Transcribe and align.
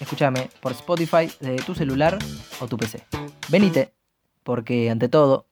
Escúchame 0.00 0.48
por 0.60 0.72
Spotify 0.72 1.30
de 1.40 1.56
tu 1.56 1.74
celular 1.74 2.18
o 2.60 2.66
tu 2.66 2.76
PC. 2.76 3.04
Venite, 3.48 3.92
porque 4.44 4.90
ante 4.90 5.08
todo 5.08 5.46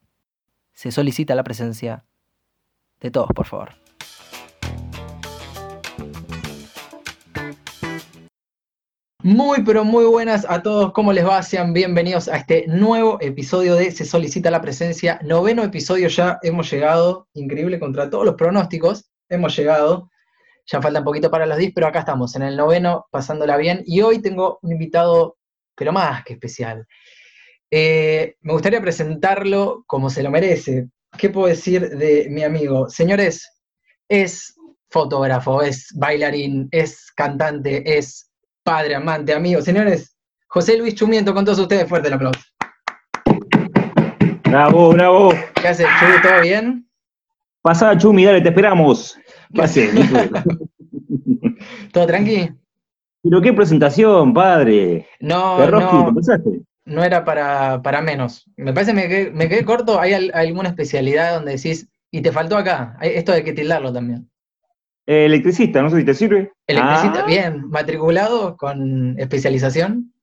se 0.73 0.91
solicita 0.91 1.35
la 1.35 1.43
presencia 1.43 2.05
de 3.01 3.11
todos, 3.11 3.29
por 3.35 3.45
favor. 3.45 3.69
Muy, 9.23 9.63
pero 9.65 9.83
muy 9.83 10.05
buenas 10.05 10.45
a 10.47 10.63
todos. 10.63 10.93
¿Cómo 10.93 11.11
les 11.11 11.25
va? 11.27 11.43
Sean 11.43 11.73
bienvenidos 11.73 12.29
a 12.29 12.37
este 12.37 12.65
nuevo 12.67 13.17
episodio 13.19 13.75
de 13.75 13.91
Se 13.91 14.05
solicita 14.05 14.49
la 14.49 14.61
presencia. 14.61 15.19
Noveno 15.21 15.63
episodio 15.63 16.07
ya 16.07 16.39
hemos 16.43 16.71
llegado. 16.71 17.27
Increíble 17.33 17.77
contra 17.77 18.09
todos 18.09 18.23
los 18.25 18.35
pronósticos. 18.35 19.11
Hemos 19.27 19.57
llegado. 19.57 20.09
Ya 20.69 20.81
falta 20.81 20.99
un 20.99 21.05
poquito 21.05 21.31
para 21.31 21.45
las 21.45 21.57
10, 21.57 21.71
pero 21.73 21.87
acá 21.87 21.99
estamos, 21.99 22.35
en 22.35 22.41
el 22.41 22.57
noveno, 22.57 23.05
pasándola 23.09 23.55
bien. 23.55 23.83
Y 23.85 24.01
hoy 24.01 24.21
tengo 24.21 24.59
un 24.61 24.73
invitado, 24.73 25.37
pero 25.75 25.93
más 25.93 26.23
que 26.25 26.33
especial. 26.33 26.85
Eh, 27.71 28.35
me 28.41 28.53
gustaría 28.53 28.81
presentarlo 28.81 29.83
como 29.87 30.09
se 30.09 30.23
lo 30.23 30.29
merece. 30.29 30.89
¿Qué 31.17 31.29
puedo 31.29 31.47
decir 31.47 31.89
de 31.89 32.27
mi 32.29 32.43
amigo? 32.43 32.89
Señores, 32.89 33.49
es 34.09 34.55
fotógrafo, 34.89 35.61
es 35.61 35.87
bailarín, 35.95 36.67
es 36.71 37.11
cantante, 37.15 37.97
es 37.97 38.29
padre, 38.63 38.95
amante, 38.95 39.33
amigo. 39.33 39.61
Señores, 39.61 40.17
José 40.47 40.77
Luis 40.77 40.95
Chumiento, 40.95 41.33
con 41.33 41.45
todos 41.45 41.59
ustedes, 41.59 41.87
fuerte 41.87 42.09
el 42.09 42.13
aplauso. 42.15 42.41
Bravo, 44.43 44.89
bravo. 44.89 45.33
¿Qué 45.55 45.67
haces, 45.67 45.87
Chu? 45.99 46.27
¿Todo 46.27 46.41
bien? 46.41 46.89
Pasá, 47.61 47.97
Chumi, 47.97 48.23
dale, 48.23 48.41
te 48.41 48.49
esperamos. 48.49 49.17
¿Qué 49.53 49.61
haces? 49.61 49.91
¿Todo 51.91 52.05
tranqui? 52.07 52.51
Pero 53.23 53.41
qué 53.41 53.53
presentación, 53.53 54.33
padre. 54.33 55.07
No, 55.19 55.65
no, 55.69 56.13
no 56.85 57.03
era 57.03 57.25
para, 57.25 57.81
para 57.81 58.01
menos. 58.01 58.49
Me 58.55 58.73
parece 58.73 58.91
que 58.91 58.95
me 58.95 59.07
quedé, 59.07 59.31
me 59.31 59.49
quedé 59.49 59.65
corto. 59.65 59.99
¿Hay 59.99 60.13
al- 60.13 60.31
alguna 60.33 60.69
especialidad 60.69 61.35
donde 61.35 61.53
decís, 61.53 61.89
y 62.11 62.21
te 62.21 62.31
faltó 62.31 62.55
acá? 62.57 62.97
Esto 63.01 63.33
hay 63.33 63.43
que 63.43 63.53
tildarlo 63.53 63.91
también. 63.91 64.29
Eh, 65.05 65.25
electricista, 65.25 65.81
no 65.81 65.89
sé 65.89 65.97
si 65.97 66.05
te 66.05 66.13
sirve. 66.13 66.51
Electricista, 66.67 67.21
Ah, 67.23 67.27
bien, 67.27 67.67
matriculado 67.69 68.55
con 68.57 69.17
especialización, 69.19 70.13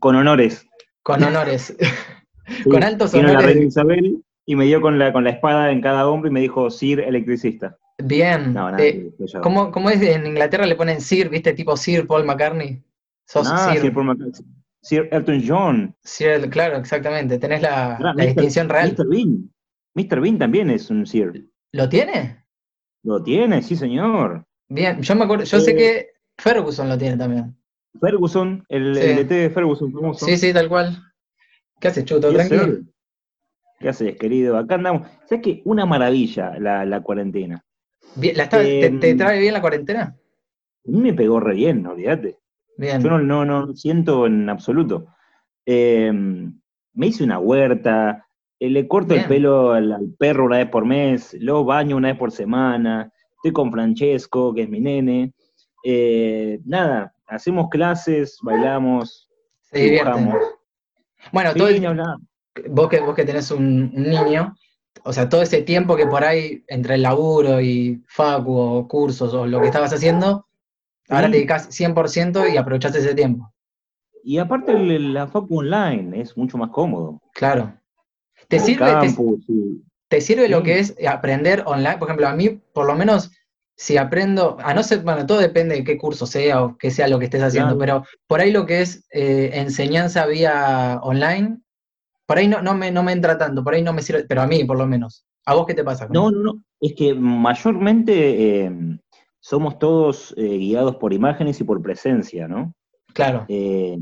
Con 0.00 0.16
honores. 0.16 0.66
con 1.02 1.22
honores. 1.22 1.74
Sí. 1.78 1.86
Con 2.70 2.82
altos 2.82 3.12
Vino 3.12 3.24
la 3.26 3.32
honores. 3.32 3.50
reina 3.54 3.66
Isabel 3.66 4.22
y 4.46 4.56
me 4.56 4.64
dio 4.64 4.80
con 4.80 4.98
la, 4.98 5.12
con 5.12 5.22
la 5.22 5.28
espada 5.28 5.70
en 5.70 5.82
cada 5.82 6.08
hombro 6.08 6.30
y 6.30 6.32
me 6.32 6.40
dijo, 6.40 6.70
Sir 6.70 7.00
electricista. 7.00 7.76
Bien. 8.02 8.52
No, 8.54 8.70
nada. 8.70 8.82
Eh, 8.84 9.10
yo- 9.18 9.40
¿cómo, 9.40 9.70
cómo 9.72 9.90
es 9.90 10.00
en 10.02 10.26
Inglaterra? 10.26 10.66
Le 10.66 10.76
ponen 10.76 11.00
Sir, 11.00 11.28
¿viste? 11.28 11.52
Tipo 11.52 11.76
Sir 11.76 12.06
Paul 12.06 12.24
McCartney. 12.24 12.82
Sos 13.26 13.48
Sir. 13.48 13.80
Sir, 13.80 13.92
Paul 13.92 14.06
McCartney. 14.06 14.46
Sir 14.80 15.08
Elton 15.10 15.42
John. 15.46 15.96
Sir, 16.02 16.48
claro, 16.48 16.76
exactamente. 16.76 17.38
Tenés 17.38 17.60
la, 17.62 17.98
la 18.00 18.12
Mr. 18.14 18.26
distinción 18.26 18.68
real. 18.68 18.94
Mr. 18.96 19.08
Bean. 19.08 19.50
Mr. 19.94 20.20
Bean 20.20 20.38
también 20.38 20.70
es 20.70 20.88
un 20.90 21.04
Sir. 21.06 21.46
¿Lo 21.72 21.88
tiene? 21.88 22.44
Lo 23.02 23.22
tiene, 23.22 23.62
sí, 23.62 23.74
señor. 23.76 24.44
Bien, 24.68 25.00
yo 25.02 25.14
me 25.16 25.24
acuerdo, 25.24 25.44
yo 25.44 25.60
sé 25.60 25.72
Eh, 25.72 25.76
que 25.76 26.06
Ferguson 26.38 26.88
lo 26.88 26.96
tiene 26.96 27.16
también. 27.16 27.56
Ferguson, 28.00 28.64
el, 28.68 28.94
Sí. 28.94 29.00
el 29.02 29.16
DT 29.16 29.34
de 29.34 29.50
Ferguson 29.50 29.92
famoso. 29.92 30.24
Sí, 30.26 30.36
sí, 30.36 30.52
tal 30.52 30.68
cual. 30.68 30.96
¿Qué 31.80 31.88
haces, 31.88 32.04
Chuto? 32.04 32.32
¿Tranquilo? 32.32 32.78
¿Qué 33.80 33.88
haces, 33.88 34.16
querido? 34.16 34.56
Acá 34.56 34.76
andamos. 34.76 35.08
¿Sabes 35.28 35.42
qué? 35.42 35.62
Una 35.64 35.86
maravilla 35.86 36.52
la, 36.58 36.84
la 36.84 37.00
cuarentena. 37.00 37.64
Bien, 38.14 38.36
¿la 38.36 38.44
está- 38.44 38.58
te, 38.62 38.90
te 39.00 39.10
Em, 39.10 39.16
trae 39.16 39.38
bien 39.40 39.54
la 39.54 39.60
cuarentena? 39.60 40.02
A 40.86 40.90
mí 40.90 41.00
me 41.00 41.14
pegó 41.14 41.40
re 41.40 41.54
bien, 41.54 41.86
olvídate. 41.86 42.38
Bien. 42.76 43.00
Yo 43.02 43.10
no, 43.10 43.18
no, 43.18 43.44
no 43.44 43.74
siento 43.74 44.26
en 44.26 44.48
absoluto. 44.48 45.06
Eh, 45.66 46.12
me 46.12 47.06
hice 47.06 47.24
una 47.24 47.38
huerta, 47.38 48.26
eh, 48.58 48.70
le 48.70 48.88
corto 48.88 49.14
Bien. 49.14 49.22
el 49.24 49.28
pelo 49.28 49.72
al, 49.72 49.92
al 49.92 50.08
perro 50.18 50.46
una 50.46 50.58
vez 50.58 50.68
por 50.68 50.84
mes, 50.84 51.36
lo 51.40 51.64
baño 51.64 51.96
una 51.96 52.08
vez 52.08 52.18
por 52.18 52.30
semana, 52.32 53.12
estoy 53.36 53.52
con 53.52 53.70
Francesco, 53.70 54.54
que 54.54 54.62
es 54.62 54.68
mi 54.68 54.80
nene. 54.80 55.32
Eh, 55.84 56.60
nada, 56.64 57.14
hacemos 57.26 57.68
clases, 57.68 58.38
bailamos, 58.42 59.28
Se 59.60 59.78
dibujamos. 59.78 60.34
Bueno, 61.32 61.52
Sí, 61.52 61.58
todo 61.58 61.68
el- 61.68 61.80
vos, 62.70 62.88
que, 62.88 63.00
vos 63.00 63.14
que 63.14 63.24
tenés 63.24 63.50
un, 63.50 63.92
un 63.94 64.02
niño, 64.02 64.54
o 65.04 65.12
sea, 65.12 65.28
todo 65.28 65.42
ese 65.42 65.62
tiempo 65.62 65.96
que 65.96 66.06
por 66.06 66.24
ahí 66.24 66.64
entre 66.68 66.94
el 66.96 67.02
laburo 67.02 67.60
y 67.60 68.02
facu 68.08 68.56
o 68.56 68.88
cursos 68.88 69.32
o 69.34 69.46
lo 69.46 69.60
que 69.60 69.66
estabas 69.66 69.92
haciendo, 69.92 70.46
ahora 71.08 71.26
Sí. 71.26 71.32
te 71.32 71.36
dedicas 71.38 71.68
100% 71.70 72.46
y 72.52 72.56
aprovechaste 72.56 72.98
ese 72.98 73.14
tiempo. 73.14 73.52
Y 74.24 74.38
aparte 74.38 74.74
la 74.98 75.26
facu 75.26 75.58
online 75.60 76.20
es 76.20 76.36
mucho 76.36 76.58
más 76.58 76.70
cómodo. 76.70 77.20
Claro. 77.34 77.74
¿Te 78.48 78.56
El 78.56 78.62
sirve, 78.62 78.86
te, 80.08 80.20
sirve 80.20 80.48
lo 80.48 80.62
que 80.62 80.78
es 80.78 80.94
aprender 81.06 81.62
online? 81.66 81.98
Por 81.98 82.08
ejemplo, 82.08 82.28
a 82.28 82.34
mí, 82.34 82.48
por 82.72 82.86
lo 82.86 82.94
menos, 82.94 83.30
si 83.76 83.96
aprendo, 83.96 84.56
a 84.60 84.74
no 84.74 84.82
ser, 84.82 85.00
bueno, 85.00 85.24
todo 85.26 85.38
depende 85.38 85.76
de 85.76 85.84
qué 85.84 85.96
curso 85.98 86.26
sea 86.26 86.62
o 86.64 86.76
qué 86.78 86.90
sea 86.90 87.08
lo 87.08 87.18
que 87.18 87.26
estés 87.26 87.42
haciendo, 87.42 87.76
Claro. 87.76 88.02
pero 88.02 88.16
por 88.26 88.40
ahí 88.40 88.50
lo 88.50 88.66
que 88.66 88.80
es 88.80 89.06
eh, 89.12 89.50
enseñanza 89.54 90.26
vía 90.26 90.98
online, 91.02 91.60
por 92.28 92.36
ahí 92.36 92.46
no, 92.46 92.60
no, 92.60 92.74
me, 92.74 92.90
no 92.90 93.02
me 93.02 93.12
entra 93.12 93.38
tanto, 93.38 93.64
por 93.64 93.72
ahí 93.72 93.82
no 93.82 93.94
me 93.94 94.02
sirve, 94.02 94.26
pero 94.28 94.42
a 94.42 94.46
mí 94.46 94.62
por 94.64 94.76
lo 94.76 94.86
menos. 94.86 95.24
¿A 95.46 95.54
vos 95.54 95.64
qué 95.66 95.72
te 95.72 95.82
pasa? 95.82 96.06
con 96.06 96.12
No, 96.12 96.30
no, 96.30 96.42
no. 96.42 96.62
Es 96.78 96.92
que 96.94 97.14
mayormente 97.14 98.66
eh, 98.66 98.72
somos 99.40 99.78
todos 99.78 100.34
eh, 100.36 100.58
guiados 100.58 100.96
por 100.96 101.14
imágenes 101.14 101.58
y 101.58 101.64
por 101.64 101.80
presencia, 101.80 102.46
¿no? 102.46 102.74
Claro, 103.14 103.46
Eh, 103.48 103.98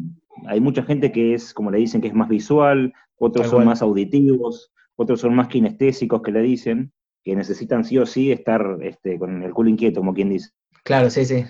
hay 0.46 0.60
mucha 0.60 0.82
gente 0.82 1.12
que 1.12 1.34
es, 1.34 1.54
como 1.54 1.70
le 1.70 1.78
dicen, 1.78 2.00
que 2.00 2.08
es 2.08 2.14
más 2.14 2.28
visual, 2.28 2.92
otros 3.16 3.46
son 3.46 3.64
más 3.64 3.80
auditivos, 3.80 4.72
otros 4.96 5.20
son 5.20 5.32
más 5.36 5.46
kinestésicos 5.46 6.20
que 6.20 6.32
le 6.32 6.42
dicen, 6.42 6.92
que 7.22 7.36
necesitan 7.36 7.84
sí 7.84 7.96
o 7.96 8.06
sí 8.06 8.32
estar 8.32 8.78
este, 8.82 9.20
con 9.20 9.44
el 9.44 9.54
culo 9.54 9.70
inquieto, 9.70 10.00
como 10.00 10.12
quien 10.12 10.30
dice. 10.30 10.50
claro, 10.82 11.10
sí, 11.10 11.24
sí. 11.24 11.44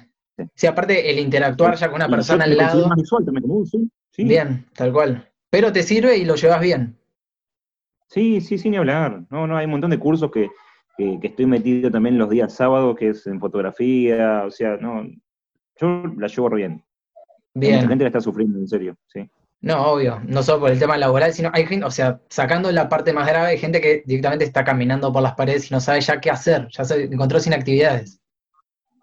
Sí. 0.54 0.66
Aparte 0.66 1.10
el 1.10 1.18
interactuar 1.20 1.74
ya 1.76 1.86
con 1.86 1.96
una 1.96 2.08
persona 2.10 2.44
al 2.44 2.54
lado, 2.54 2.86
más 2.86 2.98
visual 2.98 3.24
también, 3.24 3.42
como 3.42 3.54
vos, 3.60 3.70
sí. 3.70 3.90
Sí. 4.10 4.24
bien, 4.24 4.66
tal 4.74 4.92
cual. 4.92 5.26
Pero 5.56 5.72
te 5.72 5.82
sirve 5.82 6.18
y 6.18 6.26
lo 6.26 6.34
llevas 6.34 6.60
bien. 6.60 6.98
Sí, 8.08 8.42
sí, 8.42 8.58
sin 8.58 8.76
hablar. 8.76 9.22
No, 9.30 9.46
no, 9.46 9.56
hay 9.56 9.64
un 9.64 9.70
montón 9.70 9.90
de 9.90 9.98
cursos 9.98 10.30
que, 10.30 10.50
que, 10.98 11.18
que 11.18 11.28
estoy 11.28 11.46
metido 11.46 11.90
también 11.90 12.18
los 12.18 12.28
días 12.28 12.52
sábados, 12.52 12.94
que 12.94 13.08
es 13.08 13.26
en 13.26 13.40
fotografía, 13.40 14.42
o 14.44 14.50
sea, 14.50 14.76
no, 14.76 15.08
yo 15.80 16.02
la 16.18 16.26
llevo 16.26 16.50
bien. 16.50 16.84
Bien. 17.54 17.88
gente 17.88 18.04
la 18.04 18.08
está 18.08 18.20
sufriendo, 18.20 18.58
en 18.58 18.68
serio, 18.68 18.98
sí. 19.06 19.30
No, 19.62 19.92
obvio, 19.92 20.20
no 20.26 20.42
solo 20.42 20.60
por 20.60 20.72
el 20.72 20.78
tema 20.78 20.98
laboral, 20.98 21.32
sino 21.32 21.48
hay 21.54 21.64
gente, 21.64 21.86
o 21.86 21.90
sea, 21.90 22.20
sacando 22.28 22.70
la 22.70 22.90
parte 22.90 23.14
más 23.14 23.26
grave, 23.26 23.48
hay 23.48 23.58
gente 23.58 23.80
que 23.80 24.02
directamente 24.04 24.44
está 24.44 24.62
caminando 24.62 25.10
por 25.10 25.22
las 25.22 25.36
paredes 25.36 25.70
y 25.70 25.74
no 25.74 25.80
sabe 25.80 26.02
ya 26.02 26.20
qué 26.20 26.30
hacer, 26.30 26.68
ya 26.70 26.84
se 26.84 27.04
encontró 27.04 27.40
sin 27.40 27.54
actividades. 27.54 28.20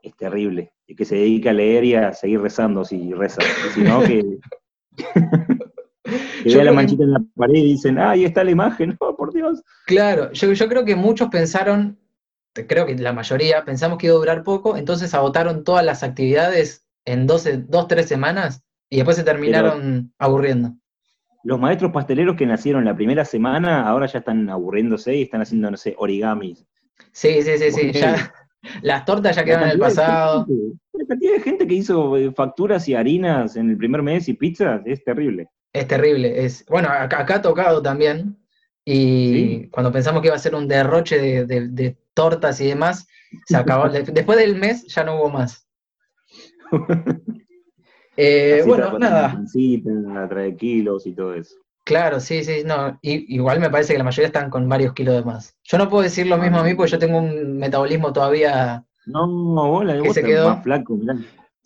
Es 0.04 0.16
terrible. 0.18 0.72
Y 0.86 0.96
que 0.96 1.06
se 1.06 1.16
dedica 1.16 1.50
a 1.50 1.54
leer 1.54 1.84
y 1.84 1.96
a 1.96 2.14
seguir 2.14 2.42
rezando 2.42 2.86
si 2.86 3.12
reza. 3.12 3.42
Si 3.74 3.82
no, 3.82 4.04
que, 4.04 4.38
que 6.44 6.50
Yo 6.50 6.56
vea 6.58 6.66
la 6.66 6.72
que- 6.72 6.76
manchita 6.76 7.04
en 7.04 7.12
la 7.12 7.22
pared 7.36 7.56
y 7.56 7.64
dicen, 7.74 7.98
ah, 8.00 8.12
ahí 8.12 8.26
está 8.26 8.44
la 8.44 8.52
imagen, 8.52 8.96
oh, 9.00 9.16
por 9.16 9.34
Dios. 9.34 9.62
Claro, 9.86 10.32
yo, 10.32 10.52
yo 10.54 10.68
creo 10.70 10.86
que 10.86 10.96
muchos 10.96 11.30
pensaron, 11.30 11.98
creo 12.54 12.86
que 12.86 12.96
la 12.96 13.14
mayoría, 13.14 13.64
pensamos 13.66 13.98
que 13.98 14.08
iba 14.08 14.16
a 14.16 14.20
durar 14.20 14.44
poco, 14.44 14.78
entonces 14.78 15.14
agotaron 15.14 15.64
todas 15.64 15.86
las 15.86 16.04
actividades 16.04 16.86
en 17.06 17.28
12, 17.28 17.58
dos, 17.68 17.88
tres 17.88 18.08
semanas 18.08 18.64
y 18.90 18.98
después 18.98 19.18
se 19.18 19.24
terminaron 19.24 20.14
aburriendo. 20.20 20.74
Los 21.44 21.60
maestros 21.60 21.92
pasteleros 21.92 22.38
que 22.38 22.46
nacieron 22.46 22.86
la 22.86 22.96
primera 22.96 23.26
semana 23.26 23.86
ahora 23.88 24.06
ya 24.06 24.20
están 24.20 24.50
aburriéndose 24.50 25.16
y 25.18 25.24
están 25.24 25.42
haciendo, 25.42 25.70
no 25.70 25.76
sé, 25.78 25.94
origamis. 25.98 26.66
Sí, 27.12 27.42
sí, 27.42 27.58
sí, 27.58 27.72
sí, 27.72 27.92
ya, 27.92 28.34
las 28.82 29.04
tortas 29.04 29.36
ya 29.36 29.44
quedaron 29.44 29.66
en 29.66 29.72
el 29.74 29.80
pasado. 29.80 30.46
gente- 30.46 30.78
La 30.94 31.06
cantidad 31.06 31.34
de 31.34 31.40
gente 31.42 31.68
que 31.68 31.74
hizo 31.74 32.16
eh, 32.16 32.32
facturas 32.32 32.88
y 32.88 32.96
harinas 32.96 33.58
en 33.58 33.72
el 33.72 33.78
primer 33.78 34.02
mes 34.04 34.30
y 34.30 34.36
pizzas 34.36 34.84
es 34.86 35.04
terrible. 35.04 35.50
Es 35.74 35.88
terrible. 35.88 36.46
Es, 36.46 36.66
bueno, 36.68 36.88
acá, 36.90 37.20
acá 37.22 37.36
ha 37.36 37.42
tocado 37.42 37.82
también. 37.82 38.38
Y 38.86 39.34
Sí. 39.64 39.70
cuando 39.72 39.92
pensamos 39.92 40.22
que 40.22 40.28
iba 40.28 40.36
a 40.36 40.40
ser 40.40 40.56
un 40.56 40.68
derroche 40.68 41.18
de, 41.20 41.46
de- 41.46 41.68
de 41.70 41.98
tortas 42.14 42.60
y 42.62 42.68
demás, 42.68 43.08
se 43.48 43.58
acabó. 43.58 43.90
De- 43.90 44.04
Después 44.04 44.38
del 44.38 44.56
mes 44.56 44.86
ya 44.88 45.04
no 45.04 45.16
hubo 45.18 45.30
más. 45.30 45.68
Eh, 48.16 48.62
bueno, 48.68 49.00
nada. 49.00 49.42
trae 50.30 50.56
kilos 50.56 51.08
y 51.08 51.14
todo 51.16 51.34
eso. 51.34 51.56
Claro, 51.84 52.20
sí, 52.20 52.44
sí, 52.44 52.62
no. 52.64 53.00
igual 53.02 53.60
me 53.60 53.72
parece 53.72 53.94
que 53.94 53.98
la 53.98 54.04
mayoría 54.04 54.28
están 54.28 54.52
con 54.52 54.70
varios 54.70 54.94
kilos 54.94 55.16
de 55.16 55.24
más. 55.24 55.58
Yo 55.64 55.80
no 55.80 55.90
puedo 55.90 56.04
decir 56.04 56.28
lo 56.28 56.38
mismo 56.38 56.60
a 56.60 56.64
mí 56.64 56.76
porque 56.76 56.92
yo 56.92 57.00
tengo 57.00 57.18
un 57.18 57.58
metabolismo 57.58 58.14
todavía. 58.14 58.86
No, 59.08 59.28
vos, 59.28 59.84
la, 59.84 59.94
Que 59.94 60.02
vos 60.02 60.14
se 60.14 60.24
quedó. 60.24 60.50
más 60.50 60.64
flaco, 60.64 60.96
mirá. 60.96 61.16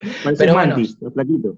Parecés 0.00 0.38
Pero 0.38 0.54
bueno. 0.54 0.76
Flaquito. 1.12 1.56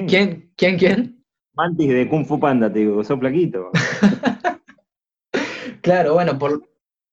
Sí. 0.00 0.06
¿Quién, 0.08 0.52
quién, 0.56 0.78
quién? 0.78 1.24
Mantis 1.54 1.88
de 1.88 2.08
Kung 2.08 2.24
Fu 2.24 2.40
Panda, 2.40 2.72
te 2.72 2.78
digo, 2.80 3.02
sos 3.04 3.18
flaquito. 3.18 3.70
Claro, 5.82 6.14
bueno, 6.14 6.38
por, 6.38 6.62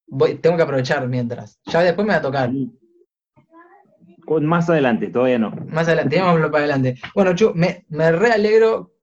voy- 0.08 0.36
tengo 0.36 0.56
que 0.56 0.62
aprovechar 0.64 1.08
mientras. 1.08 1.60
Ya 1.66 1.82
después 1.82 2.06
me 2.06 2.14
va 2.14 2.20
a 2.20 2.22
tocar. 2.22 2.52
Con- 4.26 4.46
Más 4.46 4.70
adelante, 4.70 5.08
todavía 5.08 5.40
no. 5.40 5.50
Más 5.70 5.88
adelante, 5.88 6.16
digámoslo 6.16 6.52
para 6.52 6.66
adelante. 6.66 6.96
Bueno, 7.16 7.34
Chu, 7.36 7.52
me, 7.56 7.86
me 7.90 8.12
re 8.12 8.32
alegro 8.32 8.94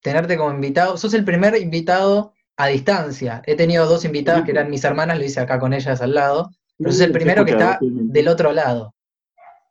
tenerte 0.00 0.36
como 0.36 0.52
invitado. 0.54 0.96
Sos 0.96 1.12
el 1.14 1.24
primer 1.24 1.56
invitado 1.60 2.34
a 2.56 2.68
distancia. 2.68 3.42
He 3.46 3.56
tenido 3.56 3.86
dos 3.86 4.04
invitadas 4.04 4.44
que 4.44 4.52
eran 4.52 4.70
mis 4.70 4.84
hermanas, 4.84 5.18
lo 5.18 5.24
hice 5.24 5.40
acá 5.40 5.58
con 5.58 5.72
ellas 5.74 6.00
al 6.00 6.14
lado. 6.14 6.50
Pero 6.78 6.92
sos 6.92 7.00
el 7.00 7.10
primero 7.12 7.44
que 7.44 7.50
está 7.52 7.78
del 7.82 8.28
otro 8.28 8.52
lado. 8.52 8.94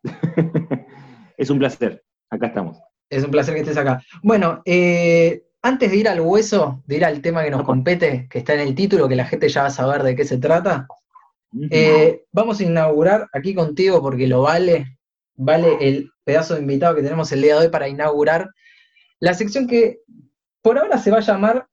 es 1.38 1.50
un 1.50 1.60
placer. 1.60 2.04
Acá 2.30 2.48
estamos. 2.48 2.78
Es 3.10 3.24
un 3.24 3.32
placer 3.32 3.54
que 3.54 3.62
estés 3.62 3.78
acá. 3.78 4.04
Bueno, 4.24 4.62
eh, 4.66 5.44
antes 5.62 5.92
de 5.92 5.98
ir 5.98 6.10
al 6.10 6.22
hueso, 6.22 6.84
de 6.86 6.98
ir 6.98 7.06
al 7.06 7.22
tema 7.22 7.44
que 7.44 7.52
nos 7.52 7.64
compete, 7.64 8.28
que 8.30 8.40
está 8.40 8.54
en 8.54 8.62
el 8.62 8.76
título, 8.76 9.08
que 9.08 9.16
la 9.16 9.26
gente 9.26 9.50
ya 9.50 9.62
va 9.62 9.68
a 9.68 9.72
saber 9.72 10.04
de 10.04 10.16
qué 10.16 10.26
se 10.26 10.38
trata, 10.38 10.88
eh, 11.70 12.24
vamos 12.32 12.60
a 12.60 12.64
inaugurar 12.64 13.30
aquí 13.32 13.54
contigo, 13.54 14.02
porque 14.02 14.28
lo 14.28 14.42
vale, 14.42 14.98
vale 15.36 15.78
el 15.82 16.12
pedazo 16.24 16.56
de 16.56 16.62
invitado 16.62 16.96
que 16.96 17.04
tenemos 17.04 17.32
el 17.32 17.42
día 17.42 17.56
de 17.56 17.66
hoy 17.66 17.70
para 17.70 17.88
inaugurar 17.88 18.50
la 19.20 19.34
sección 19.34 19.68
que 19.68 20.00
por 20.62 20.78
ahora 20.78 20.98
se 20.98 21.12
va 21.12 21.18
a 21.18 21.22
llamar 21.22 21.68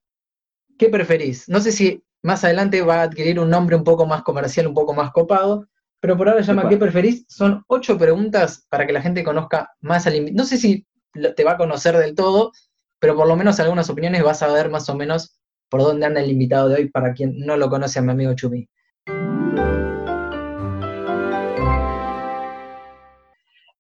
¿Qué 0.79 0.89
preferís? 0.89 1.49
No 1.49 1.61
sé 1.61 1.71
si 1.71 2.03
más 2.23 2.43
adelante 2.45 2.83
va 2.83 2.97
a 2.97 3.03
adquirir 3.03 3.39
un 3.39 3.51
nombre 3.51 3.77
un 3.77 3.85
poco 3.85 4.07
más 4.07 4.23
comercial, 4.23 4.67
un 4.67 4.75
poco 4.75 4.95
más 4.95 5.13
copado, 5.13 5.69
pero 6.01 6.17
por 6.17 6.29
ahora 6.29 6.43
se 6.43 6.49
llama. 6.49 6.69
¿Qué 6.69 6.77
preferís? 6.77 7.25
Son 7.29 7.63
ocho 7.69 7.97
preguntas 7.97 8.67
para 8.69 8.85
que 8.85 8.93
la 8.93 9.01
gente 9.03 9.23
conozca 9.23 9.71
más 9.81 10.07
al 10.09 10.17
invitado. 10.17 10.43
No 10.43 10.45
sé 10.45 10.57
si 10.57 10.85
te 11.13 11.45
va 11.45 11.53
a 11.53 11.57
conocer 11.59 11.97
del 11.97 12.15
todo, 12.15 12.53
pero 12.99 13.15
por 13.17 13.27
lo 13.29 13.37
menos 13.37 13.59
algunas 13.61 13.89
opiniones 13.91 14.23
vas 14.23 14.43
a 14.43 14.53
ver 14.53 14.71
más 14.71 14.89
o 14.89 14.95
menos 14.95 15.39
por 15.69 15.81
dónde 15.83 16.07
anda 16.07 16.21
el 16.21 16.31
invitado 16.31 16.69
de 16.69 16.77
hoy 16.77 16.91
para 16.91 17.13
quien 17.15 17.39
no 17.41 17.57
lo 17.57 17.69
conoce 17.71 17.99
a 17.99 18.03
mi 18.03 18.13
amigo 18.13 18.35
Chumi. 18.35 18.69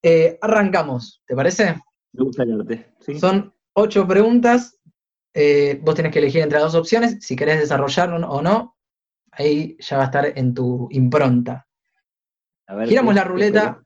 Eh, 0.03 0.39
arrancamos, 0.41 1.23
¿te 1.27 1.35
parece? 1.37 1.77
Me 2.13 2.25
gusta 2.25 2.43
el 2.43 2.61
arte. 2.61 2.93
¿sí? 3.01 3.19
Son 3.19 3.55
ocho 3.75 4.07
preguntas. 4.07 4.79
eh, 5.35 5.79
vos 5.83 5.95
tenés 5.95 6.13
que 6.13 6.19
elegir 6.19 6.43
entre 6.43 6.59
dos 6.59 6.75
opciones, 6.75 7.17
si 7.21 7.37
querés 7.37 7.59
desarrollar 7.61 8.13
o 8.13 8.43
no. 8.43 8.77
Ahí 9.31 9.77
ya 9.81 9.97
va 9.97 10.03
a 10.03 10.07
estar 10.07 10.27
en 10.39 10.53
tu 10.53 10.89
impronta. 10.91 11.67
A 12.67 12.75
ver, 12.75 12.89
Giramos 12.89 13.15
¿qué- 13.15 13.21
la 13.21 13.25
ruleta. 13.25 13.83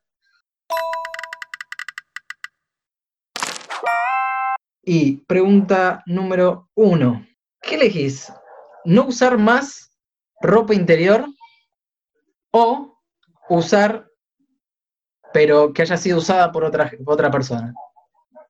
Y 4.88 5.16
pregunta 5.26 6.04
número 6.06 6.70
uno. 6.76 7.26
¿Qué 7.60 7.74
elegís? 7.74 8.32
¿No 8.84 9.06
usar 9.06 9.36
más 9.36 9.92
ropa 10.40 10.74
interior 10.74 11.26
o 12.52 12.96
usar, 13.48 14.08
pero 15.32 15.72
que 15.72 15.82
haya 15.82 15.96
sido 15.96 16.18
usada 16.18 16.52
por 16.52 16.62
otra, 16.62 16.92
por 17.04 17.14
otra 17.14 17.32
persona? 17.32 17.74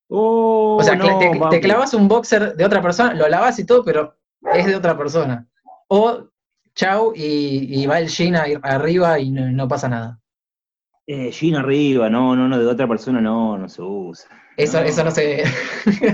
Oh, 0.08 0.76
O 0.78 0.82
sea, 0.82 0.94
no, 0.94 1.48
te, 1.48 1.60
clavas 1.60 1.94
un 1.94 2.06
boxer 2.06 2.54
de 2.54 2.66
otra 2.66 2.82
persona, 2.82 3.14
lo 3.14 3.26
lavas 3.28 3.58
y 3.58 3.64
todo, 3.64 3.82
pero 3.82 4.14
es 4.52 4.66
de 4.66 4.76
otra 4.76 4.94
persona. 4.94 5.48
O 5.88 6.28
chau 6.74 7.14
y, 7.16 7.82
y 7.82 7.86
va 7.86 7.98
el 7.98 8.08
jean 8.08 8.36
arriba 8.62 9.18
y 9.18 9.30
no, 9.30 9.50
no 9.50 9.66
pasa 9.66 9.88
nada. 9.88 10.20
Eh, 11.08 11.30
arriba, 11.56 12.10
no, 12.10 12.34
no, 12.34 12.48
no, 12.48 12.58
de 12.58 12.66
otra 12.66 12.88
persona 12.88 13.20
no, 13.20 13.56
no 13.56 13.68
se 13.68 13.80
usa. 13.82 14.28
Eso 14.56 14.80
No. 14.80 14.86
eso 14.86 15.04
no 15.04 15.10
se... 15.10 15.44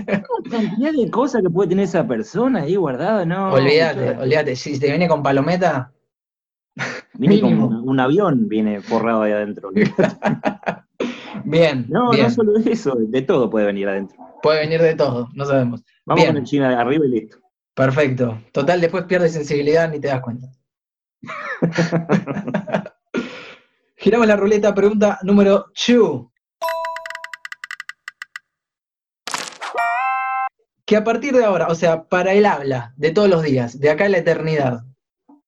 La 0.07 0.23
cantidad 0.51 0.93
de 0.93 1.11
cosas 1.11 1.43
que 1.43 1.49
puede 1.51 1.71
tener 1.71 1.85
esa 1.85 2.07
persona 2.07 2.63
ahí 2.63 2.77
guardada, 2.77 3.25
no. 3.25 3.53
olvídate, 3.53 4.11
olvídate. 4.19 4.57
Si 4.57 4.79
te 4.79 4.89
viene 4.89 5.09
con 5.09 5.23
palometa, 5.23 5.93
Viene 7.15 7.41
con 7.41 7.51
mínimo. 7.51 7.67
un, 7.69 7.89
un 7.89 8.01
avión, 8.01 8.49
viene 8.49 8.81
forrado 8.83 9.23
ahí 9.23 9.33
adentro. 9.33 9.71
bien, 11.45 11.87
No, 11.89 12.11
bien. 12.11 12.25
no 12.25 12.31
solo 12.31 12.57
eso, 12.59 12.95
de 12.99 13.23
todo 13.23 13.49
puede 13.49 13.67
venir 13.67 13.89
adentro. 13.89 14.17
Puede 14.43 14.61
venir 14.61 14.83
de 14.83 14.95
todo, 14.95 15.29
no 15.35 15.45
sabemos. 15.45 15.85
Vamos 16.05 16.23
Bien. 16.23 16.35
con 16.35 16.43
el 16.43 16.49
China 16.49 16.81
arriba 16.81 17.07
y 17.07 17.09
listo. 17.09 17.39
Perfecto. 17.75 18.39
Total, 18.53 18.81
después 18.81 19.05
pierdes 19.05 19.33
sensibilidad 19.33 19.89
ni 19.91 20.01
te 20.01 20.09
das 20.09 20.21
cuenta. 20.21 20.49
Giramos 24.03 24.27
la 24.27 24.35
ruleta, 24.37 24.75
pregunta 24.75 25.19
número 25.23 25.67
2. 25.77 26.27
Que 30.85 30.97
a 30.97 31.05
partir 31.05 31.33
de 31.37 31.45
ahora, 31.45 31.69
o 31.69 31.75
sea, 31.77 32.05
para 32.09 32.33
el 32.33 32.45
habla 32.45 32.93
de 32.97 33.13
todos 33.13 33.29
los 33.29 33.43
días, 33.45 33.79
de 33.79 33.91
acá 33.91 34.07
a 34.07 34.09
la 34.09 34.19
eternidad, 34.19 34.81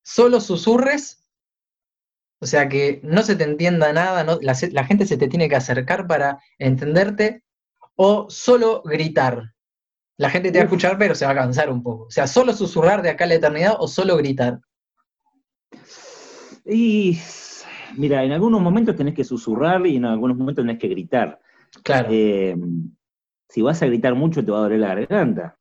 solo 0.03 0.41
susurres, 0.41 1.27
o 2.41 2.47
sea, 2.47 2.69
que 2.69 3.01
no 3.03 3.25
se 3.25 3.35
te 3.35 3.43
entienda 3.43 3.93
nada, 3.93 4.23
no- 4.23 4.39
la, 4.41 4.57
la 4.71 4.85
gente 4.85 5.05
se 5.07 5.17
te 5.17 5.27
tiene 5.29 5.49
que 5.49 5.57
acercar 5.57 6.07
para 6.07 6.39
entenderte, 6.59 7.43
o 7.97 8.31
solo 8.31 8.83
gritar. 8.85 9.53
La 10.17 10.31
gente 10.31 10.53
te 10.53 10.59
va 10.59 10.63
a 10.63 10.67
escuchar, 10.67 10.97
pero 10.97 11.17
se 11.17 11.27
va 11.27 11.33
a 11.33 11.37
cansar 11.37 11.71
un 11.71 11.83
poco. 11.83 12.05
O 12.05 12.11
sea, 12.11 12.29
solo 12.29 12.53
susurrar 12.53 13.03
de 13.03 13.11
acá 13.11 13.25
a 13.25 13.27
la 13.27 13.35
eternidad 13.35 13.75
o 13.81 13.89
solo 13.89 14.17
gritar. 14.17 14.61
Y 16.65 17.21
mira, 17.97 18.25
en 18.25 18.33
algunos 18.33 18.61
momentos 18.61 18.97
tenés 18.97 19.15
que 19.15 19.25
susurrar 19.25 19.87
y 19.87 19.97
en 19.97 20.05
algunos 20.05 20.37
momentos 20.37 20.65
tenés 20.65 20.79
que 20.79 20.89
gritar. 20.89 21.39
Claro. 21.83 22.09
Eh, 22.11 22.57
si 23.49 23.63
vas 23.63 23.83
a 23.83 23.87
gritar 23.87 24.15
mucho 24.15 24.45
te 24.45 24.51
va 24.51 24.59
a 24.59 24.63
doler 24.63 24.81
la 24.81 24.95
garganta. 24.95 25.57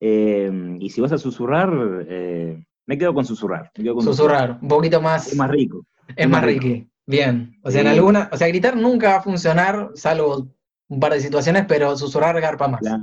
Eh, 0.00 0.76
y 0.80 0.90
si 0.90 1.00
vas 1.00 1.12
a 1.12 1.18
susurrar, 1.18 1.70
eh, 2.08 2.64
me 2.86 2.96
quedo 2.98 3.12
con 3.14 3.24
susurrar. 3.24 3.70
me 3.76 3.84
quedo 3.84 3.94
con 3.96 4.04
Susurrar, 4.04 4.58
un 4.62 4.68
poquito 4.68 5.00
más. 5.00 5.28
Es 5.28 5.36
más 5.36 5.50
rico. 5.50 5.84
Es 6.16 6.28
más 6.28 6.42
rico. 6.44 6.86
Bien. 7.06 7.56
O 7.62 7.70
sea, 7.70 7.82
en 7.82 7.88
alguna. 7.88 8.28
O 8.32 8.36
sea, 8.36 8.48
gritar 8.48 8.76
nunca 8.76 9.10
va 9.10 9.16
a 9.16 9.22
funcionar, 9.22 9.90
salvo 9.94 10.48
un 10.88 11.00
par 11.00 11.12
de 11.12 11.20
situaciones, 11.20 11.64
pero 11.68 11.96
susurrar 11.96 12.40
garpa 12.40 12.68
más. 12.68 12.82
La- 12.82 13.00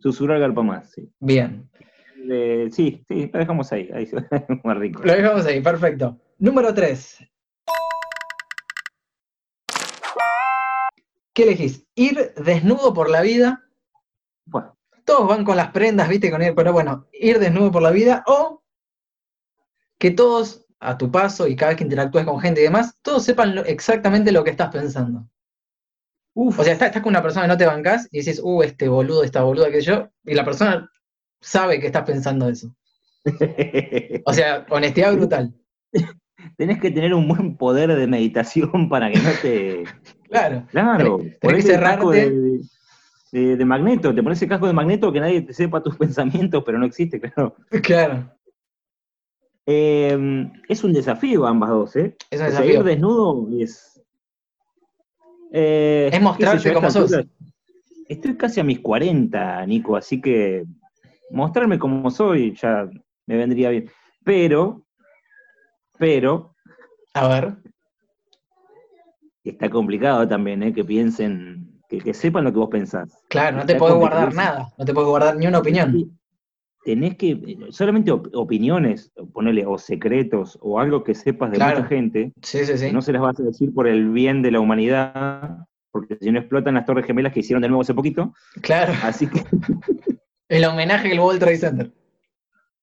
susurrar 0.00 0.38
garpa 0.38 0.62
más, 0.62 0.90
sí. 0.90 1.10
Bien. 1.18 1.68
Eh, 2.30 2.68
sí, 2.72 3.02
sí, 3.08 3.30
lo 3.32 3.38
dejamos 3.38 3.72
ahí, 3.72 3.88
ahí 3.92 4.06
más 4.64 4.76
rico. 4.76 5.02
Lo 5.04 5.12
dejamos 5.12 5.46
ahí, 5.46 5.60
perfecto. 5.60 6.18
Número 6.38 6.74
3. 6.74 7.18
¿Qué 11.38 11.44
elegís? 11.44 11.86
¿Ir 11.94 12.34
desnudo 12.34 12.92
por 12.92 13.08
la 13.08 13.20
vida? 13.22 13.62
Bueno, 14.44 14.76
Todos 15.04 15.28
van 15.28 15.44
con 15.44 15.56
las 15.56 15.70
prendas, 15.70 16.08
viste, 16.08 16.32
con 16.32 16.42
ir, 16.42 16.52
pero 16.52 16.72
bueno, 16.72 17.06
ir 17.12 17.38
desnudo 17.38 17.70
por 17.70 17.80
la 17.82 17.92
vida 17.92 18.24
o 18.26 18.64
que 20.00 20.10
todos 20.10 20.66
a 20.80 20.98
tu 20.98 21.12
paso 21.12 21.46
y 21.46 21.54
cada 21.54 21.68
vez 21.68 21.78
que 21.78 21.84
interactúes 21.84 22.24
con 22.24 22.40
gente 22.40 22.60
y 22.60 22.64
demás, 22.64 22.98
todos 23.02 23.22
sepan 23.24 23.54
lo- 23.54 23.64
exactamente 23.64 24.32
lo 24.32 24.42
que 24.42 24.50
estás 24.50 24.70
pensando. 24.72 25.28
uf, 26.34 26.58
O 26.58 26.64
sea, 26.64 26.72
estás, 26.72 26.88
estás 26.88 27.02
con 27.02 27.10
una 27.10 27.22
persona 27.22 27.44
que 27.44 27.52
no 27.52 27.56
te 27.56 27.66
bancás 27.66 28.08
y 28.10 28.18
dices, 28.18 28.40
uh, 28.42 28.62
este 28.64 28.88
boludo, 28.88 29.22
esta 29.22 29.42
boluda, 29.44 29.70
que 29.70 29.80
yo, 29.80 30.08
y 30.24 30.34
la 30.34 30.44
persona 30.44 30.90
sabe 31.40 31.78
que 31.78 31.86
estás 31.86 32.02
pensando 32.02 32.48
eso. 32.48 32.74
O 34.24 34.32
sea, 34.32 34.66
honestidad 34.70 35.14
brutal. 35.14 35.54
tenés 36.56 36.80
que 36.80 36.90
tener 36.90 37.14
un 37.14 37.28
buen 37.28 37.56
poder 37.56 37.94
de 37.94 38.06
meditación 38.08 38.88
para 38.88 39.08
que 39.12 39.18
no 39.18 39.30
te. 39.42 39.84
Claro. 40.28 40.66
Claro, 40.70 41.18
Tenés- 41.40 41.56
que 41.56 41.62
cerrarte. 41.62 42.06
de, 42.30 42.60
de- 43.32 43.56
de 43.56 43.64
magneto, 43.64 44.14
te 44.14 44.22
pones 44.22 44.40
el 44.42 44.48
casco 44.48 44.66
de 44.66 44.72
magneto 44.72 45.12
que 45.12 45.20
nadie 45.20 45.42
te 45.42 45.52
sepa 45.52 45.82
tus 45.82 45.96
pensamientos, 45.98 46.62
pero 46.64 46.78
no 46.78 46.86
existe, 46.86 47.20
claro. 47.20 47.54
Claro. 47.82 48.30
Eh, 49.66 50.48
es 50.68 50.82
un 50.84 50.92
desafío 50.94 51.46
ambas 51.46 51.70
dos, 51.70 51.96
¿eh? 51.96 52.16
Es 52.30 52.40
un 52.40 52.46
desafío. 52.46 52.74
ir 52.74 52.84
desnudo 52.84 53.46
es. 53.60 54.02
eh, 55.52 56.08
Es 56.12 56.20
mostrarte 56.22 56.72
como 56.72 56.90
sos. 56.90 57.12
altura- 57.12 57.28
Estoy 58.08 58.36
casi 58.38 58.60
a 58.60 58.64
mis 58.64 58.80
40, 58.80 59.66
Nico, 59.66 59.94
así 59.94 60.18
que 60.22 60.64
mostrarme 61.30 61.78
como 61.78 62.10
soy 62.10 62.54
ya 62.56 62.88
me 63.26 63.36
vendría 63.36 63.68
bien. 63.68 63.90
Pero, 64.24 64.86
pero, 65.98 66.54
A 67.12 67.28
ver. 67.28 67.56
Está 69.50 69.68
complicado 69.70 70.26
también, 70.28 70.62
¿eh? 70.62 70.72
Que 70.72 70.84
piensen, 70.84 71.80
que, 71.88 71.98
que 71.98 72.14
sepan 72.14 72.44
lo 72.44 72.52
que 72.52 72.58
vos 72.58 72.68
pensás. 72.70 73.10
Claro, 73.28 73.58
no 73.58 73.66
te 73.66 73.72
Está 73.72 73.78
puedes 73.78 73.96
guardar 73.96 74.34
nada. 74.34 74.68
No 74.78 74.84
te 74.84 74.94
puedes 74.94 75.08
guardar 75.08 75.36
ni 75.36 75.46
una 75.46 75.58
opinión. 75.58 76.12
Tenés 76.84 77.16
que, 77.16 77.58
solamente 77.70 78.10
op- 78.12 78.28
opiniones, 78.34 79.12
ponerle, 79.32 79.66
o 79.66 79.76
secretos, 79.78 80.58
o 80.62 80.78
algo 80.80 81.04
que 81.04 81.14
sepas 81.14 81.50
de 81.50 81.56
Claro. 81.56 81.76
mucha 81.78 81.88
gente, 81.88 82.32
Sí, 82.42 82.64
sí, 82.64 82.78
sí. 82.78 82.92
no 82.92 83.02
se 83.02 83.12
las 83.12 83.20
vas 83.20 83.38
a 83.40 83.42
decir 83.42 83.74
por 83.74 83.86
el 83.88 84.08
bien 84.10 84.40
de 84.42 84.52
la 84.52 84.60
humanidad, 84.60 85.58
porque 85.90 86.16
si 86.20 86.30
no 86.30 86.38
explotan 86.38 86.74
las 86.74 86.86
torres 86.86 87.04
gemelas 87.04 87.32
que 87.32 87.40
hicieron 87.40 87.60
de 87.62 87.68
nuevo 87.68 87.82
hace 87.82 87.92
poquito. 87.94 88.32
Claro. 88.62 88.92
Así 89.02 89.26
que 89.26 89.42
El 90.48 90.64
homenaje 90.64 91.12
al 91.12 91.20
World 91.20 91.40
Trade 91.40 91.56
Center. 91.58 91.92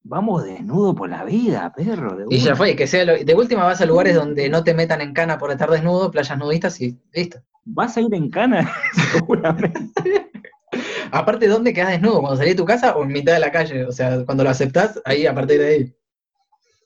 Vamos 0.08 0.44
desnudo 0.44 0.94
por 0.94 1.08
la 1.10 1.24
vida, 1.24 1.72
perro. 1.74 2.16
de 2.16 2.26
Y 2.30 2.38
ya 2.38 2.54
fue, 2.56 2.76
que 2.76 2.86
sea 2.86 3.04
lo- 3.04 3.16
de 3.22 3.34
última 3.34 3.64
vas 3.64 3.80
a 3.80 3.86
lugares 3.86 4.14
donde 4.14 4.48
no 4.48 4.62
te 4.64 4.74
metan 4.74 5.00
en 5.00 5.12
cana 5.12 5.38
por 5.38 5.50
estar 5.50 5.70
desnudo, 5.70 6.10
playas 6.10 6.38
nudistas 6.38 6.80
y 6.80 6.98
listo. 7.12 7.38
Vas 7.64 7.96
a 7.96 8.00
ir 8.00 8.14
en 8.14 8.30
cana, 8.30 8.70
seguramente. 9.12 9.92
Aparte, 11.10 11.46
¿dónde 11.48 11.72
quedas 11.72 11.90
desnudo? 11.90 12.20
¿Cuando 12.20 12.36
salís 12.36 12.52
de 12.54 12.56
tu 12.58 12.64
casa 12.64 12.96
o 12.96 13.02
en 13.04 13.08
mitad 13.12 13.32
de 13.34 13.40
la 13.40 13.50
calle? 13.52 13.84
O 13.84 13.92
sea, 13.92 14.24
cuando 14.24 14.44
lo 14.44 14.50
aceptás, 14.50 15.00
ahí 15.04 15.26
a 15.26 15.34
partir 15.34 15.58
de 15.60 15.66
ahí. 15.66 15.94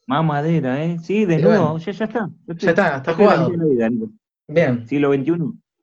Más 0.07 0.25
madera, 0.25 0.85
¿eh? 0.85 0.99
Sí, 1.03 1.25
desnudo, 1.25 1.51
bueno. 1.73 1.79
ya, 1.79 1.93
ya 1.93 2.05
está. 2.05 2.31
Ya, 2.47 2.55
Ya 2.57 2.71
está, 2.71 2.97
está 2.97 3.15
jugado. 3.15 3.51
vida. 3.51 3.89
Bien, 4.49 4.87
Siglo 4.89 5.13
XXI, 5.13 5.33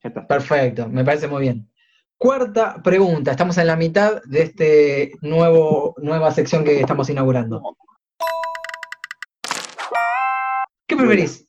ya 0.04 0.10
está. 0.10 0.28
perfecto, 0.28 0.88
me 0.90 1.04
parece 1.06 1.28
muy 1.28 1.42
bien. 1.44 1.70
Cuarta 2.18 2.82
pregunta, 2.84 3.32
estamos 3.32 3.58
en 3.60 3.68
la 3.68 3.76
mitad 3.76 4.24
de 4.24 4.42
este 4.42 5.12
nuevo 5.22 5.94
nueva 6.02 6.32
sección 6.32 6.64
que 6.64 6.80
estamos 6.80 7.10
inaugurando. 7.12 7.62
¿Qué 10.88 10.96
preferís? 10.96 11.48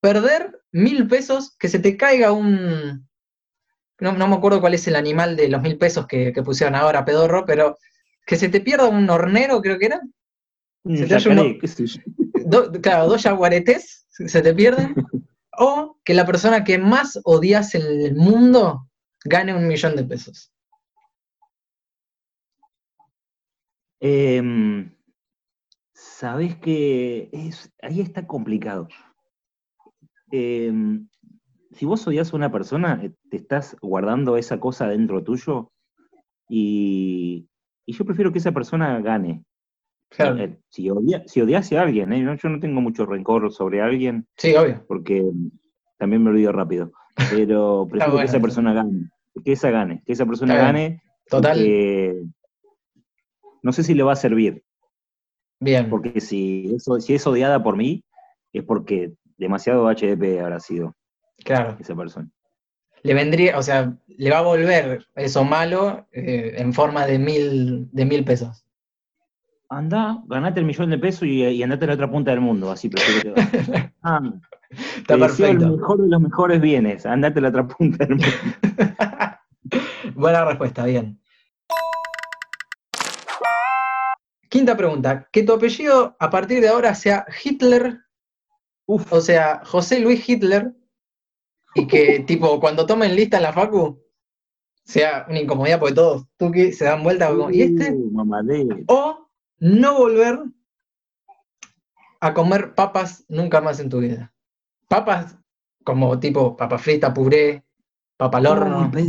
¿Perder 0.00 0.62
mil 0.72 1.06
pesos, 1.08 1.54
que 1.58 1.68
se 1.68 1.78
te 1.78 1.96
caiga 1.96 2.32
un... 2.32 3.06
No, 4.00 4.12
no 4.12 4.28
me 4.28 4.36
acuerdo 4.36 4.60
cuál 4.60 4.74
es 4.74 4.86
el 4.86 4.96
animal 4.96 5.36
de 5.36 5.48
los 5.48 5.60
mil 5.60 5.76
pesos 5.76 6.06
que, 6.06 6.32
que 6.32 6.42
pusieron 6.42 6.74
ahora, 6.74 7.04
pedorro, 7.04 7.44
pero 7.44 7.76
que 8.24 8.36
se 8.36 8.48
te 8.48 8.60
pierda 8.60 8.86
un 8.86 9.10
hornero, 9.10 9.60
creo 9.60 9.78
que 9.78 9.86
era. 9.86 10.00
Se 10.86 11.02
te 11.02 11.18
yacaré. 11.34 11.58
Do- 12.46 12.72
claro, 12.80 13.08
dos 13.08 13.24
yaguaretés 13.24 14.06
se 14.08 14.40
te 14.40 14.54
pierden. 14.54 14.94
o 15.58 15.98
que 16.02 16.14
la 16.14 16.24
persona 16.24 16.64
que 16.64 16.78
más 16.78 17.18
odias 17.24 17.74
en 17.74 17.82
el 17.82 18.14
mundo 18.14 18.87
gane 19.24 19.54
un 19.54 19.66
millón 19.68 19.96
de 19.96 20.04
pesos. 20.04 20.52
Em, 24.00 24.90
Sabes 25.92 26.56
que 26.56 27.28
es, 27.32 27.72
ahí 27.82 28.00
está 28.00 28.26
complicado. 28.26 28.88
Em, 30.30 31.08
si 31.72 31.86
vos 31.86 32.06
odias 32.06 32.32
a 32.32 32.36
una 32.36 32.52
persona, 32.52 33.00
eh, 33.02 33.12
te 33.30 33.36
estás 33.36 33.76
guardando 33.80 34.36
esa 34.36 34.60
cosa 34.60 34.88
dentro 34.88 35.22
tuyo 35.24 35.72
y, 36.48 37.48
y 37.84 37.92
yo 37.92 38.04
prefiero 38.04 38.32
que 38.32 38.38
esa 38.38 38.52
persona 38.52 39.00
gane. 39.00 39.44
Claro. 40.08 40.38
Eh, 40.38 40.58
si, 40.68 40.88
odia, 40.88 41.22
si 41.26 41.40
odiase 41.40 41.78
a 41.78 41.82
alguien, 41.82 42.12
¿eh? 42.12 42.38
Yo 42.40 42.48
no 42.48 42.60
tengo 42.60 42.80
mucho 42.80 43.04
rencor 43.04 43.52
sobre 43.52 43.80
alguien 43.80 44.26
Sí, 44.36 44.54
obvio. 44.54 44.84
porque 44.86 45.24
también 45.98 46.22
me 46.22 46.30
olvido 46.30 46.52
rápido, 46.52 46.92
pero 47.30 47.86
prefiero 47.88 48.12
bueno 48.12 48.18
que 48.18 48.24
esa 48.24 48.40
persona 48.40 48.72
gane, 48.72 49.10
que 49.44 49.52
esa 49.52 49.70
gane, 49.70 50.02
que 50.06 50.12
esa 50.12 50.26
persona 50.26 50.54
Está 50.54 50.72
bien. 50.72 50.74
gane, 50.88 51.02
Total, 51.28 51.58
no 53.62 53.72
sé 53.72 53.82
si 53.82 53.94
le 53.94 54.02
va 54.02 54.12
a 54.12 54.16
servir, 54.16 54.62
bien. 55.60 55.90
porque 55.90 56.20
si, 56.20 56.72
eso, 56.74 57.00
si 57.00 57.14
es 57.14 57.26
odiada 57.26 57.62
por 57.62 57.76
mí, 57.76 58.04
es 58.52 58.64
porque 58.64 59.12
demasiado 59.36 59.86
HDP 59.88 60.40
habrá 60.40 60.60
sido 60.60 60.94
Claro. 61.44 61.76
esa 61.80 61.94
persona. 61.94 62.28
Le 63.02 63.14
vendría, 63.14 63.58
o 63.58 63.62
sea, 63.62 63.96
le 64.08 64.30
va 64.30 64.38
a 64.38 64.42
volver 64.42 65.06
eso 65.14 65.44
malo 65.44 66.08
eh, 66.12 66.54
en 66.56 66.72
forma 66.72 67.06
de 67.06 67.18
mil, 67.18 67.88
de 67.92 68.04
mil 68.04 68.24
pesos. 68.24 68.64
Anda, 69.70 70.22
ganate 70.26 70.60
el 70.60 70.66
millón 70.66 70.90
de 70.90 70.98
pesos 70.98 71.24
y, 71.24 71.44
y 71.44 71.62
andate 71.62 71.84
a 71.84 71.88
la 71.88 71.94
otra 71.94 72.10
punta 72.10 72.30
del 72.30 72.40
mundo, 72.40 72.70
así 72.70 72.88
prefiero 72.88 73.34
que. 73.34 73.92
Ah, 74.02 74.20
Está 74.70 75.16
te 75.16 75.22
deseo 75.22 75.46
el 75.48 75.58
perfecto. 75.58 75.76
mejor 75.76 76.02
de 76.02 76.08
los 76.08 76.20
mejores 76.20 76.60
bienes, 76.60 77.06
andate 77.06 77.38
a 77.38 77.42
la 77.42 77.48
otra 77.48 77.66
punta 77.68 78.04
del 78.06 78.16
mundo. 78.16 78.26
Buena 80.14 80.44
respuesta, 80.44 80.84
bien. 80.84 81.20
Quinta 84.48 84.76
pregunta. 84.76 85.28
Que 85.30 85.42
tu 85.42 85.52
apellido 85.52 86.16
a 86.18 86.30
partir 86.30 86.60
de 86.60 86.68
ahora 86.68 86.94
sea 86.94 87.26
Hitler, 87.44 87.98
Uf, 88.86 89.12
o 89.12 89.20
sea, 89.20 89.60
José 89.66 90.00
Luis 90.00 90.26
Hitler, 90.26 90.72
y 91.74 91.86
que 91.86 92.20
tipo 92.26 92.58
cuando 92.60 92.86
tomen 92.86 93.14
lista 93.14 93.36
en 93.36 93.42
la 93.42 93.52
facu 93.52 94.02
sea 94.84 95.26
una 95.28 95.40
incomodidad 95.40 95.78
porque 95.78 95.94
todos 95.94 96.26
tuki 96.38 96.72
se 96.72 96.86
dan 96.86 97.02
vuelta 97.02 97.28
como, 97.28 97.50
¿y 97.50 97.60
este? 97.60 97.92
uh. 97.92 98.84
O 98.86 99.27
no 99.60 99.94
volver 99.98 100.40
a 102.20 102.34
comer 102.34 102.74
papas 102.74 103.24
nunca 103.28 103.60
más 103.60 103.78
en 103.80 103.88
tu 103.88 104.00
vida. 104.00 104.32
Papas 104.88 105.36
como 105.84 106.18
tipo 106.18 106.56
papa 106.56 106.78
frita, 106.78 107.12
puré, 107.14 107.62
papa 108.16 108.38
al 108.38 108.46
horno. 108.46 108.90
Perro. 108.90 109.06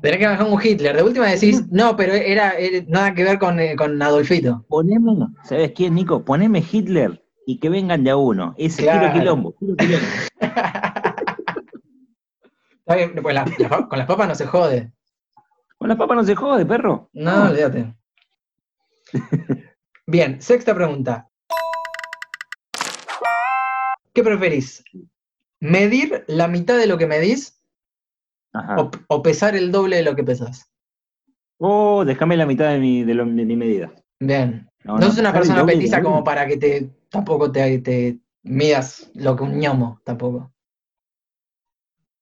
Tenés 0.00 0.18
que 0.18 0.26
bajar 0.26 0.46
un 0.46 0.60
Hitler. 0.62 0.96
De 0.96 1.02
última 1.02 1.26
decís, 1.26 1.66
no, 1.70 1.96
pero 1.96 2.12
era, 2.12 2.52
era 2.58 2.84
nada 2.88 3.14
que 3.14 3.24
ver 3.24 3.38
con, 3.38 3.58
eh, 3.58 3.74
con 3.76 4.00
Adolfito. 4.02 4.64
Poneme, 4.68 5.12
¿sabes 5.44 5.72
quién, 5.74 5.94
Nico? 5.94 6.24
Poneme 6.24 6.62
Hitler 6.70 7.22
y 7.46 7.58
que 7.58 7.70
vengan 7.70 8.04
de 8.04 8.10
a 8.10 8.16
uno. 8.16 8.54
Ese 8.58 8.82
Claro. 8.82 9.00
tiro 9.00 9.12
quilombo, 9.14 9.52
tiro 9.58 9.76
quilombo. 9.76 10.06
Está 12.80 12.96
bien, 12.96 13.14
pues 13.22 13.34
la- 13.34 13.46
la 13.58 13.68
pa- 13.68 13.88
con 13.88 13.98
las 13.98 14.06
papas 14.06 14.28
no 14.28 14.34
se 14.34 14.46
jode. 14.46 14.92
Con 15.78 15.88
las 15.88 15.96
papas 15.96 16.16
no 16.18 16.24
se 16.24 16.34
jode, 16.34 16.66
perro. 16.66 17.08
No, 17.14 17.44
olvídate. 17.44 17.94
Bien, 20.06 20.40
sexta 20.40 20.74
pregunta. 20.74 21.28
¿Qué 24.12 24.22
preferís? 24.22 24.84
¿Medir 25.60 26.24
la 26.28 26.46
mitad 26.46 26.78
de 26.78 26.86
lo 26.86 26.98
que 26.98 27.06
medís 27.06 27.60
Ajá. 28.52 28.76
o, 28.80 28.90
o 29.08 29.22
pesar 29.22 29.56
el 29.56 29.72
doble 29.72 29.96
de 29.96 30.02
lo 30.02 30.14
que 30.14 30.22
pesas? 30.24 30.70
Oh, 31.58 32.04
déjame 32.04 32.36
la 32.36 32.46
mitad 32.46 32.70
de 32.70 32.78
mi, 32.78 33.02
de 33.04 33.14
lo- 33.14 33.24
de 33.24 33.44
mi 33.44 33.56
medida. 33.56 33.92
Bien. 34.20 34.68
No, 34.84 34.98
No, 34.98 35.06
sos 35.06 35.18
una 35.18 35.32
persona 35.32 35.64
petiza 35.64 36.02
como 36.02 36.22
para 36.22 36.46
que 36.46 36.56
te 36.58 36.90
tampoco 37.08 37.50
te, 37.50 37.78
te 37.78 38.18
midas 38.42 39.10
lo 39.14 39.34
que 39.36 39.42
un 39.44 39.58
ñomo, 39.58 40.00
tampoco. 40.04 40.52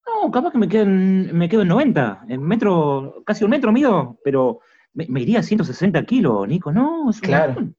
No, 0.06 0.30
capaz 0.30 0.52
que 0.52 0.58
me 0.58 0.68
quedo 0.68 0.82
en, 0.84 1.36
me 1.36 1.48
quedo 1.48 1.62
en 1.62 1.68
90, 1.68 2.24
en 2.28 2.42
metro, 2.42 3.22
casi 3.26 3.44
un 3.44 3.50
metro 3.50 3.72
mido, 3.72 4.18
pero 4.22 4.60
me, 4.94 5.06
me 5.08 5.20
iría 5.22 5.40
a 5.40 5.42
160 5.42 6.02
kilos, 6.04 6.46
Nico. 6.48 6.72
No, 6.72 7.10
es 7.10 7.20
Claro. 7.20 7.54
montón. 7.54 7.76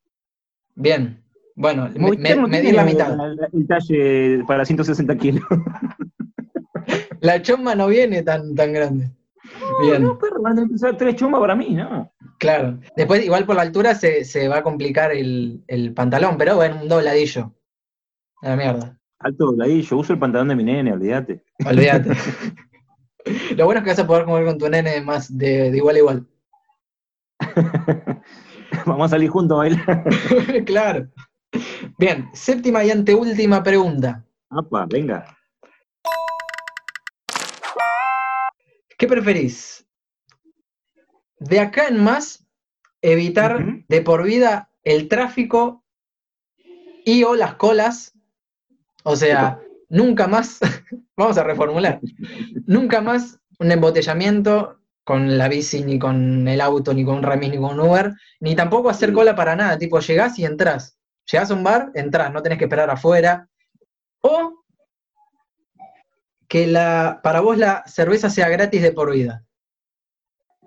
Bien. 0.75 1.19
Bueno, 1.55 1.87
me, 1.95 2.35
no 2.35 2.47
la 2.47 2.83
mitad. 2.83 3.15
la- 3.15 3.47
el 3.53 3.67
talle 3.67 4.43
para 4.47 4.65
160 4.65 5.15
kilos. 5.17 5.43
La 7.21 7.41
chomba 7.41 7.73
no 7.75 7.87
viene 7.87 8.21
tan, 8.23 8.53
tan 8.55 8.73
grande. 8.73 9.09
Bien, 9.81 10.01
No, 10.03 10.17
perro, 10.17 10.41
van 10.41 10.59
a 10.59 10.63
usar 10.63 10.97
tres 10.97 11.15
chumbas 11.15 11.39
para 11.39 11.55
mí, 11.55 11.69
¿no? 11.73 12.11
claro. 12.37 12.79
Después, 12.97 13.23
igual 13.23 13.45
por 13.45 13.55
la 13.55 13.61
altura 13.61 13.95
se, 13.95 14.25
se 14.25 14.49
va 14.49 14.57
a 14.57 14.63
complicar 14.63 15.11
el, 15.13 15.63
el 15.67 15.93
pantalón, 15.93 16.37
pero 16.37 16.55
bueno, 16.57 16.81
un 16.81 16.89
dobladillo. 16.89 17.53
A 18.41 18.49
la 18.49 18.55
mierda. 18.57 18.99
Alto 19.19 19.45
dobladillo, 19.45 19.97
uso 19.97 20.11
el 20.11 20.19
pantalón 20.19 20.49
de 20.49 20.55
mi 20.55 20.63
nene, 20.65 20.91
olvídate. 20.91 21.41
Olvídate. 21.65 22.09
Lo 23.55 23.65
bueno 23.65 23.79
es 23.79 23.83
que 23.85 23.91
vas 23.91 23.99
a 23.99 24.07
poder 24.07 24.25
comer 24.25 24.45
con 24.45 24.57
tu 24.57 24.67
nene 24.67 24.99
más 25.01 25.37
de, 25.37 25.71
de 25.71 25.77
igual 25.77 25.95
a 25.95 25.99
igual. 25.99 26.27
Vamos 28.85 29.05
a 29.05 29.09
salir 29.09 29.29
juntos 29.29 29.55
a 29.55 29.59
bailar. 29.59 30.03
claro. 30.65 31.07
Bien, 31.97 32.29
séptima 32.33 32.83
y 32.83 32.91
anteúltima 32.91 33.61
pregunta. 33.63 34.25
Apa, 34.49 34.85
venga. 34.87 35.25
¿Qué 38.97 39.07
preferís? 39.07 39.85
De 41.39 41.59
acá 41.59 41.87
en 41.87 42.03
más, 42.03 42.45
evitar 43.01 43.83
de 43.87 44.01
por 44.01 44.23
vida 44.23 44.69
el 44.83 45.07
tráfico 45.07 45.83
y 47.05 47.23
o 47.23 47.35
las 47.35 47.55
colas. 47.55 48.13
O 49.03 49.15
sea, 49.15 49.59
nunca 49.89 50.27
más, 50.27 50.59
vamos 51.17 51.37
a 51.37 51.43
reformular, 51.43 51.99
nunca 52.65 53.01
más 53.01 53.39
un 53.59 53.71
embotellamiento 53.71 54.79
con 55.03 55.37
la 55.37 55.47
bici, 55.47 55.83
ni 55.83 55.99
con 55.99 56.47
el 56.47 56.61
auto, 56.61 56.93
ni 56.93 57.03
con 57.03 57.17
un 57.17 57.23
remis, 57.23 57.51
ni 57.51 57.57
con 57.57 57.79
un 57.79 57.87
Uber, 57.87 58.13
ni 58.39 58.55
tampoco 58.55 58.89
hacer 58.89 59.11
cola 59.13 59.35
para 59.35 59.55
nada, 59.55 59.77
tipo 59.77 59.99
llegás 59.99 60.39
y 60.39 60.45
entrás. 60.45 60.97
Llegás 61.31 61.51
a 61.51 61.53
un 61.53 61.63
bar, 61.63 61.91
entrás, 61.95 62.31
no 62.31 62.41
tenés 62.41 62.57
que 62.57 62.65
esperar 62.65 62.89
afuera. 62.89 63.47
O 64.21 64.63
que 66.47 66.67
la, 66.67 67.19
para 67.23 67.39
vos 67.39 67.57
la 67.57 67.83
cerveza 67.87 68.29
sea 68.29 68.47
gratis 68.47 68.81
de 68.81 68.91
por 68.91 69.11
vida. 69.11 69.43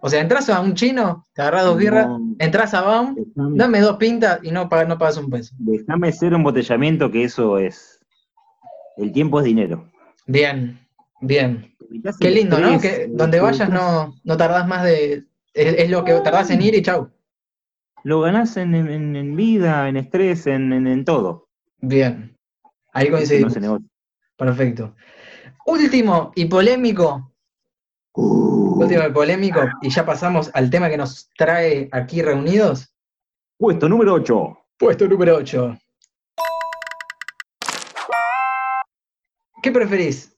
O 0.01 0.09
sea, 0.09 0.21
entras 0.21 0.49
a 0.51 0.61
un 0.61 0.75
chino, 0.75 1.25
te 1.33 1.43
agarras 1.43 1.65
dos 1.65 1.79
birras, 1.79 2.07
No, 2.07 2.21
entras 2.39 2.75
a 2.75 2.83
BAM, 2.83 3.17
dame 3.35 3.81
dos 3.81 3.97
pintas 3.97 4.41
y 4.43 4.51
no, 4.51 4.69
pagas 4.69 4.89
no 4.89 4.99
pagas 4.99 5.17
un 5.17 5.31
peso. 5.31 5.55
Déjame 5.59 6.13
ser 6.13 6.33
embotellamiento, 6.33 7.11
que 7.11 7.25
eso 7.25 7.59
es. 7.59 8.01
El 8.97 9.13
tiempo 9.13 9.39
es 9.39 9.47
dinero. 9.47 9.91
Bien, 10.27 10.79
bien. 11.21 11.76
Qué 12.21 12.31
lindo, 12.31 12.59
¿no? 12.59 12.81
Que 12.81 13.07
donde 13.09 13.41
vayas 13.41 13.69
no, 13.71 14.15
no 14.25 14.37
tardás 14.37 14.67
más 14.67 14.85
de... 14.85 15.25
Es, 15.55 15.75
es 15.79 15.91
lo 15.91 16.05
que 16.05 16.13
tardás 16.21 16.51
en 16.51 16.63
ir 16.63 16.75
y 16.75 16.83
chau. 16.83 17.11
Lo 18.03 18.21
ganás 18.21 18.57
en, 18.57 18.75
en- 18.75 19.17
en 19.17 19.37
vida, 19.37 19.89
en 19.89 19.97
estrés, 19.97 20.47
en, 20.47 20.73
en- 20.73 20.87
en 20.87 21.05
todo. 21.05 21.49
Bien. 21.79 22.37
Ahí 22.93 23.09
no 23.09 23.17
coincidimos. 23.17 23.55
Perfecto. 24.37 24.95
Último 25.67 26.33
y 26.35 26.45
polémico. 26.45 27.33
Uh, 28.15 28.81
Último 28.83 29.07
y 29.09 29.13
polémico. 29.13 29.61
Y 29.83 29.91
ya 29.91 30.05
pasamos 30.07 30.51
al 30.55 30.71
tema 30.71 30.89
que 30.89 30.97
nos 30.97 31.29
trae 31.37 31.89
aquí 31.93 32.23
reunidos. 32.23 32.95
puesto 33.59 33.89
número 33.89 34.15
8. 34.15 34.59
Puesto 34.79 35.09
número 35.09 35.37
8. 35.37 35.77
¿Qué 39.63 39.73
preferís? 39.73 40.36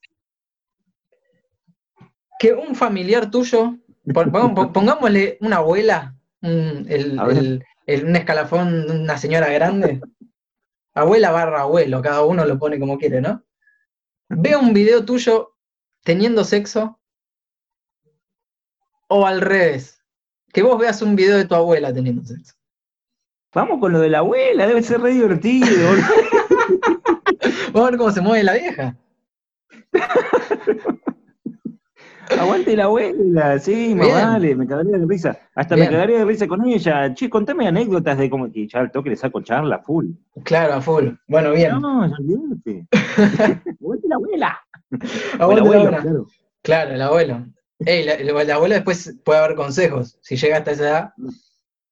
Que 2.39 2.53
un 2.53 2.75
familiar 2.75 3.31
tuyo, 3.31 3.77
pon- 4.15 4.31
pon- 4.31 4.55
pon- 4.55 4.73
pongámosle 4.73 5.39
una 5.41 5.57
abuela, 5.57 6.15
un, 6.43 6.87
el- 6.89 7.19
el- 7.19 7.65
el- 7.87 8.05
un 8.05 8.17
escalafón 8.17 8.87
de 8.87 8.93
una 9.01 9.19
señora 9.19 9.49
grande, 9.51 10.01
abuela 10.95 11.31
barra 11.31 11.63
abuelo, 11.63 12.01
cada 12.03 12.23
uno 12.25 12.45
lo 12.45 12.59
pone 12.59 12.79
como 12.79 12.99
quiere, 12.99 13.21
¿no? 13.21 13.43
Vea 14.29 14.59
un 14.59 14.73
video 14.73 15.05
tuyo 15.05 15.55
teniendo 16.05 16.45
sexo 16.45 17.01
o 19.09 19.27
al 19.27 19.41
revés, 19.41 20.03
que 20.53 20.63
vos 20.63 20.79
veas 20.79 21.03
un 21.03 21.17
video 21.17 21.37
de 21.39 21.47
tu 21.47 21.55
abuela 21.55 21.93
teniendo 21.93 22.23
sexo. 22.25 22.55
Vamos 23.55 23.81
con 23.81 23.93
lo 23.93 24.01
de 24.01 24.11
la 24.11 24.19
abuela, 24.19 24.67
debe 24.67 24.83
ser 24.83 25.01
re 25.01 25.11
divertido. 25.13 25.67
Vamos 27.73 27.89
a 27.89 27.91
ver 27.91 27.99
cómo 27.99 28.13
se 28.13 28.21
mueve 28.21 28.45
la 28.45 28.53
vieja. 28.55 28.97
Aguante 32.39 32.77
la 32.77 32.85
abuela, 32.85 33.59
sí, 33.59 33.95
más 33.95 34.11
vale, 34.13 34.55
me 34.55 34.67
cagaría 34.67 34.99
de 34.99 35.07
risa. 35.07 35.39
Hasta 35.55 35.75
Bien. 35.75 35.87
me 35.87 35.93
cagaría 35.93 36.19
de 36.19 36.25
risa 36.25 36.49
con 36.49 36.67
ella. 36.67 37.15
Che, 37.15 37.31
contame 37.31 37.69
anécdotas 37.69 38.19
de 38.19 38.29
cómo 38.29 38.51
que 38.51 38.67
ya 38.67 38.81
al 38.81 38.91
toque 38.91 39.11
le 39.11 39.17
saco 39.17 39.41
charla 39.41 39.79
full. 39.81 40.11
Claro, 40.45 40.75
a 40.75 40.81
full. 40.81 41.09
Bueno, 41.27 41.53
bien. 41.53 41.81
No, 41.81 42.07
ya 42.07 42.15
olvídate. 42.19 42.87
Aguante 43.81 44.09
la 44.09 44.15
abuela. 44.17 44.61
Aguante 45.39 45.63
la 45.63 45.81
abuela. 45.81 46.01
claro. 46.01 46.27
Claro, 46.63 46.95
el 46.95 47.03
abuelo. 47.03 47.47
Ey, 47.81 48.05
la, 48.05 48.15
el, 48.15 48.29
el 48.29 48.51
abuelo 48.51 48.75
después 48.75 49.17
puede 49.25 49.41
dar 49.41 49.55
consejos. 49.55 50.19
Si 50.21 50.37
llega 50.37 50.59
hasta 50.59 50.73
esa 50.73 50.83
edad. 50.89 51.13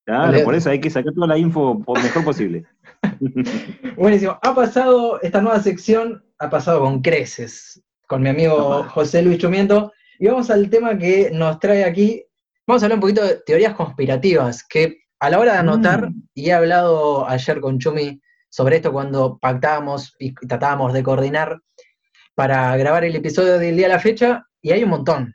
Claro, 0.05 0.45
por 0.45 0.55
eso 0.55 0.71
hay 0.71 0.81
que 0.81 0.91
sacar 0.91 1.13
toda 1.15 1.27
la 1.27 1.39
info 1.39 1.81
por 1.81 2.01
mejor 2.03 2.25
posible. 2.25 2.65
Buenísimo. 3.97 4.39
Ha 4.43 4.55
pasado, 4.55 5.21
esta 5.21 5.41
nueva 5.41 5.61
sección 5.61 6.25
ha 6.39 6.49
pasado 6.49 6.81
con 6.81 7.03
creces, 7.03 7.83
con 8.07 8.23
mi 8.23 8.29
amigo. 8.29 8.85
José 8.85 9.23
Luis 9.23 9.39
Chumiento. 9.39 9.93
Y 10.19 10.27
vamos 10.27 10.51
al 10.51 10.71
tema 10.71 10.97
que 10.99 11.31
nos 11.33 11.59
trae 11.61 11.85
aquí. 11.85 12.25
Vamos 12.67 12.83
a 12.83 12.87
hablar 12.87 12.97
un 12.97 13.01
poquito 13.01 13.25
de 13.25 13.41
teorías 13.47 13.75
conspirativas, 13.75 14.65
que 14.67 14.99
a 15.21 15.31
la 15.31 15.39
hora 15.39 15.53
de 15.55 15.59
anotar, 15.59 16.11
Mm. 16.11 16.23
y 16.35 16.51
he 16.51 16.53
hablado 16.53 17.29
ayer 17.29 17.61
con 17.61 17.79
Chumi 17.79 18.21
sobre 18.49 18.77
esto 18.77 18.93
cuando 18.93 19.39
pactábamos 19.39 20.15
y 20.19 20.35
tratábamos 20.35 20.93
de 20.93 21.03
coordinar 21.03 21.59
para 22.35 22.77
grabar 22.77 23.05
el 23.05 23.17
episodio 23.17 23.59
del 23.59 23.77
día 23.77 23.87
a 23.87 23.91
la 23.91 23.99
fecha, 23.99 24.45
y 24.61 24.73
hay 24.73 24.83
un 24.85 24.91
montón. 24.91 25.35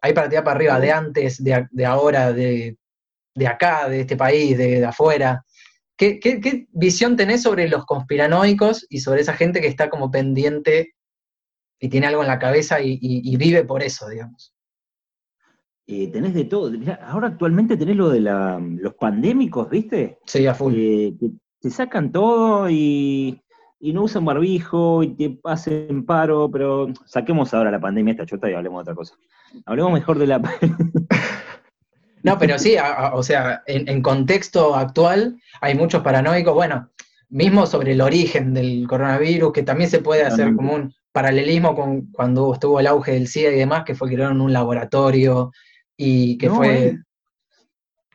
Hay 0.00 0.12
para 0.12 0.28
tirar 0.28 0.44
para 0.44 0.56
arriba, 0.56 0.80
de 0.80 0.92
antes, 0.92 1.42
de, 1.42 1.86
ahora, 1.86 2.32
de, 2.32 2.76
de 3.34 3.46
acá, 3.46 3.88
de 3.88 4.00
este 4.00 4.16
país, 4.16 4.58
de, 4.58 4.80
de 4.80 4.84
afuera. 4.84 5.44
¿Qué, 5.96 6.18
qué, 6.18 6.40
qué 6.40 6.66
visión 6.72 7.16
tenés 7.16 7.42
sobre 7.42 7.68
los 7.68 7.84
conspiranoicos 7.86 8.86
y 8.90 9.00
sobre 9.00 9.20
esa 9.20 9.34
gente 9.34 9.60
que 9.60 9.68
está 9.68 9.88
como 9.88 10.10
pendiente 10.10 10.94
y 11.82 11.88
tiene 11.88 12.06
algo 12.06 12.22
en 12.22 12.28
la 12.28 12.38
cabeza 12.38 12.80
y, 12.80 12.92
y- 12.92 13.32
y 13.32 13.36
vive 13.36 13.64
por 13.64 13.82
eso, 13.82 14.08
digamos? 14.08 14.54
Eh, 15.86 16.06
tenés 16.12 16.32
de 16.32 16.44
todo. 16.44 16.70
Mirá, 16.70 16.94
ahora 17.06 17.26
actualmente 17.26 17.76
tenés 17.76 17.96
lo 17.96 18.08
de 18.08 18.20
la- 18.20 18.60
los 18.60 18.94
pandémicos, 18.94 19.68
¿viste? 19.68 20.18
Sí, 20.24 20.46
a 20.46 20.54
full. 20.54 20.74
Eh, 20.76 21.14
que 21.18 21.30
te 21.60 21.70
sacan 21.70 22.12
todo 22.12 22.70
y, 22.70 23.42
y 23.80 23.92
no 23.92 24.02
usan 24.04 24.24
barbijo 24.24 25.02
y 25.02 25.08
te 25.14 25.40
hacen 25.42 26.06
paro, 26.06 26.48
pero 26.52 26.86
saquemos 27.04 27.52
ahora 27.52 27.72
la 27.72 27.80
pandemia 27.80 28.12
esta 28.12 28.26
chota 28.26 28.48
y 28.48 28.54
hablemos 28.54 28.78
de 28.78 28.82
otra 28.92 28.94
cosa. 28.94 29.16
Hablemos 29.66 29.92
mejor 29.92 30.18
de 30.18 30.26
la... 30.28 30.40
No, 32.24 32.38
pero 32.38 32.56
sí, 32.56 32.76
a- 32.76 32.92
a- 33.08 33.14
o 33.16 33.22
sea, 33.24 33.64
en, 33.66 33.88
en 33.88 34.00
contexto 34.00 34.76
actual 34.76 35.40
hay 35.60 35.74
muchos 35.74 36.02
paranoicos, 36.02 36.54
bueno, 36.54 36.88
mismo 37.32 37.66
sobre 37.66 37.92
el 37.92 38.00
origen 38.00 38.54
del 38.54 38.86
coronavirus, 38.86 39.52
que 39.52 39.62
también 39.62 39.90
se 39.90 40.00
puede 40.00 40.22
hacer 40.22 40.54
como 40.54 40.74
un 40.74 40.92
paralelismo 41.12 41.74
con 41.74 42.06
cuando 42.12 42.52
estuvo 42.54 42.78
el 42.78 42.86
auge 42.86 43.12
del 43.12 43.26
SIDA 43.26 43.50
y 43.52 43.58
demás, 43.58 43.84
que 43.84 43.94
fue 43.94 44.08
que 44.08 44.14
crearon 44.14 44.40
un 44.40 44.52
laboratorio 44.52 45.50
y 45.96 46.38
que 46.38 46.46
No, 46.48 46.56
fue, 46.56 46.86
eh, 46.86 46.98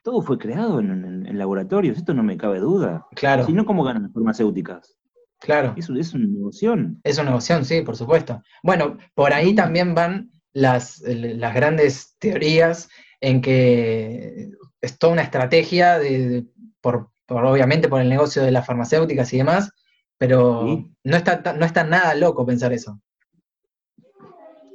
Todo 0.04 0.22
fue 0.22 0.38
creado 0.38 0.80
en, 0.80 0.92
en- 0.92 1.26
en 1.28 1.38
laboratorios, 1.38 1.98
esto 1.98 2.14
no 2.14 2.24
me 2.24 2.38
cabe 2.38 2.60
duda. 2.60 3.06
claro, 3.16 3.46
Si 3.46 3.54
no, 3.54 3.66
¿cómo 3.66 3.84
ganan 3.84 4.04
las 4.04 4.14
farmacéuticas? 4.14 4.96
claro. 5.40 5.74
Es, 5.78 5.90
es 5.90 6.14
una 6.14 6.28
negoción. 6.28 7.00
Es 7.04 7.18
una 7.18 7.36
opción, 7.36 7.66
sí, 7.66 7.82
por 7.82 7.96
supuesto. 7.98 8.42
Bueno, 8.64 8.98
por 9.16 9.34
ahí 9.34 9.54
también 9.54 9.94
van 9.94 10.32
las, 10.54 11.00
las 11.06 11.54
grandes 11.54 12.16
teorías 12.20 12.90
en 13.22 13.42
que 13.42 14.50
es 14.82 14.98
toda 14.98 15.14
una 15.14 15.24
estrategia 15.24 16.00
de, 16.00 16.30
de- 16.30 16.46
por, 16.82 17.10
por, 17.28 17.46
obviamente 17.46 17.88
por 17.90 18.02
el 18.02 18.10
negocio 18.10 18.42
de 18.44 18.52
las 18.52 18.66
farmacéuticas 18.66 19.32
y 19.34 19.38
demás, 19.38 19.72
pero 20.18 20.66
Sí. 20.66 20.92
no, 21.04 21.18
está, 21.18 21.54
no 21.54 21.66
está 21.66 21.84
nada 21.84 22.16
loco 22.16 22.46
pensar 22.46 22.74
eso. 22.74 23.00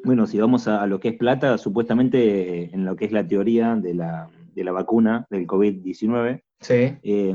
Bueno, 0.04 0.26
si 0.26 0.38
vamos 0.38 0.66
a, 0.68 0.82
a 0.82 0.86
lo 0.86 0.98
que 1.00 1.08
es 1.08 1.16
plata, 1.16 1.58
supuestamente 1.58 2.74
en 2.74 2.84
lo 2.84 2.96
que 2.96 3.04
es 3.04 3.12
la 3.12 3.26
teoría 3.26 3.76
de 3.76 3.94
la, 3.94 4.28
de 4.54 4.64
la 4.64 4.72
vacuna 4.72 5.26
del 5.30 5.46
COVID-19, 5.46 6.42
Sí, 6.60 6.96
eh, 7.02 7.34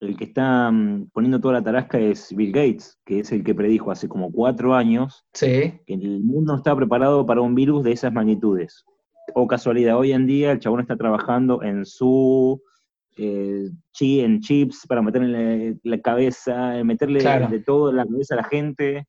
el 0.00 0.16
que 0.16 0.24
está 0.24 0.70
mm, 0.70 1.10
poniendo 1.12 1.40
toda 1.40 1.54
la 1.54 1.62
tarasca 1.62 1.98
es 1.98 2.34
Bill 2.34 2.52
Gates, 2.52 2.98
que 3.04 3.20
es 3.20 3.32
el 3.32 3.42
que 3.44 3.54
predijo 3.54 3.90
hace 3.90 4.08
como 4.08 4.30
cuatro 4.32 4.74
años 4.74 5.24
sí, 5.34 5.74
que 5.86 5.94
el 5.94 6.20
mundo 6.20 6.52
no 6.52 6.58
estaba 6.58 6.76
preparado 6.76 7.26
para 7.26 7.40
un 7.40 7.54
virus 7.54 7.82
de 7.84 7.92
esas 7.92 8.12
magnitudes. 8.12 8.84
O 9.34 9.46
casualidad, 9.46 9.96
hoy 9.98 10.12
en 10.12 10.26
día 10.26 10.52
el 10.52 10.58
chabón 10.60 10.80
está 10.80 10.96
trabajando 10.96 11.62
en 11.62 11.84
su 11.84 12.62
eh, 13.22 13.70
chi, 13.92 14.20
en 14.20 14.40
chips 14.40 14.86
para 14.88 15.02
meterle 15.02 15.76
la, 15.82 16.00
cabeza, 16.00 16.78
eh, 16.78 16.84
meterle 16.84 17.20
Claro. 17.20 17.48
de 17.48 17.60
todo 17.60 17.90
en 17.90 17.96
la 17.96 18.04
cabeza 18.06 18.34
a 18.34 18.38
la 18.38 18.44
gente. 18.44 19.06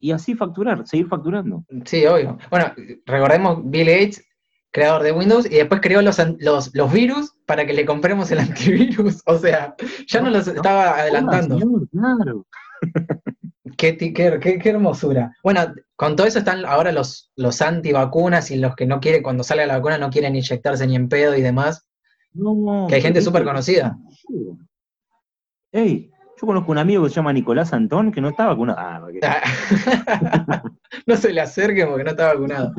Y 0.00 0.12
así 0.12 0.34
facturar, 0.34 0.86
seguir 0.86 1.08
facturando. 1.08 1.64
sí, 1.84 2.06
obvio. 2.06 2.38
Bueno, 2.50 2.72
recordemos 3.04 3.62
Bill 3.64 3.86
Gates, 3.88 4.24
creador 4.70 5.02
de 5.02 5.10
Windows, 5.12 5.46
y 5.46 5.56
después 5.56 5.80
creó 5.80 6.02
los, 6.02 6.18
los, 6.38 6.70
los 6.72 6.92
virus 6.92 7.32
para 7.46 7.66
que 7.66 7.72
le 7.72 7.84
compremos 7.84 8.30
el 8.30 8.38
antivirus. 8.38 9.22
O 9.26 9.36
sea, 9.38 9.74
ya 10.06 10.20
no 10.20 10.30
los 10.30 10.46
No, 10.46 10.52
estaba 10.52 10.98
adelantando. 11.00 11.56
Ah, 11.56 11.58
señor, 11.58 11.88
claro. 11.90 12.46
Qué, 13.76 13.96
qué- 13.96 14.12
qué- 14.40 14.58
qué 14.58 14.68
hermosura. 14.70 15.32
Bueno, 15.44 15.60
con 15.94 16.16
todo 16.16 16.26
eso 16.26 16.38
están 16.40 16.64
ahora 16.64 16.90
los, 16.90 17.30
los 17.36 17.60
antivacunas 17.62 18.50
y 18.50 18.56
los 18.56 18.74
que 18.74 18.86
no 18.86 18.98
quieren, 18.98 19.22
cuando 19.22 19.44
salga 19.44 19.66
la 19.66 19.76
vacuna, 19.76 19.98
no 19.98 20.10
quieren 20.10 20.34
inyectarse 20.34 20.86
ni 20.86 20.96
en 20.96 21.08
pedo 21.08 21.36
y 21.36 21.42
demás. 21.42 21.86
No, 22.34 22.86
Que 22.88 22.96
hay 22.96 23.02
gente 23.02 23.18
¿qué- 23.20 23.24
súper 23.24 23.44
conocida. 23.44 23.96
Ey, 25.72 26.10
yo 26.40 26.46
conozco 26.46 26.70
un 26.72 26.78
amigo 26.78 27.02
que 27.04 27.10
se 27.10 27.16
llama 27.16 27.32
Nicolás 27.32 27.72
Antón 27.72 28.12
que 28.12 28.20
no 28.20 28.28
está 28.28 28.46
vacunado. 28.46 28.78
Ah, 28.80 29.00
porque- 29.02 29.20
no 31.06 31.16
se 31.16 31.32
le 31.32 31.40
acerquen 31.40 31.88
porque 31.88 32.04
no 32.04 32.10
está 32.10 32.26
vacunado. 32.32 32.72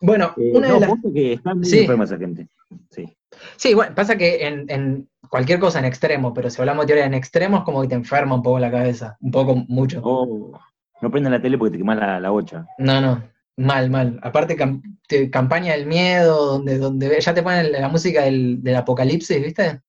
Bueno, 0.00 0.32
Eh, 0.36 0.52
una 0.54 0.68
no, 0.68 0.74
de 0.74 0.80
las. 0.80 0.90
que 1.14 1.32
está 1.34 1.54
muy 1.54 1.64
Sí. 1.64 1.80
enferma 1.80 2.04
esa 2.04 2.18
gente. 2.18 2.48
Sí. 2.90 3.16
Sí, 3.56 3.74
bueno, 3.74 3.94
pasa 3.94 4.16
que 4.16 4.46
en, 4.46 4.66
en 4.68 5.08
cualquier 5.28 5.58
cosa 5.58 5.78
en 5.78 5.84
extremo, 5.86 6.32
pero 6.34 6.50
si 6.50 6.60
hablamos 6.60 6.84
de 6.84 6.88
teoría 6.88 7.06
en 7.06 7.14
extremos, 7.14 7.64
como 7.64 7.82
que 7.82 7.88
te 7.88 7.94
enferma 7.94 8.34
un 8.36 8.42
poco 8.42 8.58
la 8.58 8.70
cabeza. 8.70 9.16
Un 9.20 9.30
poco, 9.30 9.56
mucho. 9.68 10.00
Oh, 10.04 10.52
no 11.00 11.10
prendan 11.10 11.32
la 11.32 11.42
tele 11.42 11.58
porque 11.58 11.72
te 11.72 11.78
quemas 11.78 11.98
la, 11.98 12.20
la 12.20 12.30
bocha. 12.30 12.66
No, 12.78 13.00
no, 13.00 13.22
mal, 13.56 13.90
mal. 13.90 14.18
Aparte, 14.22 14.56
cam- 14.56 14.82
te- 15.06 15.30
campaña 15.30 15.72
del 15.72 15.86
miedo, 15.86 16.46
donde, 16.46 16.78
donde 16.78 17.20
ya 17.20 17.34
te 17.34 17.42
ponen 17.42 17.72
la 17.72 17.88
música 17.88 18.22
del, 18.22 18.62
del 18.62 18.76
apocalipsis, 18.76 19.42
¿viste? 19.42 19.80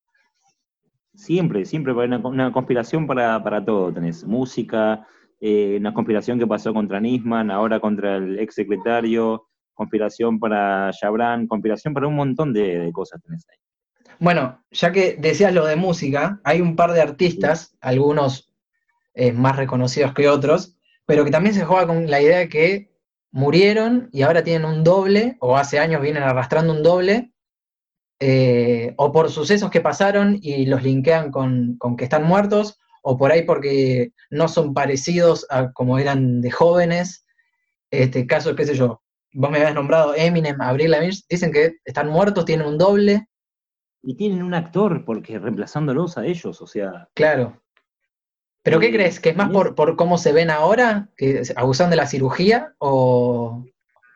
Siempre, 1.14 1.64
siempre 1.64 1.92
una, 1.92 2.18
una 2.18 2.52
conspiración 2.52 3.06
para, 3.06 3.42
para 3.42 3.64
todo. 3.64 3.92
Tenés 3.92 4.24
música, 4.24 5.06
eh, 5.40 5.76
una 5.80 5.94
conspiración 5.94 6.38
que 6.38 6.46
pasó 6.46 6.74
contra 6.74 7.00
Nisman, 7.00 7.50
ahora 7.50 7.80
contra 7.80 8.16
el 8.16 8.38
ex 8.38 8.54
secretario, 8.54 9.48
conspiración 9.74 10.38
para 10.38 10.90
Chabran, 10.92 11.46
conspiración 11.46 11.94
para 11.94 12.06
un 12.06 12.14
montón 12.14 12.52
de, 12.52 12.78
de 12.78 12.92
cosas 12.92 13.22
tenés 13.22 13.46
ahí. 13.50 13.56
Bueno, 14.18 14.62
ya 14.70 14.92
que 14.92 15.16
decías 15.18 15.52
lo 15.52 15.66
de 15.66 15.76
música, 15.76 16.40
hay 16.44 16.60
un 16.60 16.76
par 16.76 16.92
de 16.92 17.02
artistas, 17.02 17.76
algunos 17.80 18.54
eh, 19.14 19.32
más 19.32 19.56
reconocidos 19.56 20.14
que 20.14 20.28
otros, 20.28 20.78
pero 21.04 21.24
que 21.24 21.30
también 21.30 21.54
se 21.54 21.64
juega 21.64 21.86
con 21.86 22.10
la 22.10 22.20
idea 22.20 22.38
de 22.38 22.48
que 22.48 22.90
murieron 23.36 24.08
y 24.12 24.22
ahora 24.22 24.42
tienen 24.42 24.66
un 24.66 24.82
doble, 24.82 25.36
o 25.40 25.58
hace 25.58 25.78
años 25.78 26.00
vienen 26.00 26.22
arrastrando 26.22 26.72
un 26.72 26.82
doble, 26.82 27.32
eh, 28.18 28.94
o 28.96 29.12
por 29.12 29.30
sucesos 29.30 29.70
que 29.70 29.82
pasaron 29.82 30.38
y 30.40 30.64
los 30.64 30.82
linkean 30.82 31.30
con, 31.30 31.76
con 31.76 31.98
que 31.98 32.04
están 32.04 32.24
muertos, 32.24 32.78
o 33.02 33.18
por 33.18 33.30
ahí 33.30 33.42
porque 33.42 34.12
no 34.30 34.48
son 34.48 34.72
parecidos 34.72 35.46
a 35.50 35.70
como 35.72 35.98
eran 35.98 36.40
de 36.40 36.50
jóvenes. 36.50 37.26
Este 37.90 38.26
caso, 38.26 38.56
qué 38.56 38.64
sé 38.64 38.74
yo, 38.74 39.02
vos 39.34 39.50
me 39.50 39.58
habías 39.58 39.74
nombrado 39.74 40.14
Eminem, 40.16 40.58
Avril 40.62 40.92
Lavigne, 40.92 41.20
dicen 41.28 41.52
que 41.52 41.74
están 41.84 42.08
muertos, 42.08 42.46
tienen 42.46 42.66
un 42.66 42.78
doble, 42.78 43.28
Y 44.02 44.16
tienen 44.16 44.42
un 44.42 44.54
actor, 44.54 45.04
porque 45.04 45.38
reemplazándolos 45.38 46.16
a 46.16 46.24
ellos, 46.24 46.62
o 46.62 46.66
sea, 46.66 47.10
claro. 47.12 47.62
¿Pero 48.66 48.80
qué 48.80 48.90
crees? 48.90 49.20
¿Que 49.20 49.28
es 49.28 49.36
más 49.36 49.50
por, 49.50 49.76
por 49.76 49.94
cómo 49.94 50.18
se 50.18 50.32
ven 50.32 50.50
ahora? 50.50 51.08
¿Que 51.16 51.40
abusan 51.54 51.88
de 51.88 51.94
la 51.94 52.08
cirugía? 52.08 52.74
¿O, 52.78 53.64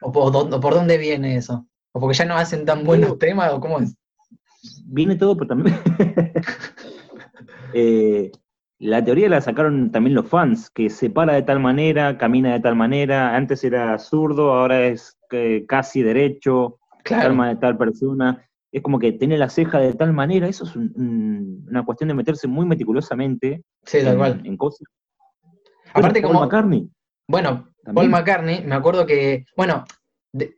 o 0.00 0.12
por, 0.12 0.32
dónde 0.32 0.98
viene 0.98 1.36
eso? 1.36 1.68
¿O 1.92 2.00
porque 2.00 2.16
ya 2.16 2.24
no 2.24 2.34
hacen 2.34 2.64
tan 2.64 2.82
buenos 2.82 3.16
temas? 3.20 3.52
¿O 3.52 3.60
cómo 3.60 3.78
es? 3.78 3.94
Viene 4.86 5.14
todo, 5.14 5.36
pero 5.36 5.48
también. 5.48 5.78
Eh, 7.72 8.32
la 8.80 9.04
teoría 9.04 9.28
la 9.28 9.40
sacaron 9.40 9.92
también 9.92 10.16
los 10.16 10.26
fans, 10.26 10.70
que 10.70 10.90
se 10.90 11.08
para 11.08 11.34
de 11.34 11.42
tal 11.42 11.60
manera, 11.60 12.18
camina 12.18 12.52
de 12.52 12.58
tal 12.58 12.74
manera. 12.74 13.36
Antes 13.36 13.62
era 13.62 13.96
zurdo, 14.00 14.52
ahora 14.52 14.88
es 14.88 15.16
eh, 15.30 15.64
casi 15.68 16.02
derecho, 16.02 16.80
calma 17.04 17.50
de 17.50 17.56
tal 17.56 17.78
persona. 17.78 18.44
Es 18.72 18.82
como 18.82 18.98
que 18.98 19.12
tiene 19.12 19.36
la 19.36 19.48
ceja 19.48 19.78
de 19.78 19.94
tal 19.94 20.12
manera. 20.12 20.46
Eso 20.48 20.64
es 20.64 20.76
una 20.76 21.84
cuestión 21.84 22.08
de 22.08 22.14
meterse 22.14 22.46
muy 22.46 22.66
meticulosamente 22.66 23.62
sí, 23.84 23.98
en, 23.98 24.46
en 24.46 24.56
cosas. 24.56 24.86
Aparte, 25.92 26.22
como. 26.22 26.40
McCartney. 26.40 26.88
Bueno, 27.28 27.72
Paul 27.94 28.08
McCartney, 28.08 28.64
me 28.64 28.74
acuerdo 28.74 29.06
que. 29.06 29.44
Bueno, 29.56 29.84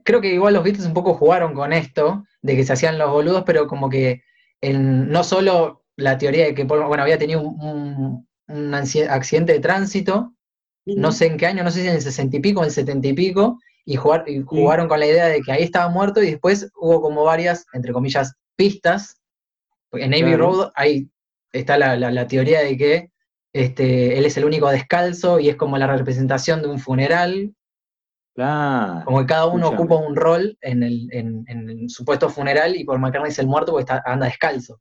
creo 0.04 0.20
que 0.20 0.34
igual 0.34 0.54
los 0.54 0.64
Beatles 0.64 0.86
un 0.86 0.94
poco 0.94 1.14
jugaron 1.14 1.54
con 1.54 1.72
esto, 1.72 2.24
de 2.42 2.56
que 2.56 2.64
se 2.64 2.72
hacían 2.72 2.98
los 2.98 3.10
boludos, 3.10 3.44
pero 3.44 3.66
como 3.66 3.88
que 3.88 4.22
no 4.62 5.24
solo 5.24 5.84
la 5.96 6.18
teoría 6.18 6.44
de 6.44 6.54
que 6.54 6.64
Paul, 6.64 6.84
bueno, 6.86 7.02
había 7.02 7.18
tenido 7.18 7.42
un, 7.42 8.26
accidente 8.74 9.52
de 9.52 9.60
tránsito, 9.60 10.34
no 10.84 11.12
sé 11.12 11.26
en 11.26 11.36
qué 11.36 11.46
año, 11.46 11.64
no 11.64 11.70
sé 11.70 11.82
si 11.82 11.88
en 11.88 11.94
el 11.94 12.02
sesenta 12.02 12.36
y 12.36 12.40
pico 12.40 12.60
o 12.60 12.62
en 12.64 12.68
el 12.68 12.72
setenta 12.72 13.08
y 13.08 13.12
pico, 13.12 13.58
y, 13.84 13.96
jugaron 13.96 14.88
con 14.88 15.00
la 15.00 15.06
idea 15.06 15.26
de 15.26 15.40
que 15.42 15.52
ahí 15.52 15.62
estaba 15.62 15.88
muerto 15.88 16.22
y 16.22 16.30
después 16.30 16.70
hubo 16.76 17.00
como 17.00 17.24
varias, 17.24 17.66
entre 17.72 17.92
comillas, 17.92 18.34
pistas. 18.56 19.20
En 19.92 20.10
Navy 20.10 20.36
Road 20.36 20.70
ahí 20.74 21.08
está 21.52 21.76
la, 21.76 22.26
teoría 22.26 22.60
de 22.60 22.76
que 22.76 23.10
este, 23.52 24.16
él 24.16 24.24
es 24.24 24.36
el 24.36 24.44
único 24.44 24.70
descalzo 24.70 25.38
y 25.38 25.48
es 25.48 25.56
como 25.56 25.76
la 25.78 25.86
representación 25.86 26.62
de 26.62 26.68
un 26.68 26.78
funeral. 26.78 27.54
Como 28.34 29.20
que 29.20 29.26
cada 29.26 29.46
uno 29.46 29.68
ocupa 29.68 29.96
un 29.96 30.16
rol 30.16 30.56
en 30.62 30.82
el, 30.82 31.08
en, 31.12 31.88
supuesto 31.90 32.30
funeral 32.30 32.76
y 32.76 32.84
por 32.84 32.98
McCartney 32.98 33.30
es 33.30 33.38
el 33.38 33.46
muerto 33.46 33.72
porque 33.72 33.82
está, 33.82 34.02
anda 34.06 34.26
descalzo. 34.26 34.80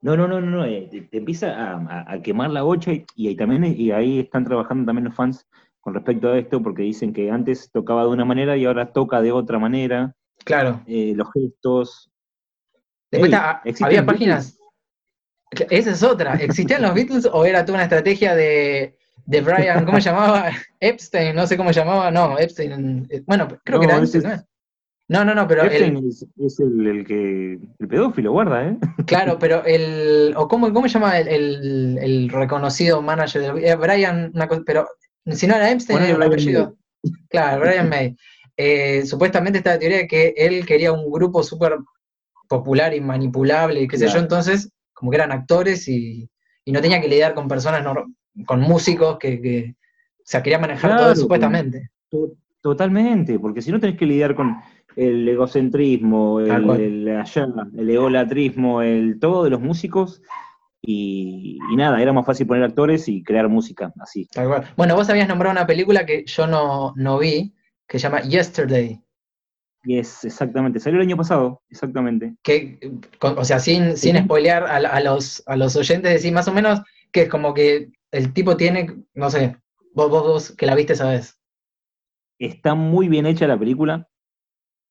No, 0.00 0.16
no, 0.16 0.26
no, 0.26 0.40
no, 0.40 0.50
no. 0.50 0.64
Eh, 0.64 0.88
te, 0.90 1.18
empieza 1.18 1.76
a, 2.08 2.22
quemar 2.22 2.50
la 2.50 2.62
bocha 2.62 2.92
y, 3.14 3.28
ahí 3.28 3.36
también 3.36 3.64
y 3.64 3.90
ahí 3.90 4.20
están 4.20 4.44
trabajando 4.44 4.86
también 4.86 5.04
los 5.04 5.14
fans 5.14 5.46
con 5.82 5.94
respecto 5.94 6.28
a 6.28 6.38
esto, 6.38 6.62
porque 6.62 6.82
dicen 6.82 7.12
que 7.12 7.30
antes 7.30 7.70
tocaba 7.72 8.02
de 8.02 8.08
una 8.08 8.24
manera 8.24 8.56
y 8.56 8.64
ahora 8.64 8.92
toca 8.92 9.20
de 9.20 9.32
otra 9.32 9.58
manera. 9.58 10.14
Claro. 10.44 10.80
Eh, 10.86 11.12
los 11.16 11.28
gestos. 11.32 12.10
Después 13.10 13.32
había 13.82 14.06
páginas. 14.06 14.58
Esa 15.68 15.90
es 15.90 16.02
otra. 16.04 16.34
¿Existían 16.36 16.82
los 16.82 16.94
Beatles 16.94 17.28
o 17.30 17.44
era 17.44 17.64
toda 17.64 17.78
una 17.78 17.82
estrategia 17.82 18.36
de, 18.36 18.96
de 19.26 19.40
Brian, 19.40 19.84
¿cómo 19.84 20.00
se 20.00 20.10
llamaba? 20.10 20.50
Epstein, 20.80 21.34
no 21.34 21.48
sé 21.48 21.56
cómo 21.56 21.72
se 21.72 21.80
llamaba, 21.80 22.12
no, 22.12 22.38
Epstein. 22.38 23.08
Eh, 23.10 23.22
bueno, 23.26 23.48
creo 23.64 23.80
que 23.80 23.86
era 23.86 23.98
Epstein, 23.98 24.22
¿no? 24.22 24.42
No, 25.08 25.24
no, 25.24 25.34
no, 25.34 25.48
pero 25.48 25.64
Epstein 25.64 25.98
es, 26.38 26.60
el, 26.60 27.04
que 27.04 27.58
el 27.80 27.88
pedófilo 27.88 28.30
guarda, 28.30 28.68
¿eh? 28.68 28.78
Claro, 29.06 29.36
pero 29.38 29.64
el 29.64 30.32
o 30.36 30.46
cómo, 30.46 30.72
cómo 30.72 30.86
se 30.86 30.94
llama 30.94 31.18
el, 31.18 31.98
el, 31.98 32.28
reconocido 32.28 33.02
manager 33.02 33.52
de 33.52 33.74
Brian, 33.74 34.30
una 34.32 34.46
cosa, 34.46 34.62
pero 34.64 34.88
si 35.30 35.46
no 35.46 35.54
era 35.54 35.70
Epstein, 35.70 36.02
era 36.02 36.16
el 36.16 36.22
apellido. 36.22 36.76
Claro, 37.28 37.60
Brian 37.60 37.88
May. 37.88 38.16
Eh, 38.56 39.04
supuestamente 39.06 39.58
está 39.58 39.72
la 39.72 39.78
teoría 39.78 39.98
de 39.98 40.06
que 40.06 40.34
él 40.36 40.66
quería 40.66 40.92
un 40.92 41.10
grupo 41.10 41.42
súper 41.42 41.78
popular 42.48 42.94
y 42.94 43.00
manipulable 43.00 43.80
y 43.80 43.88
qué 43.88 43.96
sé 43.96 44.08
yo, 44.08 44.18
entonces, 44.18 44.70
como 44.92 45.10
que 45.10 45.16
eran 45.16 45.32
actores 45.32 45.88
y, 45.88 46.28
no 46.66 46.80
tenía 46.80 47.00
que 47.00 47.08
lidiar 47.08 47.34
con 47.34 47.48
personas, 47.48 47.84
con 48.46 48.60
músicos 48.60 49.18
que, 49.18 49.74
o 50.18 50.22
sea, 50.24 50.42
quería 50.42 50.58
manejar 50.58 50.96
todo 50.96 51.16
supuestamente. 51.16 51.90
Totalmente, 52.60 53.38
porque 53.38 53.62
si 53.62 53.72
no 53.72 53.80
tenés 53.80 53.98
que 53.98 54.06
lidiar 54.06 54.36
con 54.36 54.56
el 54.94 55.26
egocentrismo, 55.28 56.40
el, 56.40 56.70
el, 56.70 57.08
el 57.08 57.90
egolatrismo, 57.90 58.82
el 58.82 59.18
todo 59.18 59.44
de 59.44 59.50
los 59.50 59.60
músicos, 59.60 60.22
y, 60.84 61.60
nada, 61.76 62.02
era 62.02 62.12
más 62.12 62.26
fácil 62.26 62.46
poner 62.46 62.64
actores 62.64 63.08
y 63.08 63.22
crear 63.22 63.48
música 63.48 63.92
así. 64.00 64.28
Bueno, 64.76 64.96
vos 64.96 65.08
habías 65.08 65.28
nombrado 65.28 65.52
una 65.52 65.66
película 65.66 66.04
que 66.04 66.24
yo 66.26 66.48
no, 66.48 66.92
no 66.96 67.18
vi, 67.18 67.54
que 67.86 68.00
se 68.00 68.04
llama 68.04 68.22
Yesterday. 68.22 69.00
es 69.84 70.24
exactamente. 70.24 70.80
Salió 70.80 70.98
el 70.98 71.06
año 71.06 71.16
pasado, 71.16 71.62
exactamente. 71.70 72.34
Que, 72.42 72.80
o 73.20 73.44
sea, 73.44 73.60
sin, 73.60 73.96
sin 73.96 74.18
spoilear 74.24 74.64
a, 74.64 75.00
los, 75.00 75.44
a 75.46 75.56
los 75.56 75.76
oyentes, 75.76 76.12
decir 76.12 76.32
más 76.32 76.48
o 76.48 76.52
menos 76.52 76.82
que 77.12 77.22
es 77.22 77.28
como 77.28 77.54
que 77.54 77.92
el 78.10 78.32
tipo 78.32 78.56
tiene, 78.56 79.04
no 79.14 79.30
sé, 79.30 79.56
vos, 79.94 80.10
vos, 80.10 80.22
vos 80.24 80.56
que 80.56 80.66
la 80.66 80.74
viste 80.74 80.96
sabes. 80.96 81.38
Está 82.40 82.74
muy 82.74 83.08
bien 83.08 83.26
hecha 83.26 83.46
la 83.46 83.58
película 83.58 84.08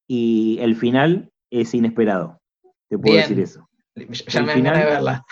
y 0.08 0.58
el 0.62 0.78
final 0.78 1.34
es 1.50 1.74
inesperado. 1.74 2.40
Te 2.88 2.98
puedo 2.98 3.18
decir 3.18 3.40
eso. 3.42 3.68
Ya 3.96 4.42
me 4.42 4.54
final, 4.54 4.78
de 4.78 4.86
verla. 4.86 5.26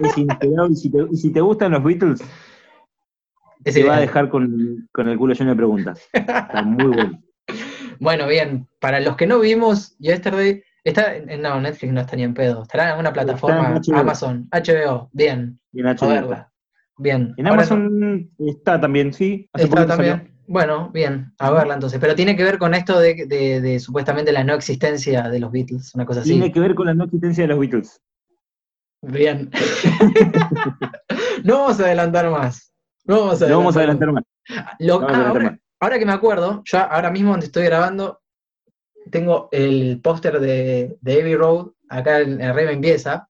Es 0.00 0.18
y 0.18 0.76
si, 0.76 0.90
te, 0.90 0.98
y 1.10 1.16
si 1.16 1.32
te 1.32 1.40
gustan 1.40 1.72
los 1.72 1.84
Beatles, 1.84 2.22
te 3.64 3.84
va 3.84 3.96
a 3.96 4.00
dejar 4.00 4.28
con, 4.28 4.88
con, 4.92 5.08
el 5.08 5.16
culo 5.16 5.34
lleno 5.34 5.50
de 5.50 5.56
preguntas. 5.56 6.08
Está 6.12 6.62
muy 6.62 6.86
bueno. 6.86 7.22
Bueno, 7.98 8.26
bien. 8.26 8.66
Para 8.80 8.98
los 8.98 9.14
que 9.14 9.28
no 9.28 9.38
vimos 9.38 9.96
Yesterday, 9.98 10.64
está 10.82 11.12
no, 11.38 11.60
Netflix 11.60 11.92
no 11.92 12.00
está 12.00 12.16
ni 12.16 12.24
en 12.24 12.34
pedo. 12.34 12.62
Estará 12.62 12.84
en 12.84 12.90
alguna 12.90 13.12
plataforma, 13.12 13.80
Amazon, 13.94 14.48
HBO, 14.50 15.08
bien. 15.12 15.60
Y 15.72 15.80
en 15.82 15.96
verla. 16.00 16.50
Bien. 16.98 17.32
En 17.36 17.46
Amazon 17.46 18.28
está 18.38 18.80
también, 18.80 19.12
sí. 19.12 19.48
está 19.54 19.86
también. 19.86 20.31
Bueno, 20.46 20.90
bien, 20.92 21.32
a 21.38 21.50
verla 21.50 21.74
entonces. 21.74 22.00
Pero 22.00 22.14
tiene 22.14 22.36
que 22.36 22.44
ver 22.44 22.58
con 22.58 22.74
esto 22.74 22.98
de, 22.98 23.78
supuestamente 23.80 24.32
la 24.32 24.44
no 24.44 24.54
existencia 24.54 25.28
de 25.28 25.40
los 25.40 25.52
Beatles, 25.52 25.94
una 25.94 26.04
cosa 26.04 26.20
así. 26.20 26.30
Tiene 26.30 26.52
que 26.52 26.60
ver 26.60 26.74
con 26.74 26.86
la 26.86 26.94
no 26.94 27.04
existencia 27.04 27.44
de 27.44 27.48
los 27.48 27.58
Beatles. 27.58 28.00
Bien. 29.02 29.50
no 31.44 31.58
vamos 31.60 31.80
a 31.80 31.84
adelantar 31.84 32.30
más. 32.30 32.72
No 33.04 33.26
vamos 33.26 33.42
a 33.42 33.46
adelantar, 33.80 34.12
más. 34.12 34.24
ahora, 35.80 35.98
que 35.98 36.06
me 36.06 36.12
acuerdo, 36.12 36.62
yo 36.64 36.78
ahora 36.78 37.10
mismo 37.10 37.30
donde 37.30 37.46
estoy 37.46 37.64
grabando, 37.64 38.20
tengo 39.10 39.48
el 39.50 40.00
póster 40.02 40.38
de, 40.38 40.96
de 41.00 41.20
Abbey 41.20 41.34
Road, 41.34 41.72
acá 41.88 42.20
en, 42.20 42.40
Arriba 42.40 42.70
empieza. 42.70 43.28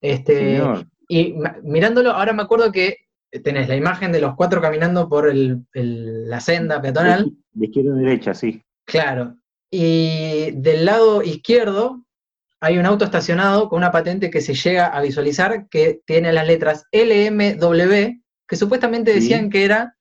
Este, 0.00 0.62
y 1.08 1.34
mirándolo, 1.62 2.10
ahora 2.12 2.32
me 2.32 2.42
acuerdo 2.42 2.72
que 2.72 2.96
tenés 3.40 3.68
la 3.68 3.76
imagen 3.76 4.12
de 4.12 4.20
los 4.20 4.34
cuatro 4.34 4.60
caminando 4.60 5.08
por 5.08 5.32
la 5.34 6.40
senda 6.40 6.80
peatonal. 6.82 7.32
De 7.52 7.66
izquierda 7.66 7.94
a 7.94 7.96
derecha, 7.96 8.34
sí. 8.34 8.62
Claro. 8.84 9.36
Y 9.70 10.50
del 10.52 10.84
lado 10.84 11.22
izquierdo 11.22 12.04
hay 12.60 12.78
un 12.78 12.86
auto 12.86 13.04
estacionado 13.04 13.68
con 13.68 13.78
una 13.78 13.90
patente 13.90 14.30
que 14.30 14.40
se 14.40 14.54
llega 14.54 14.86
a 14.86 15.00
visualizar 15.00 15.68
que 15.68 16.00
tiene 16.04 16.32
las 16.32 16.46
letras 16.46 16.86
LMW, 16.92 18.20
que 18.46 18.56
supuestamente 18.56 19.14
decían 19.14 19.50
que 19.50 19.64
era, 19.64 19.96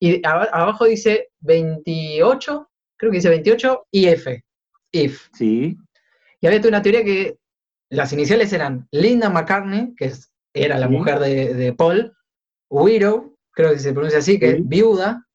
y 0.00 0.20
abajo 0.26 0.84
dice 0.84 1.30
28, 1.40 2.70
creo 2.96 3.10
que 3.10 3.18
dice 3.18 3.30
28 3.30 3.86
IF. 3.92 4.26
IF. 4.92 5.28
Sí. 5.32 5.78
Y 6.40 6.46
había 6.46 6.60
una 6.68 6.82
teoría 6.82 7.04
que 7.04 7.38
las 7.88 8.12
iniciales 8.12 8.52
eran 8.52 8.88
Linda 8.90 9.30
McCartney, 9.30 9.94
que 9.96 10.12
era 10.52 10.78
la 10.78 10.88
mujer 10.88 11.18
de, 11.20 11.54
de 11.54 11.72
Paul, 11.72 12.16
widow, 12.70 13.36
creo 13.52 13.72
que 13.72 13.78
se 13.78 13.92
pronuncia 13.92 14.18
así, 14.18 14.38
que 14.38 14.50
es 14.50 14.68
viuda. 14.68 15.26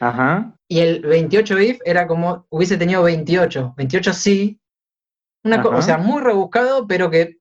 Ajá. 0.00 0.54
Y 0.68 0.80
el 0.80 1.00
28 1.00 1.60
if 1.60 1.78
era 1.84 2.06
como 2.06 2.46
hubiese 2.50 2.76
tenido 2.76 3.02
28. 3.02 3.74
28 3.76 4.12
sí. 4.12 4.60
Una 5.44 5.62
o 5.62 5.82
sea, 5.82 5.98
muy 5.98 6.20
rebuscado, 6.22 6.86
pero 6.86 7.10
que. 7.10 7.38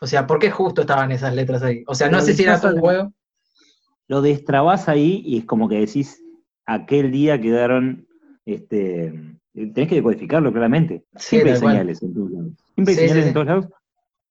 O 0.00 0.06
sea, 0.06 0.26
¿por 0.26 0.38
qué 0.38 0.50
justo 0.50 0.82
estaban 0.82 1.10
esas 1.12 1.34
letras 1.34 1.62
ahí? 1.62 1.82
O 1.86 1.94
sea, 1.94 2.08
no 2.08 2.20
sé 2.20 2.34
si 2.34 2.42
era 2.42 2.60
todo 2.60 2.74
un 2.74 2.80
juego. 2.80 3.12
Lo 4.08 4.22
destrabas 4.22 4.88
ahí 4.88 5.22
y 5.24 5.38
es 5.38 5.44
como 5.44 5.68
que 5.68 5.80
decís, 5.80 6.22
aquel 6.64 7.10
día 7.10 7.40
quedaron. 7.40 8.06
Este, 8.44 9.12
tenés 9.52 9.88
que 9.88 9.96
decodificarlo 9.96 10.52
claramente. 10.52 11.04
Siempre 11.16 11.52
hay 11.52 11.58
señales 11.58 12.02
en 12.02 12.14
todos 12.14 12.30
lados. 12.30 12.52
Siempre 12.74 12.94
hay 12.94 13.00
señales 13.00 13.26
en 13.26 13.32
todos 13.32 13.46
lados. 13.46 13.66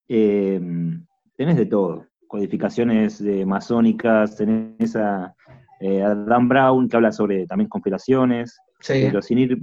Eh, 0.07 0.61
tenés 1.35 1.57
de 1.57 1.65
todo 1.65 2.07
codificaciones 2.35 3.21
eh, 3.21 3.45
masónicas, 3.45 4.35
tenés 4.35 4.93
a, 4.97 5.33
eh, 5.79 6.03
Dan 6.27 6.49
Brown 6.49 6.89
que 6.89 6.97
habla 6.97 7.13
sobre 7.13 7.47
también 7.47 7.69
conspiraciones, 7.69 8.59
pero 8.85 9.21
sin, 9.21 9.37
ir, 9.37 9.57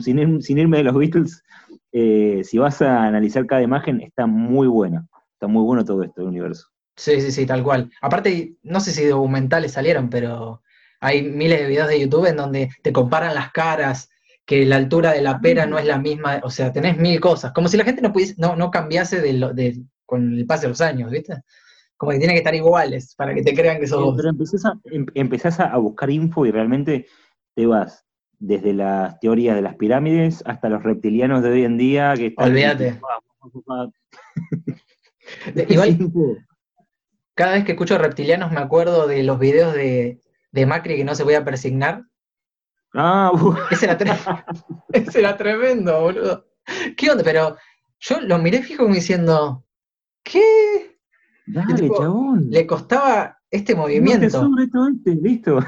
sin, 0.00 0.58
irme 0.58 0.78
de 0.78 0.82
los 0.82 0.96
Beatles, 0.96 1.44
eh, 1.92 2.42
si 2.42 2.58
vas 2.58 2.82
a 2.82 3.04
analizar 3.04 3.46
cada 3.46 3.62
imagen, 3.62 4.00
está 4.00 4.26
muy 4.26 4.66
buena, 4.66 5.06
está 5.34 5.46
muy 5.46 5.62
bueno 5.62 5.84
todo 5.84 6.02
esto 6.02 6.22
del 6.22 6.30
universo. 6.30 6.66
Sí, 6.96 7.20
sí, 7.20 7.30
sí, 7.30 7.46
tal 7.46 7.62
cual. 7.62 7.88
Aparte, 8.02 8.56
no 8.64 8.80
sé 8.80 8.90
si 8.90 9.04
documentales 9.04 9.70
salieron, 9.70 10.10
pero 10.10 10.62
hay 10.98 11.22
miles 11.22 11.60
de 11.60 11.68
videos 11.68 11.88
de 11.88 12.00
YouTube 12.00 12.26
en 12.26 12.36
donde 12.36 12.70
te 12.82 12.92
comparan 12.92 13.32
las 13.32 13.52
caras, 13.52 14.10
que 14.44 14.64
la 14.66 14.74
altura 14.74 15.12
de 15.12 15.22
la 15.22 15.40
pera 15.40 15.66
no 15.66 15.78
es 15.78 15.86
la 15.86 15.98
misma, 15.98 16.40
o 16.42 16.50
sea, 16.50 16.72
tenés 16.72 16.98
mil 16.98 17.20
cosas, 17.20 17.52
como 17.52 17.68
si 17.68 17.76
la 17.76 17.84
gente 17.84 18.02
no, 18.02 18.12
pudiese, 18.12 18.34
no, 18.38 18.56
no 18.56 18.72
cambiase 18.72 19.20
de 19.20 19.34
lo, 19.34 19.54
de, 19.54 19.80
con 20.04 20.34
el 20.36 20.46
paso 20.46 20.62
de 20.62 20.68
los 20.70 20.80
años, 20.80 21.12
¿viste? 21.12 21.44
Como 21.98 22.12
que 22.12 22.18
tienen 22.18 22.34
que 22.34 22.38
estar 22.38 22.54
iguales 22.54 23.14
para 23.16 23.34
que 23.34 23.42
te 23.42 23.54
crean 23.54 23.80
que 23.80 23.86
sos 23.86 24.02
vos. 24.02 24.14
Pero 24.16 24.30
empezás 24.30 24.64
a, 24.64 24.78
em- 24.84 25.06
empezás 25.14 25.60
a 25.60 25.76
buscar 25.76 26.10
info 26.10 26.46
y 26.46 26.50
realmente 26.50 27.06
te 27.54 27.66
vas 27.66 28.04
desde 28.38 28.72
las 28.72 29.18
teorías 29.18 29.56
de 29.56 29.62
las 29.62 29.74
pirámides 29.74 30.42
hasta 30.46 30.68
los 30.68 30.82
reptilianos 30.82 31.42
de 31.42 31.50
hoy 31.50 31.64
en 31.64 31.76
día 31.76 32.14
que 32.16 32.26
están... 32.28 32.50
Olvídate. 32.50 32.98
De- 35.54 35.66
Igual, 35.68 35.98
cada 37.34 37.52
vez 37.54 37.64
que 37.64 37.72
escucho 37.72 37.98
reptilianos 37.98 38.50
me 38.50 38.60
acuerdo 38.60 39.06
de 39.06 39.22
los 39.24 39.38
videos 39.38 39.74
de, 39.74 40.20
de 40.52 40.66
Macri 40.66 40.96
que 40.96 41.04
no 41.04 41.14
se 41.14 41.24
podía 41.24 41.44
persignar. 41.44 42.04
Ah, 42.94 43.30
uh, 43.34 43.54
Ese 43.70 43.86
era, 43.86 43.98
ese 44.92 45.18
era 45.18 45.36
tremendo, 45.36 46.00
boludo. 46.00 46.46
¿Qué 46.96 47.10
onda? 47.10 47.24
Pero 47.24 47.56
yo 47.98 48.20
lo 48.20 48.38
miré 48.38 48.62
fijo 48.62 48.84
como 48.84 48.94
diciendo, 48.94 49.64
¿qué? 50.22 50.87
Dale, 51.52 51.74
tipo, 51.74 51.98
chabón. 51.98 52.46
Le 52.50 52.66
costaba 52.66 53.38
este 53.50 53.74
No 53.74 53.84
te 53.86 54.00
movimiento. 54.00 54.40
todo 54.72 54.88
este, 54.88 55.14
listo. 55.16 55.58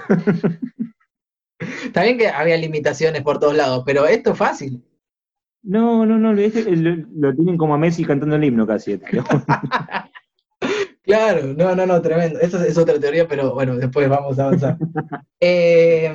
Está 1.85 2.03
bien 2.05 2.19
que 2.19 2.29
había 2.29 2.57
limitaciones 2.57 3.23
por 3.23 3.39
todos 3.39 3.55
lados, 3.57 3.83
pero 3.85 4.07
esto 4.07 4.33
es 4.33 4.39
fácil. 4.39 4.83
No, 5.63 6.07
no, 6.07 6.19
no, 6.19 6.33
este- 6.41 6.75
lo, 6.77 6.97
lo 7.15 7.35
tienen 7.35 7.59
como 7.59 7.75
a 7.75 7.79
Messi 7.79 8.05
cantando 8.05 8.37
el 8.37 8.45
himno 8.45 8.67
casi. 8.67 8.93
este. 8.93 9.23
Claro, 11.03 11.55
no, 11.57 11.75
no, 11.75 11.87
no, 11.87 12.01
tremendo. 12.03 12.39
Esa 12.39 12.65
es 12.65 12.77
otra 12.79 13.01
teoría, 13.01 13.27
pero 13.27 13.53
bueno, 13.55 13.75
después 13.77 14.09
vamos 14.09 14.39
a 14.39 14.45
avanzar. 14.47 14.77
Eh, 15.41 16.13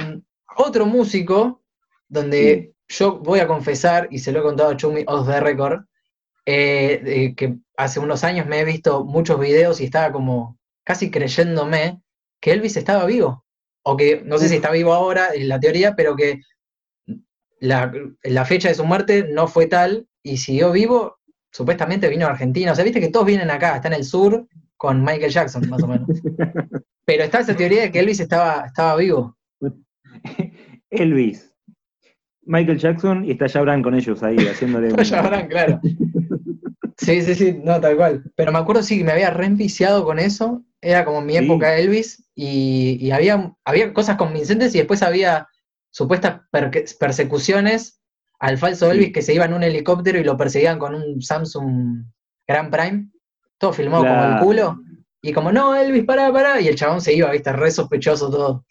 otro 0.58 0.86
músico, 0.86 1.64
donde 2.08 2.76
yo 2.88 3.18
voy 3.20 3.40
a 3.40 3.48
confesar, 3.48 4.08
y 4.12 4.20
se 4.20 4.32
lo 4.32 4.40
he 4.40 4.44
contado 4.44 4.70
a 4.70 4.78
Chumi 4.78 5.04
off 5.08 5.28
the 5.28 5.40
record, 5.40 5.82
eh, 6.46 7.34
que 7.36 7.58
hace 7.78 8.00
unos 8.00 8.24
años 8.24 8.48
me 8.48 8.60
he 8.60 8.66
visto 8.66 9.04
muchos 9.04 9.40
videos 9.40 9.82
y 9.82 9.86
estaba 9.86 10.12
como 10.12 10.58
casi 10.84 11.12
creyéndome 11.12 12.02
que 12.42 12.52
Elvis 12.52 12.78
estaba 12.78 13.06
vivo. 13.06 13.46
O 13.84 13.98
que, 13.98 14.22
no 14.26 14.38
sé 14.38 14.50
si 14.50 14.56
está 14.56 14.72
vivo 14.72 14.94
ahora, 14.94 15.30
en 15.34 15.48
la 15.48 15.60
teoría, 15.60 15.96
pero 15.96 16.16
que 16.16 16.42
la, 17.60 17.92
la 18.24 18.46
fecha 18.46 18.70
de 18.70 18.76
su 18.76 18.84
muerte 18.84 19.28
no 19.32 19.48
fue 19.48 19.68
tal 19.68 20.08
y 20.24 20.38
siguió 20.38 20.72
vivo. 20.72 21.18
Supuestamente 21.52 22.10
vino 22.10 22.26
a 22.26 22.32
Argentina. 22.32 22.72
O 22.72 22.76
sea, 22.76 22.84
viste 22.84 23.00
que 23.00 23.10
todos 23.10 23.28
vienen 23.28 23.52
acá, 23.52 23.76
está 23.76 23.88
en 23.90 23.94
el 23.94 24.06
sur 24.06 24.48
con 24.78 25.04
Michael 25.04 25.32
Jackson, 25.32 25.70
más 25.70 25.84
o 25.84 25.88
menos. 25.88 26.08
Pero 27.06 27.24
está 27.24 27.40
esa 27.40 27.56
teoría 27.56 27.84
de 27.84 27.92
que 27.92 28.00
Elvis 28.00 28.20
estaba, 28.20 28.66
estaba 28.66 28.96
vivo. 28.96 29.38
Elvis, 30.90 31.56
Michael 32.46 32.78
Jackson 32.78 33.26
y 33.26 33.32
está 33.32 33.50
Jabran 33.50 33.82
con 33.82 33.96
ellos 33.96 34.22
ahí 34.24 34.38
haciéndole. 34.48 34.92
Ya 35.04 35.22
verán, 35.22 35.48
claro. 35.48 35.80
Sí, 36.98 37.22
sí, 37.24 37.36
sí, 37.36 37.60
no, 37.64 37.82
tal 37.82 37.98
cual. 37.98 38.24
Pero 38.36 38.52
me 38.52 38.60
acuerdo 38.60 38.82
sí 38.82 38.98
que 38.98 39.04
me 39.04 39.12
había 39.12 39.30
reenviciado 39.30 40.06
con 40.06 40.18
eso. 40.20 40.64
Era 40.82 41.04
como 41.04 41.22
mi 41.22 41.34
Sí. 41.38 41.44
época 41.44 41.78
Elvis 41.78 42.30
y, 42.36 42.98
y 43.02 43.12
había, 43.12 43.54
había 43.66 43.94
cosas 43.94 44.16
convincentes 44.18 44.74
y 44.76 44.78
después 44.78 45.02
había 45.04 45.48
supuestas 45.90 46.42
persecuciones 47.00 48.02
al 48.40 48.58
falso 48.58 48.90
Sí. 48.92 48.98
Elvis 48.98 49.14
que 49.14 49.22
se 49.22 49.34
iba 49.34 49.46
en 49.46 49.54
un 49.54 49.64
helicóptero 49.64 50.20
y 50.20 50.24
lo 50.24 50.38
perseguían 50.38 50.80
con 50.80 50.96
un 50.96 51.22
Samsung 51.22 52.06
Grand 52.48 52.72
Prime. 52.72 53.10
Todo 53.58 53.74
filmado 53.74 54.04
como 54.06 54.24
el 54.26 54.40
culo. 54.40 54.80
Y 55.22 55.34
como, 55.34 55.52
no, 55.52 55.76
Elvis, 55.76 56.04
pará, 56.06 56.32
pará. 56.32 56.62
Y 56.62 56.68
el 56.68 56.76
chabón 56.76 57.02
se 57.02 57.14
iba, 57.14 57.32
viste, 57.32 57.52
re 57.52 57.72
sospechoso 57.72 58.30
todo. 58.30 58.66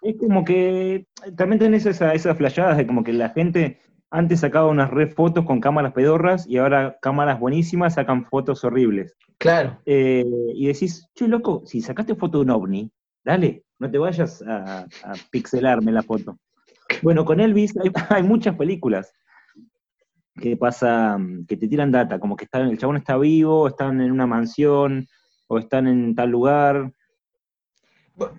Es 0.00 0.16
como 0.18 0.44
que 0.44 1.06
también 1.36 1.58
tenés 1.58 1.84
esa, 1.84 2.14
esas 2.14 2.36
flashadas 2.38 2.76
de 2.78 2.86
como 2.86 3.02
que 3.04 3.12
la 3.12 3.30
gente 3.30 3.78
antes 4.10 4.40
sacaba 4.40 4.68
unas 4.68 4.90
red 4.90 5.12
fotos 5.12 5.44
con 5.44 5.60
cámaras 5.60 5.92
pedorras 5.92 6.46
y 6.46 6.58
ahora 6.58 6.98
cámaras 7.00 7.38
buenísimas 7.38 7.94
sacan 7.94 8.24
fotos 8.24 8.64
horribles. 8.64 9.14
Claro. 9.38 9.78
Eh, 9.86 10.24
y 10.54 10.66
decís, 10.66 11.08
che, 11.14 11.28
loco, 11.28 11.62
si 11.64 11.80
sacaste 11.80 12.14
foto 12.14 12.38
de 12.38 12.44
un 12.44 12.50
ovni, 12.50 12.90
dale, 13.24 13.64
no 13.78 13.90
te 13.90 13.98
vayas 13.98 14.42
a, 14.42 14.80
a 14.80 15.12
pixelarme 15.30 15.92
la 15.92 16.02
foto. 16.02 16.38
Bueno, 17.02 17.26
con 17.26 17.38
Elvis 17.38 17.76
hay, 17.76 17.90
hay 18.08 18.22
muchas 18.22 18.56
películas 18.56 19.12
que 20.40 20.56
pasa, 20.56 21.18
que 21.46 21.56
te 21.56 21.68
tiran 21.68 21.92
data, 21.92 22.18
como 22.18 22.34
que 22.34 22.46
el 22.50 22.78
chabón 22.78 22.96
está 22.96 23.18
vivo, 23.18 23.68
están 23.68 24.00
en 24.00 24.10
una 24.10 24.26
mansión, 24.26 25.06
o 25.48 25.58
están 25.58 25.86
en 25.88 26.14
tal 26.14 26.30
lugar. 26.30 26.92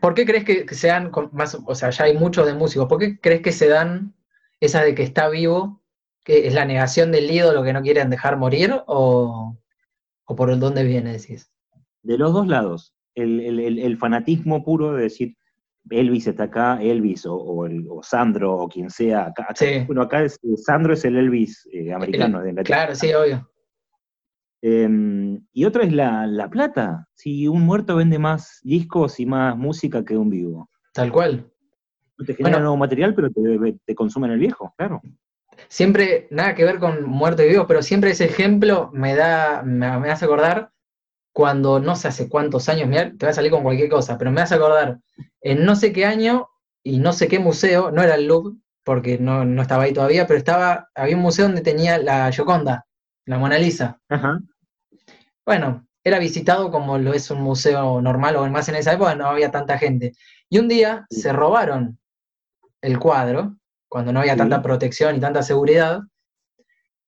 ¿Por 0.01 0.13
qué 0.13 0.25
crees 0.25 0.45
que, 0.45 0.65
que 0.65 0.75
se 0.75 0.87
dan 0.87 1.09
con 1.09 1.29
más, 1.33 1.57
o 1.65 1.75
sea, 1.75 1.89
ya 1.89 2.05
hay 2.05 2.17
muchos 2.17 2.45
de 2.45 2.53
músicos, 2.53 2.87
¿por 2.87 2.99
qué 2.99 3.19
crees 3.19 3.41
que 3.41 3.51
se 3.51 3.67
dan 3.67 4.13
esa 4.59 4.83
de 4.83 4.95
que 4.95 5.03
está 5.03 5.29
vivo, 5.29 5.81
que 6.23 6.47
es 6.47 6.53
la 6.53 6.65
negación 6.65 7.11
del 7.11 7.29
ídolo 7.31 7.63
que 7.63 7.73
no 7.73 7.81
quieren 7.81 8.09
dejar 8.09 8.37
morir, 8.37 8.73
o, 8.87 9.57
o 10.25 10.35
por 10.35 10.57
dónde 10.59 10.83
viene, 10.83 11.13
decís? 11.13 11.51
De 12.03 12.17
los 12.17 12.33
dos 12.33 12.47
lados, 12.47 12.93
el, 13.15 13.39
el- 13.39 13.59
el- 13.59 13.79
el 13.79 13.97
fanatismo 13.97 14.63
puro 14.63 14.93
de 14.93 15.03
decir, 15.03 15.35
Elvis 15.89 16.27
está 16.27 16.43
acá, 16.43 16.79
Elvis, 16.81 17.25
o, 17.25 17.35
o 17.35 17.65
el- 17.65 17.87
o 17.89 18.03
Sandro, 18.03 18.53
o 18.57 18.67
quien 18.67 18.89
sea, 18.89 19.27
acá, 19.27 19.43
acá- 19.49 19.55
Sí. 19.55 19.83
bueno, 19.87 20.01
acá 20.03 20.23
es, 20.23 20.39
Sandro 20.57 20.93
es 20.93 21.03
el 21.05 21.15
Elvis 21.17 21.67
eh, 21.71 21.91
americano 21.93 22.41
de. 22.41 22.53
Claro, 22.63 22.93
sí, 22.95 23.11
obvio. 23.13 23.49
Em, 24.61 25.41
y 25.53 25.65
otra 25.65 25.83
es 25.83 25.93
la, 25.93 26.27
la 26.27 26.49
plata. 26.49 27.07
Si 27.15 27.47
un 27.47 27.61
muerto 27.61 27.95
vende 27.95 28.19
más 28.19 28.59
discos 28.61 29.19
y 29.19 29.25
más 29.25 29.57
música 29.57 30.03
que 30.03 30.17
un 30.17 30.29
vivo. 30.29 30.69
Tal 30.93 31.11
cual. 31.11 31.49
Te 32.25 32.33
genera 32.35 32.43
Bueno. 32.43 32.59
nuevo 32.59 32.77
material, 32.77 33.15
pero 33.15 33.29
te, 33.31 33.75
te 33.85 33.95
consumen 33.95 34.31
el 34.31 34.39
viejo, 34.39 34.73
claro. 34.77 35.01
Siempre, 35.67 36.27
nada 36.31 36.55
que 36.55 36.63
ver 36.65 36.79
con 36.79 37.03
muerto 37.03 37.43
y 37.43 37.49
vivo, 37.49 37.67
pero 37.67 37.81
siempre 37.81 38.11
ese 38.11 38.25
ejemplo 38.25 38.89
me 38.93 39.15
da, 39.15 39.61
me, 39.63 39.99
me 39.99 40.09
hace 40.11 40.25
acordar 40.25 40.71
cuando 41.33 41.79
no 41.79 41.95
sé 41.95 42.07
hace 42.07 42.27
cuántos 42.29 42.69
años, 42.69 42.87
mirá, 42.87 43.11
te 43.17 43.25
va 43.25 43.31
a 43.31 43.35
salir 43.35 43.51
con 43.51 43.63
cualquier 43.63 43.89
cosa, 43.89 44.17
pero 44.17 44.31
me 44.31 44.41
hace 44.41 44.55
acordar 44.55 44.99
en 45.41 45.65
no 45.65 45.75
sé 45.75 45.93
qué 45.93 46.05
año 46.05 46.47
y 46.83 46.97
no 46.99 47.13
sé 47.13 47.27
qué 47.27 47.39
museo, 47.39 47.91
no 47.91 48.01
era 48.01 48.15
el 48.15 48.25
Louvre, 48.27 48.55
porque 48.83 49.17
no, 49.19 49.45
no 49.45 49.61
estaba 49.61 49.83
ahí 49.83 49.93
todavía, 49.93 50.25
pero 50.27 50.37
estaba, 50.39 50.89
había 50.95 51.15
un 51.15 51.21
museo 51.21 51.45
donde 51.45 51.61
tenía 51.61 51.97
la 51.99 52.31
Gioconda, 52.31 52.85
la 53.25 53.37
Mona 53.37 53.57
Lisa. 53.57 53.99
Ajá. 54.09 54.39
Bueno, 55.45 55.85
era 56.03 56.19
visitado 56.19 56.71
como 56.71 56.97
lo 56.97 57.13
es 57.13 57.29
un 57.31 57.41
museo 57.41 58.01
normal, 58.01 58.35
o 58.37 58.47
más 58.49 58.69
en 58.69 58.75
esa 58.75 58.93
época 58.93 59.15
no 59.15 59.27
había 59.27 59.51
tanta 59.51 59.77
gente. 59.77 60.13
Y 60.49 60.57
un 60.59 60.67
día 60.67 61.05
Sí. 61.09 61.21
se 61.21 61.33
robaron 61.33 61.99
el 62.81 62.99
cuadro, 62.99 63.57
cuando 63.87 64.11
no 64.13 64.19
había 64.19 64.33
Sí. 64.33 64.37
tanta 64.39 64.61
protección 64.61 65.15
y 65.15 65.19
tanta 65.19 65.41
seguridad, 65.43 66.01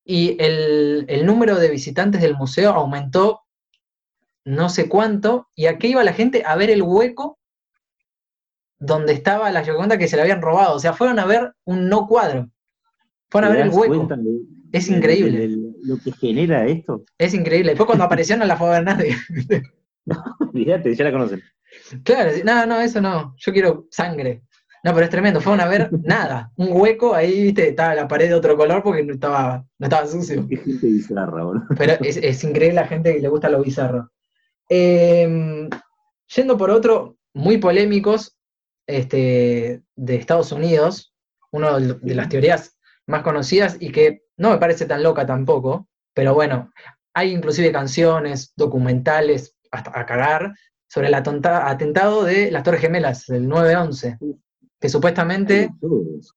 y 0.03 0.35
el, 0.43 1.05
el 1.07 1.25
número 1.25 1.57
de 1.57 1.69
visitantes 1.69 2.21
del 2.21 2.35
museo 2.35 2.71
aumentó 2.71 3.41
no 4.43 4.69
sé 4.69 4.89
cuánto, 4.89 5.47
y 5.55 5.67
aquí 5.67 5.87
iba 5.89 6.03
la 6.03 6.13
gente 6.13 6.43
a 6.45 6.55
ver 6.55 6.71
el 6.71 6.81
hueco 6.81 7.37
donde 8.79 9.13
estaba 9.13 9.51
la 9.51 9.63
Gioconda 9.63 9.99
que 9.99 10.07
se 10.07 10.15
le 10.15 10.23
habían 10.23 10.41
robado. 10.41 10.75
O 10.75 10.79
sea, 10.79 10.93
fueron 10.93 11.19
a 11.19 11.25
ver 11.25 11.53
un 11.65 11.87
no 11.87 12.07
cuadro. 12.07 12.49
Fueron 13.29 13.51
a 13.51 13.53
¿Te 13.53 13.57
ver 13.59 13.67
el 13.67 13.73
hueco. 13.73 14.07
de- 14.15 14.39
Es 14.71 14.89
increíble. 14.89 15.37
de- 15.37 15.47
de 15.49 15.57
lo 15.83 15.97
que 16.03 16.11
genera 16.13 16.65
esto. 16.65 17.03
Es 17.19 17.35
increíble. 17.35 17.71
Después 17.73 17.85
cuando 17.85 18.03
apareció 18.05 18.35
no 18.37 18.45
la 18.45 18.57
fue 18.57 18.69
a 18.69 18.71
ver 18.79 18.83
nadie. 18.83 19.15
Fíjate, 20.53 20.95
ya 20.95 21.03
la 21.03 21.11
conocen. 21.11 21.43
Claro, 22.03 22.31
no, 22.43 22.65
no, 22.65 22.79
eso 22.81 22.99
no. 23.01 23.35
Yo 23.37 23.53
quiero 23.53 23.85
sangre. 23.91 24.41
No, 24.83 24.93
pero 24.93 25.03
es 25.03 25.09
tremendo. 25.09 25.41
Fueron 25.41 25.61
a 25.61 25.67
ver 25.67 25.89
nada. 26.03 26.51
Un 26.55 26.69
hueco 26.71 27.13
ahí, 27.13 27.43
viste, 27.43 27.69
estaba 27.69 27.93
la 27.93 28.07
pared 28.07 28.27
de 28.29 28.33
otro 28.33 28.57
color 28.57 28.81
porque 28.81 29.03
no 29.03 29.13
estaba, 29.13 29.65
no 29.77 29.85
estaba 29.85 30.07
sucio. 30.07 30.47
Qué 30.47 30.57
gente 30.57 30.87
bizarra, 30.87 31.43
boludo. 31.43 31.65
Pero 31.77 31.93
es, 32.01 32.17
es 32.17 32.43
increíble 32.43 32.75
la 32.75 32.87
gente 32.87 33.13
que 33.13 33.21
le 33.21 33.27
gusta 33.27 33.49
lo 33.49 33.61
bizarro. 33.61 34.11
Eh, 34.69 35.69
yendo 36.35 36.57
por 36.57 36.71
otro, 36.71 37.17
muy 37.33 37.57
polémicos, 37.57 38.37
este, 38.87 39.83
de 39.95 40.15
Estados 40.15 40.51
Unidos, 40.51 41.13
una 41.51 41.77
de 41.79 42.15
las 42.15 42.29
teorías 42.29 42.77
más 43.07 43.23
conocidas 43.23 43.77
y 43.79 43.91
que 43.91 44.23
no 44.37 44.51
me 44.51 44.57
parece 44.57 44.85
tan 44.85 45.03
loca 45.03 45.25
tampoco, 45.25 45.87
pero 46.13 46.33
bueno, 46.33 46.71
hay 47.13 47.31
inclusive 47.31 47.71
canciones, 47.71 48.53
documentales, 48.55 49.55
hasta 49.71 49.97
a 49.97 50.05
cagar, 50.05 50.53
sobre 50.87 51.07
el 51.07 51.13
atentado 51.13 52.23
de 52.23 52.51
las 52.51 52.63
Torres 52.63 52.81
Gemelas, 52.81 53.25
del 53.27 53.47
9-11, 53.47 54.17
que 54.81 54.89
supuestamente 54.89 55.69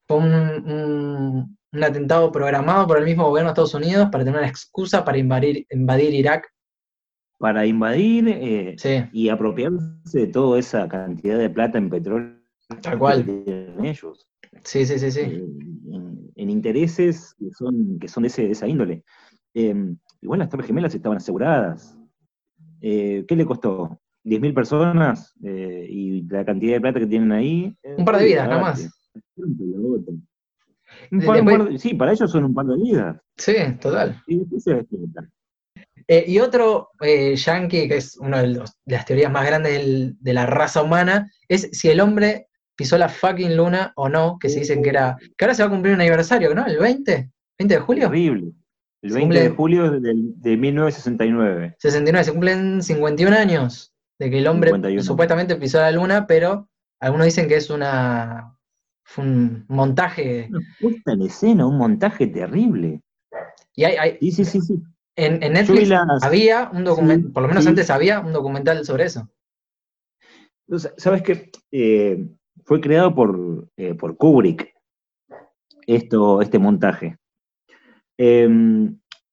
fue 0.06 0.16
un, 0.18 0.32
un- 0.70 1.58
un 1.72 1.82
atentado 1.82 2.30
programado 2.30 2.86
por 2.86 2.98
el 2.98 3.04
mismo 3.04 3.28
gobierno 3.28 3.48
de 3.48 3.52
Estados 3.54 3.74
Unidos 3.74 4.08
para 4.12 4.22
tener 4.24 4.38
una 4.38 4.48
excusa 4.48 5.04
para 5.04 5.18
invadir, 5.18 5.66
invadir 5.70 6.14
Irak. 6.14 6.46
Para 7.38 7.66
invadir 7.66 8.28
eh, 8.28 8.76
Sí, 8.78 9.02
y 9.12 9.28
apropiarse 9.28 9.80
de 10.20 10.26
toda 10.28 10.60
esa 10.60 10.86
cantidad 10.88 11.36
de 11.38 11.50
plata 11.50 11.78
en 11.78 11.90
petróleo 11.90 12.38
Tal 12.80 12.98
cual. 12.98 13.24
que 13.26 13.32
tienen 13.44 13.84
ellos. 13.84 14.28
sí, 14.62 14.86
sí, 14.86 14.98
sí, 15.00 15.10
sí. 15.10 15.20
eh, 15.20 15.44
en, 15.90 16.30
en 16.36 16.50
intereses 16.50 17.34
que 17.38 17.50
son, 17.50 17.98
que 17.98 18.06
son 18.08 18.22
de, 18.22 18.28
ese- 18.28 18.42
de 18.44 18.52
esa 18.52 18.68
índole. 18.68 19.02
Eh, 19.54 19.74
igual 20.20 20.38
las 20.38 20.48
Torres 20.48 20.66
Gemelas 20.66 20.94
estaban 20.94 21.18
aseguradas. 21.18 21.98
Eh, 22.80 23.24
¿Qué 23.26 23.34
le 23.34 23.44
costó? 23.46 23.98
¿10.000 24.24 24.54
personas? 24.54 25.34
Eh, 25.44 25.86
y 25.88 26.22
la 26.28 26.44
cantidad 26.44 26.74
de 26.74 26.80
plata 26.80 27.00
que 27.00 27.06
tienen 27.06 27.32
ahí. 27.32 27.74
eh, 27.82 27.94
Un 27.98 28.04
par 28.04 28.18
de 28.18 28.24
vidas. 28.24 28.48
Un 31.10 31.18
De- 31.18 31.26
par- 31.26 31.40
un 31.40 31.46
después- 31.46 31.58
par 31.58 31.68
de- 31.70 31.78
sí, 31.78 31.94
para 31.94 32.12
ellos 32.12 32.30
son 32.30 32.44
un 32.44 32.54
par 32.54 32.66
de 32.66 32.76
vidas. 32.76 33.16
Sí, 33.36 33.54
total. 33.80 34.22
Y. 34.26 34.42
Eh, 36.06 36.24
y 36.28 36.38
otro 36.38 36.90
eh, 37.00 37.34
yankee, 37.34 37.88
que 37.88 37.96
es 37.96 38.16
una 38.18 38.42
de, 38.42 38.48
los- 38.48 38.76
de 38.84 38.94
las 38.96 39.06
teorías 39.06 39.32
más 39.32 39.46
grandes 39.46 39.72
del- 39.72 40.16
de 40.20 40.32
la 40.34 40.44
raza 40.46 40.82
humana, 40.82 41.30
es 41.48 41.70
si 41.72 41.88
el 41.88 42.00
hombre 42.00 42.48
pisó 42.76 42.98
la 42.98 43.08
fucking 43.08 43.56
luna 43.56 43.92
o 43.96 44.08
no, 44.08 44.38
que 44.38 44.48
se 44.48 44.60
dicen 44.60 44.82
que 44.82 44.90
era. 44.90 45.16
que 45.36 45.44
ahora 45.44 45.54
se 45.54 45.62
va 45.62 45.68
a 45.68 45.70
cumplir 45.72 45.94
un 45.94 46.00
aniversario, 46.00 46.54
¿no? 46.54 46.66
¿El 46.66 46.78
20? 46.78 47.30
¿20 47.58 47.74
de 47.74 47.78
julio? 47.80 48.08
El 49.02 49.10
Se 49.10 49.16
20 49.16 49.40
de 49.40 49.48
julio 49.50 49.90
del- 50.00 50.34
de 50.40 50.56
1969. 50.56 51.76
69, 51.78 52.24
se 52.24 52.32
cumplen 52.32 52.82
51 52.82 53.32
años 53.36 53.93
de 54.18 54.30
que 54.30 54.38
el 54.38 54.46
hombre 54.46 54.70
51. 54.70 55.02
supuestamente 55.02 55.56
pisó 55.56 55.78
la 55.80 55.90
luna, 55.90 56.26
pero 56.26 56.68
algunos 57.00 57.26
dicen 57.26 57.48
que 57.48 57.56
es 57.56 57.70
una. 57.70 58.56
fue 59.04 59.24
un 59.24 59.64
montaje. 59.68 60.46
Una 60.50 60.60
puesta 60.80 61.12
en 61.12 61.22
escena, 61.22 61.66
un 61.66 61.76
montaje 61.78 62.26
terrible. 62.28 63.00
Y 63.74 63.84
hay, 63.84 63.96
hay- 63.96 64.18
Sí, 64.20 64.30
sí, 64.32 64.44
sí, 64.44 64.60
sí. 64.60 64.82
en, 65.16 65.42
en 65.42 65.52
Netflix 65.54 65.88
las- 65.88 66.22
había 66.22 66.70
un 66.72 66.84
documental, 66.84 67.26
Sí, 67.28 67.32
por 67.32 67.42
lo 67.42 67.48
menos 67.48 67.64
sí. 67.64 67.68
antes 67.70 67.90
había 67.90 68.20
un 68.20 68.32
documental 68.32 68.84
sobre 68.84 69.04
eso. 69.04 69.28
¿Sabes 70.96 71.22
qué? 71.22 71.50
Eh, 71.72 72.26
fue 72.64 72.80
creado 72.80 73.14
por, 73.14 73.68
eh, 73.76 73.94
por 73.94 74.16
Kubrick, 74.16 74.72
esto, 75.86 76.40
este 76.40 76.58
montaje. 76.58 77.18
Eh, 78.16 78.48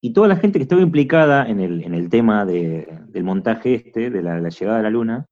y 0.01 0.13
toda 0.13 0.27
la 0.27 0.35
gente 0.35 0.57
que 0.59 0.63
estaba 0.63 0.81
implicada 0.81 1.47
en 1.47 1.59
el, 1.59 1.83
en 1.83 1.93
el 1.93 2.09
tema 2.09 2.43
de- 2.45 2.87
del 3.07 3.23
montaje 3.23 3.75
este, 3.75 4.09
de 4.09 4.21
la, 4.23 4.39
la 4.39 4.49
llegada 4.49 4.79
a 4.79 4.83
la 4.83 4.89
luna, 4.89 5.25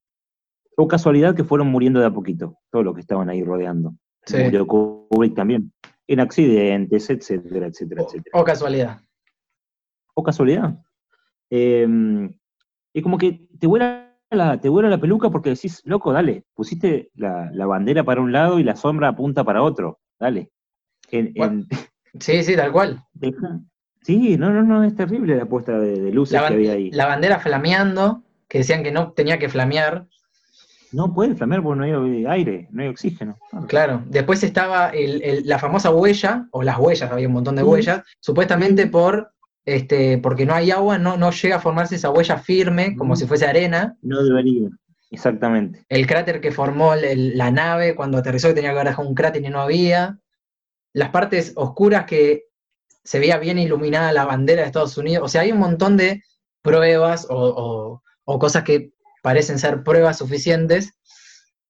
fue 0.75 0.87
casualidad 0.87 1.35
que 1.35 1.43
fueron 1.43 1.67
muriendo 1.67 1.99
de 1.99 2.05
a 2.05 2.11
poquito, 2.13 2.57
todos 2.71 2.85
los 2.85 2.93
que 2.93 3.01
estaban 3.01 3.29
ahí 3.29 3.43
rodeando. 3.43 3.95
Sí. 4.25 4.37
Murió 4.43 4.67
Kubrick 4.67 5.35
también, 5.35 5.73
en 6.07 6.19
accidentes, 6.19 7.09
etcétera, 7.09 7.67
etcétera, 7.67 8.03
O, 8.03 8.05
etcétera. 8.07 8.39
o 8.39 8.43
casualidad. 8.43 9.01
o 10.13 10.23
casualidad. 10.23 10.77
Eh, 11.49 12.29
es 12.93 13.03
como 13.03 13.17
que 13.17 13.47
te 13.59 13.65
vuela, 13.67 14.15
la, 14.29 14.59
te 14.59 14.69
vuela 14.69 14.89
la 14.89 14.99
peluca 14.99 15.29
porque 15.29 15.49
decís, 15.49 15.81
loco, 15.85 16.11
dale, 16.13 16.43
pusiste 16.53 17.09
la, 17.15 17.49
la 17.53 17.65
bandera 17.65 18.03
para 18.03 18.21
un 18.21 18.31
lado 18.31 18.59
y 18.59 18.63
la 18.63 18.75
sombra 18.75 19.07
apunta 19.09 19.43
para 19.43 19.63
otro, 19.63 19.99
dale. 20.19 20.51
En- 21.11 21.31
en- 21.35 21.67
Sí, 22.19 22.43
sí, 22.43 22.55
tal 22.55 22.71
cual. 22.71 23.01
deja- 23.13 23.59
Sí, 24.01 24.37
no, 24.37 24.49
no, 24.51 24.63
no, 24.63 24.83
es 24.83 24.95
terrible 24.95 25.35
la 25.35 25.45
puesta 25.45 25.77
de, 25.77 25.99
de 25.99 26.11
luces 26.11 26.33
La, 26.41 26.47
que 26.47 26.53
había 26.53 26.71
ahí. 26.73 26.91
la 26.91 27.05
bandera 27.05 27.39
flameando, 27.39 28.23
que 28.47 28.59
decían 28.59 28.83
que 28.83 28.91
no 28.91 29.11
tenía 29.11 29.37
que 29.37 29.49
flamear. 29.49 30.05
No 30.91 31.13
puede 31.13 31.35
flamear 31.35 31.61
porque 31.61 31.77
no 31.87 32.01
hay 32.01 32.25
aire, 32.25 32.67
no 32.71 32.81
hay 32.81 32.87
oxígeno. 32.87 33.37
Claro. 33.67 34.01
Después 34.07 34.41
estaba 34.43 34.89
el- 34.89 35.21
el- 35.21 35.47
la 35.47 35.59
famosa 35.59 35.91
huella, 35.91 36.47
o 36.51 36.63
las 36.63 36.79
huellas, 36.79 37.11
había 37.11 37.27
un 37.27 37.33
montón 37.33 37.55
de 37.55 37.61
Sí. 37.61 37.67
huellas, 37.67 38.01
supuestamente 38.19 38.87
por 38.87 39.31
este, 39.65 40.17
porque 40.17 40.47
no 40.47 40.55
hay 40.55 40.71
agua, 40.71 40.97
no, 40.97 41.15
no 41.15 41.29
llega 41.29 41.57
a 41.57 41.59
formarse 41.59 41.95
esa 41.95 42.09
huella 42.09 42.37
firme, 42.37 42.95
como 42.95 43.13
Mm. 43.13 43.17
si 43.17 43.27
fuese 43.27 43.45
arena. 43.45 43.95
No 44.01 44.23
debería, 44.23 44.67
exactamente. 45.11 45.85
El 45.89 46.07
cráter 46.07 46.41
que 46.41 46.51
formó 46.51 46.95
el- 46.95 47.37
la 47.37 47.51
nave 47.51 47.93
cuando 47.93 48.17
aterrizó, 48.17 48.47
que 48.47 48.55
tenía 48.55 48.71
que 48.71 48.77
haber 48.79 48.87
dejado 48.87 49.07
un 49.07 49.13
cráter 49.13 49.43
y 49.45 49.49
no 49.49 49.61
había. 49.61 50.17
Las 50.93 51.09
partes 51.09 51.53
oscuras 51.55 52.05
que 52.05 52.45
se 53.09 53.17
veía 53.19 53.37
bien 53.39 53.57
iluminada 53.57 54.11
la 54.11 54.25
bandera 54.25 54.61
de 54.61 54.67
Estados 54.67 54.97
Unidos. 54.97 55.25
O 55.25 55.29
sea, 55.29 55.41
hay 55.41 55.51
un 55.51 55.57
montón 55.59 55.97
de 55.97 56.21
pruebas 56.61 57.25
o, 57.29 57.35
o- 57.63 58.03
o 58.25 58.39
cosas 58.39 58.63
que 58.63 58.91
parecen 59.23 59.57
ser 59.57 59.81
pruebas 59.83 60.19
suficientes 60.19 60.93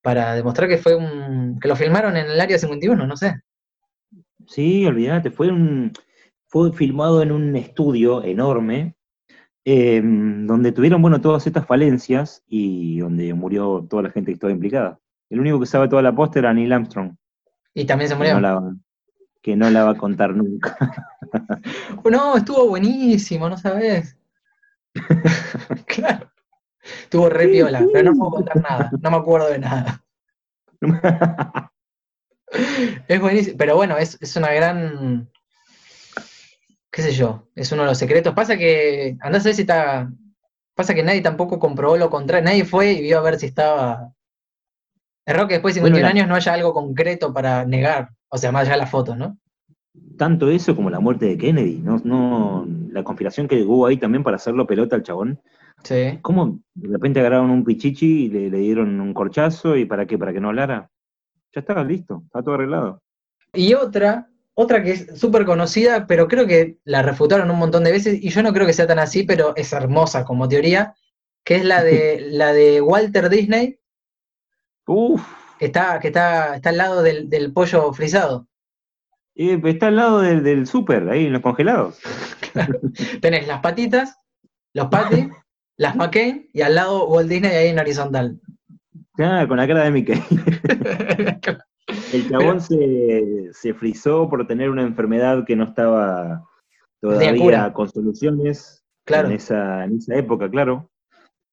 para 0.01 0.33
demostrar 0.35 0.67
que 0.67 0.77
fue 0.77 0.95
un. 0.95 1.57
que 1.61 1.69
lo 1.69 1.75
filmaron 1.77 2.17
en 2.17 2.25
el 2.29 2.41
área 2.41 2.57
51, 2.59 3.07
no 3.07 3.15
sé. 3.15 3.35
Sí, 4.47 4.85
olvídate, 4.85 5.31
fue 5.31 5.49
un 5.49 5.93
fue 6.47 6.73
filmado 6.73 7.21
en 7.21 7.31
un 7.31 7.55
estudio 7.55 8.23
enorme, 8.23 8.95
eh, 9.65 10.01
donde 10.03 10.71
tuvieron, 10.71 11.01
bueno, 11.01 11.21
todas 11.21 11.45
estas 11.47 11.65
falencias 11.67 12.43
y 12.47 12.99
donde 12.99 13.33
murió 13.35 13.85
toda 13.89 14.03
la 14.03 14.09
gente 14.11 14.31
que 14.31 14.33
estaba 14.33 14.51
implicada. 14.51 14.99
El 15.29 15.39
único 15.39 15.59
que 15.59 15.67
sabe 15.67 15.87
toda 15.87 16.01
la 16.01 16.15
posta 16.15 16.39
era 16.39 16.53
Neil 16.53 16.73
Armstrong, 16.73 17.15
Y 17.75 17.85
también 17.85 18.09
se 18.09 18.15
murió. 18.15 18.33
no 18.33 18.41
la, 18.41 18.75
que 19.41 19.55
no 19.55 19.69
la 19.69 19.83
va 19.85 19.91
a 19.91 19.97
contar 19.97 20.35
nunca. 20.35 20.77
No, 22.09 22.37
estuvo 22.37 22.67
buenísimo, 22.67 23.47
¿no 23.49 23.57
sabes? 23.57 24.17
claro. 25.85 26.31
Estuvo 27.03 27.29
re 27.29 27.47
piola, 27.49 27.85
pero 27.93 28.11
no 28.11 28.17
puedo 28.17 28.31
contar 28.31 28.57
nada, 28.61 28.91
no 28.99 29.11
me 29.11 29.17
acuerdo 29.17 29.49
de 29.49 29.59
nada. 29.59 30.03
Es 33.07 33.19
buenísimo, 33.21 33.57
pero 33.57 33.75
bueno, 33.75 33.95
es, 33.97 34.17
es 34.21 34.35
una 34.35 34.51
gran, 34.51 35.29
qué 36.91 37.01
sé 37.03 37.11
yo, 37.11 37.47
es 37.55 37.71
uno 37.71 37.83
de 37.83 37.89
los 37.89 37.97
secretos. 37.99 38.33
Pasa 38.33 38.57
que, 38.57 39.17
andás 39.21 39.43
a 39.45 39.49
ver 39.49 39.55
si 39.55 39.61
está, 39.61 40.09
pasa 40.73 40.95
que 40.95 41.03
nadie 41.03 41.21
tampoco 41.21 41.59
comprobó 41.59 41.95
lo 41.97 42.09
contrario, 42.09 42.45
nadie 42.45 42.65
fue 42.65 42.93
y 42.93 43.01
vio 43.01 43.19
a 43.19 43.21
ver 43.21 43.37
si 43.39 43.45
estaba... 43.45 44.11
Es 45.27 45.35
raro 45.35 45.47
que 45.47 45.55
después 45.55 45.75
de 45.75 45.81
51 45.81 45.91
Bueno, 45.91 46.05
la- 46.07 46.09
años 46.09 46.27
no 46.27 46.35
haya 46.35 46.53
algo 46.53 46.73
concreto 46.73 47.31
para 47.31 47.65
negar, 47.65 48.09
o 48.29 48.37
sea, 48.37 48.51
más 48.51 48.63
allá 48.63 48.73
de 48.73 48.77
las 48.79 48.91
fotos, 48.91 49.17
¿no? 49.17 49.37
Tanto 50.17 50.49
eso 50.49 50.75
como 50.75 50.89
la 50.89 50.99
muerte 50.99 51.25
de 51.25 51.37
Kennedy, 51.37 51.79
no, 51.79 51.99
no, 52.03 52.67
la 52.91 53.03
conspiración 53.03 53.47
que 53.47 53.63
hubo 53.63 53.85
ahí 53.85 53.97
también 53.97 54.23
para 54.23 54.37
hacerlo 54.37 54.67
pelota 54.67 54.95
al 54.95 55.03
chabón. 55.03 55.41
Sí. 55.83 56.19
¿Cómo 56.21 56.59
de 56.73 56.89
repente 56.89 57.19
agarraron 57.19 57.49
un 57.49 57.63
pichichi 57.63 58.25
y 58.25 58.29
le, 58.29 58.49
le 58.49 58.57
dieron 58.59 58.99
un 58.99 59.13
corchazo 59.13 59.75
y 59.75 59.85
para 59.85 60.05
qué? 60.05 60.17
¿Para 60.17 60.33
que 60.33 60.41
no 60.41 60.49
hablara? 60.49 60.89
Ya 61.53 61.61
estaba 61.61 61.83
listo, 61.83 62.23
está 62.25 62.43
todo 62.43 62.55
arreglado. 62.55 63.01
Y 63.53 63.73
otra, 63.73 64.29
otra 64.53 64.83
que 64.83 64.91
es 64.91 65.19
súper 65.19 65.45
conocida, 65.45 66.05
pero 66.05 66.27
creo 66.27 66.45
que 66.45 66.77
la 66.83 67.01
refutaron 67.01 67.49
un 67.49 67.57
montón 67.57 67.83
de 67.83 67.91
veces, 67.91 68.21
y 68.21 68.29
yo 68.29 68.43
no 68.43 68.53
creo 68.53 68.67
que 68.67 68.73
sea 68.73 68.87
tan 68.87 68.99
así, 68.99 69.23
pero 69.23 69.55
es 69.55 69.73
hermosa 69.73 70.25
como 70.25 70.47
teoría, 70.47 70.93
que 71.43 71.55
es 71.55 71.65
la 71.65 71.83
de, 71.83 72.27
la 72.31 72.53
de 72.53 72.81
Walter 72.81 73.29
Disney, 73.29 73.79
Uf, 74.91 75.21
está, 75.65 75.99
que 75.99 76.07
está, 76.07 76.55
está 76.55 76.69
al 76.69 76.77
lado 76.77 77.01
del, 77.03 77.29
del 77.29 77.51
pollo 77.53 77.91
frisado. 77.93 78.47
eh, 79.35 79.59
está 79.65 79.87
al 79.87 79.95
lado 79.95 80.21
del, 80.21 80.43
del 80.43 80.67
súper, 80.67 81.09
ahí 81.09 81.25
en 81.25 81.33
los 81.33 81.41
congelados. 81.41 81.99
Tenés 83.21 83.47
las 83.47 83.59
patitas, 83.61 84.15
los 84.73 84.87
patis, 84.87 85.27
las 85.77 85.95
McCain, 85.95 86.49
y 86.53 86.61
al 86.61 86.75
lado 86.75 87.07
Walt 87.07 87.29
Disney 87.29 87.51
ahí 87.51 87.67
en 87.69 87.79
horizontal. 87.79 88.39
Claro, 89.15 89.47
con 89.47 89.57
la 89.57 89.67
cara 89.67 89.83
de 89.83 89.91
Mickey. 89.91 90.21
El 92.13 92.29
chabón 92.29 92.61
se, 92.61 93.49
se 93.51 93.73
frizó 93.73 94.29
por 94.29 94.45
tener 94.47 94.69
una 94.69 94.83
enfermedad 94.83 95.43
que 95.45 95.55
no 95.55 95.63
estaba 95.63 96.47
todavía 97.01 97.73
con 97.73 97.89
soluciones 97.89 98.83
Claro. 99.05 99.29
en, 99.29 99.35
esa, 99.35 99.85
en 99.85 99.97
esa 99.97 100.15
época, 100.15 100.47
claro. 100.51 100.87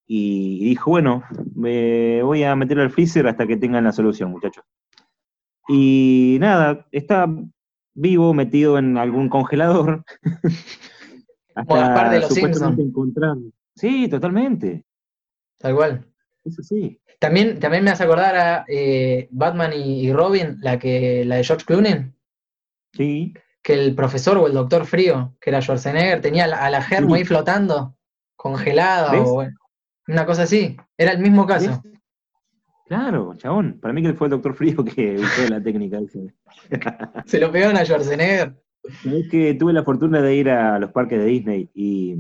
Y 0.07 0.65
dijo, 0.65 0.91
bueno, 0.91 1.25
me 1.55 2.23
voy 2.23 2.45
a 2.45 2.55
meter 2.55 2.79
al 2.79 2.91
freezer 2.91 3.27
hasta 3.27 3.47
que 3.47 3.57
tengan 3.57 3.85
la 3.85 3.93
solución, 3.93 4.31
muchachos. 4.31 4.65
Y 5.69 6.37
nada, 6.41 6.87
está 6.93 7.27
vivo, 7.95 8.33
metido 8.33 8.79
en 8.79 8.99
algún 8.99 9.29
congelador. 9.29 10.05
Como 11.55 11.75
Gaspar 11.75 12.11
de 12.11 12.21
los 12.21 12.35
supuestamente 12.35 12.83
encontrar. 12.83 13.37
Sí, 13.75 14.09
totalmente. 14.09 14.85
Tal 15.59 15.75
cual. 15.75 16.07
Eso 16.45 16.63
sí. 16.63 17.01
También, 17.19 17.59
también 17.59 17.83
me 17.83 17.91
hace 17.91 18.05
acordar 18.05 18.37
a 18.37 18.65
eh, 18.69 19.27
Batman 19.31 19.73
y, 19.73 20.07
y 20.07 20.13
Robin, 20.13 20.59
la, 20.61 20.79
que, 20.79 21.25
la 21.25 21.37
de 21.37 21.45
George 21.45 21.65
Clooney. 21.65 22.13
Sí. 22.93 23.35
que 23.63 23.75
el 23.75 23.95
profesor 23.95 24.39
o 24.39 24.47
el 24.47 24.55
doctor 24.55 24.87
frío, 24.87 25.35
que 25.41 25.51
era 25.51 25.61
Schwarzenegger, 25.61 26.21
tenía 26.21 26.45
a 26.45 26.47
la, 26.47 26.65
a 26.65 26.71
la 26.71 26.83
germo 26.83 27.15
ahí 27.15 27.25
flotando, 27.25 27.97
congelada 28.37 29.21
o 29.21 29.43
una 30.09 30.27
cosa 30.27 30.43
así. 30.45 30.77
Era 30.97 31.13
el 31.13 31.19
mismo 31.19 31.47
caso. 31.47 31.83
Claro, 32.87 33.35
chabón. 33.37 33.79
Para 33.81 33.93
mí 33.93 34.03
que 34.03 34.15
fue 34.15 34.29
el 34.29 34.31
doctor 34.33 34.55
Frío 34.55 34.85
que 34.85 35.17
usó 35.19 35.49
la 35.49 35.63
técnica. 35.63 35.99
Se 37.27 37.41
lo 37.41 37.51
pegaron 37.51 37.77
a 37.77 37.85
Schwarzenegger. 37.85 38.55
Es 39.05 39.29
que 39.29 39.55
tuve 39.55 39.73
la 39.73 39.83
fortuna 39.83 40.21
de 40.23 40.35
ir 40.37 40.49
a 40.49 40.79
los 40.79 40.93
parques 40.93 41.19
de 41.19 41.25
Disney 41.25 41.71
y 41.75 42.15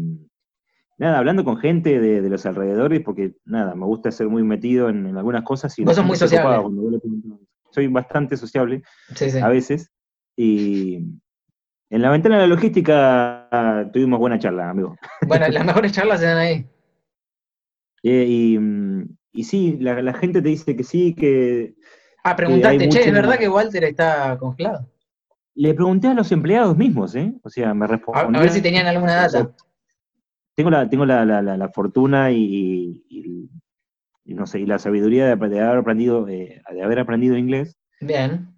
nada, 0.99 1.18
hablando 1.18 1.44
con 1.44 1.59
gente 1.59 2.01
de, 2.01 2.20
de 2.20 2.29
los 2.29 2.44
alrededores, 2.44 3.03
porque 3.03 3.37
nada, 3.44 3.77
me 3.77 3.85
gusta 3.85 4.11
ser 4.11 4.29
muy 4.29 4.42
metido 4.42 4.88
en, 4.88 5.07
en 5.07 5.17
algunas 5.17 5.44
cosas 5.44 5.79
y 5.79 5.85
Vos 5.85 5.94
sos 5.94 6.04
muy 6.04 6.17
sociable. 6.17 6.58
Soy 7.71 7.87
bastante 7.87 8.37
sociable 8.37 8.83
Sí, 9.15 9.31
sí. 9.31 9.38
a 9.38 9.48
veces 9.48 9.92
y 10.37 10.96
en 11.90 12.02
la 12.02 12.10
ventana 12.10 12.37
de 12.37 12.42
la 12.42 12.54
logística 12.54 13.48
tuvimos 13.92 14.19
buena 14.19 14.38
charla, 14.40 14.71
amigo. 14.71 14.96
Bueno, 15.29 15.46
las 15.48 15.65
mejores 15.67 15.92
charlas 15.92 16.19
se 16.21 16.27
dan 16.27 16.38
ahí. 16.38 16.67
Eh, 18.09 18.25
y, 18.29 18.59
y 19.33 19.42
sí, 19.44 19.79
la, 19.81 20.00
la 20.00 20.15
gente 20.15 20.40
te 20.40 20.48
dice 20.50 20.77
que 20.77 20.85
sí, 20.85 21.13
que 21.13 21.75
Ah, 22.23 22.37
preguntaste, 22.37 22.88
che, 22.88 23.00
¿es 23.00 23.13
verdad 23.13 23.37
que 23.37 23.48
Walter 23.48 23.83
está 23.83 24.38
congelado? 24.38 24.88
le 25.57 25.75
pregunté 25.75 26.07
a 26.07 26.15
los 26.15 26.31
empleados 26.31 26.77
mismos, 26.77 27.17
¿eh? 27.17 27.35
O 27.42 27.48
sea, 27.50 27.75
me 27.75 27.87
respondieron. 27.88 28.37
a 28.37 28.40
ver 28.40 28.50
si 28.50 28.63
tenían 28.63 28.87
alguna 28.87 29.15
data. 29.17 29.50
tengo 30.54 30.71
la, 30.71 30.88
tengo 30.88 31.04
la, 31.04 31.25
la- 31.25 31.42
la- 31.42 31.57
la 31.57 31.69
fortuna 31.71 32.31
y, 32.31 33.02
y- 33.09 33.50
y 34.25 34.35
no 34.35 34.46
sé, 34.46 34.61
y 34.61 34.67
la 34.67 34.79
sabiduría 34.79 35.25
de, 35.27 35.33
haber 35.33 35.79
aprendido, 35.79 36.29
eh, 36.29 36.63
de 36.73 36.83
haber 36.83 37.00
aprendido 37.00 37.37
inglés, 37.37 37.77
Bien. 38.00 38.54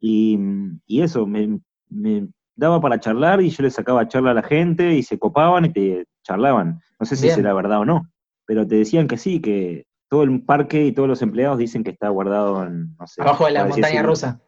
y, 0.00 0.38
y 0.86 1.00
eso, 1.00 1.26
me, 1.26 1.58
me 1.88 2.28
daba 2.54 2.80
para 2.82 3.00
charlar 3.00 3.40
y 3.40 3.48
yo 3.48 3.62
le 3.62 3.70
sacaba 3.70 4.08
charla 4.08 4.32
a 4.32 4.34
la 4.34 4.42
gente 4.42 4.92
y 4.94 5.02
se 5.02 5.18
copaban 5.18 5.64
y 5.66 5.72
te, 5.72 6.04
charlaban. 6.22 6.80
No 7.00 7.06
sé 7.06 7.16
si 7.16 7.30
será 7.30 7.54
verdad 7.54 7.78
o 7.80 7.84
no, 7.86 8.10
pero 8.46 8.66
te 8.66 8.76
decían 8.76 9.08
que 9.08 9.16
sí, 9.16 9.40
que 9.40 9.86
todo 10.08 10.22
el 10.22 10.42
parque 10.42 10.84
y 10.84 10.92
todos 10.92 11.08
los 11.08 11.22
empleados 11.22 11.58
dicen 11.58 11.82
que 11.82 11.90
está 11.90 12.08
guardado 12.08 12.64
en, 12.64 12.94
no 12.96 13.06
sé. 13.06 13.22
Abajo 13.22 13.46
de 13.46 13.52
la 13.52 13.64
montaña 13.64 14.02
rusa. 14.02 14.40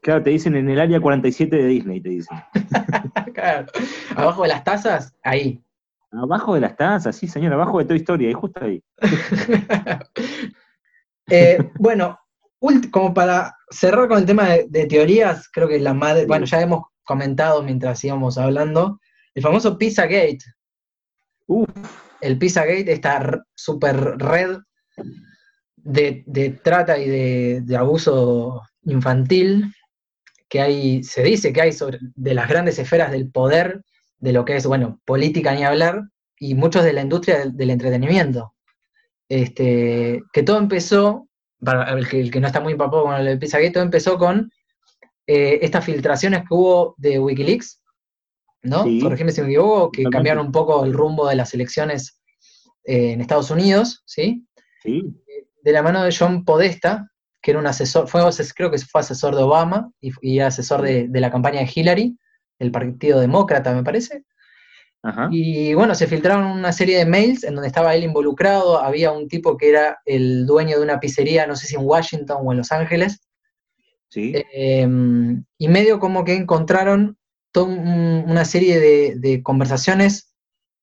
Claro, 0.00 0.22
te 0.22 0.30
dicen 0.30 0.56
en 0.56 0.68
el 0.68 0.80
área 0.80 1.00
47 1.00 1.56
de 1.56 1.66
Disney, 1.66 2.00
te 2.00 2.08
dicen. 2.10 2.38
claro. 3.34 3.66
Abajo 4.16 4.42
de 4.42 4.48
las 4.48 4.64
tazas, 4.64 5.14
ahí. 5.22 5.62
Abajo 6.10 6.54
de 6.54 6.60
las 6.60 6.76
tazas, 6.76 7.16
sí, 7.16 7.26
señor, 7.26 7.52
abajo 7.52 7.78
de 7.78 7.84
Toy 7.84 7.98
Story, 7.98 8.26
ahí 8.26 8.32
justo 8.32 8.64
ahí. 8.64 8.82
Eh, 11.30 11.58
bueno, 11.78 12.18
como 12.90 13.12
para 13.12 13.54
cerrar 13.68 14.08
con 14.08 14.16
el 14.16 14.24
tema 14.24 14.48
de, 14.48 14.86
teorías, 14.86 15.46
creo 15.52 15.68
que 15.68 15.78
la 15.78 15.92
madre, 15.92 16.24
bueno, 16.24 16.46
ya 16.46 16.62
hemos 16.62 16.84
comentado 17.04 17.62
mientras 17.62 18.02
íbamos 18.02 18.38
hablando, 18.38 18.98
el 19.34 19.42
famoso 19.42 19.76
Pizzagate. 19.76 20.38
Uf. 21.46 22.07
El 22.20 22.38
Pizzagate, 22.38 22.92
esta 22.92 23.44
super 23.54 23.96
red 24.18 24.58
de, 25.76 26.60
trata 26.62 26.98
y 26.98 27.08
de, 27.60 27.76
abuso 27.76 28.62
infantil 28.84 29.72
que 30.48 30.60
hay, 30.60 31.04
se 31.04 31.22
dice 31.22 31.52
que 31.52 31.60
hay 31.60 31.72
sobre 31.72 31.98
de 32.14 32.34
las 32.34 32.48
grandes 32.48 32.78
esferas 32.78 33.10
del 33.10 33.30
poder, 33.30 33.82
de 34.18 34.32
lo 34.32 34.44
que 34.44 34.56
es, 34.56 34.66
bueno, 34.66 35.00
política 35.04 35.54
ni 35.54 35.64
hablar, 35.64 36.02
y 36.38 36.54
muchos 36.54 36.84
de 36.84 36.92
la 36.92 37.02
industria 37.02 37.46
del, 37.46 37.70
entretenimiento. 37.70 38.54
Este, 39.28 40.22
que 40.32 40.42
todo 40.42 40.58
empezó, 40.58 41.28
para 41.62 41.90
el 41.92 42.08
que, 42.08 42.20
el 42.20 42.30
que 42.30 42.40
no 42.40 42.46
está 42.46 42.60
muy 42.60 42.72
empapado 42.72 43.04
con 43.04 43.14
el 43.14 43.38
Pizzagate, 43.38 43.72
todo 43.72 43.82
empezó 43.82 44.16
con 44.16 44.50
eh, 45.26 45.58
estas 45.60 45.84
filtraciones 45.84 46.40
que 46.40 46.54
hubo 46.54 46.94
de 46.96 47.18
Wikileaks, 47.18 47.82
¿no? 48.68 48.84
Sí. 48.84 49.00
Corregime 49.00 49.32
si 49.32 49.40
me 49.40 49.48
equivoco, 49.48 49.90
que 49.90 50.04
cambiaron 50.04 50.46
un 50.46 50.52
poco 50.52 50.84
el 50.84 50.92
rumbo 50.92 51.28
de 51.28 51.36
las 51.36 51.54
elecciones 51.54 52.20
eh, 52.84 53.12
en 53.12 53.20
Estados 53.20 53.50
Unidos, 53.50 54.02
¿sí? 54.06 54.46
Sí. 54.82 55.02
De 55.62 55.72
la 55.72 55.82
mano 55.82 56.02
de 56.02 56.14
John 56.16 56.44
Podesta, 56.44 57.10
que 57.42 57.50
era 57.50 57.60
un 57.60 57.66
asesor, 57.66 58.08
fue, 58.08 58.22
creo 58.54 58.70
que 58.70 58.78
fue 58.78 59.00
asesor 59.00 59.36
de 59.36 59.42
Obama 59.42 59.90
y, 60.00 60.38
asesor 60.40 60.82
de, 60.82 61.08
la 61.12 61.30
campaña 61.30 61.60
de 61.60 61.70
Hillary, 61.74 62.16
el 62.58 62.70
Partido 62.70 63.20
Demócrata, 63.20 63.74
me 63.74 63.84
parece. 63.84 64.24
Y 65.30 65.72
bueno, 65.74 65.94
se 65.94 66.06
filtraron 66.06 66.46
una 66.46 66.72
serie 66.72 66.98
de 66.98 67.06
mails 67.06 67.44
en 67.44 67.54
donde 67.54 67.68
estaba 67.68 67.94
él 67.94 68.04
involucrado, 68.04 68.78
había 68.78 69.12
un 69.12 69.28
tipo 69.28 69.56
que 69.56 69.70
era 69.70 69.98
el 70.04 70.44
dueño 70.44 70.76
de 70.76 70.82
una 70.82 71.00
pizzería, 71.00 71.46
no 71.46 71.56
sé 71.56 71.66
si 71.66 71.76
en 71.76 71.82
Washington 71.84 72.38
o 72.42 72.52
en 72.52 72.58
Los 72.58 72.72
Ángeles. 72.72 73.20
Sí. 74.10 74.32
Em, 74.52 75.44
y 75.56 75.68
medio 75.68 75.98
como 75.98 76.24
que 76.24 76.34
encontraron 76.34 77.16
toda 77.52 77.66
una 77.66 78.44
serie 78.44 78.78
de, 79.16 79.42
conversaciones 79.42 80.34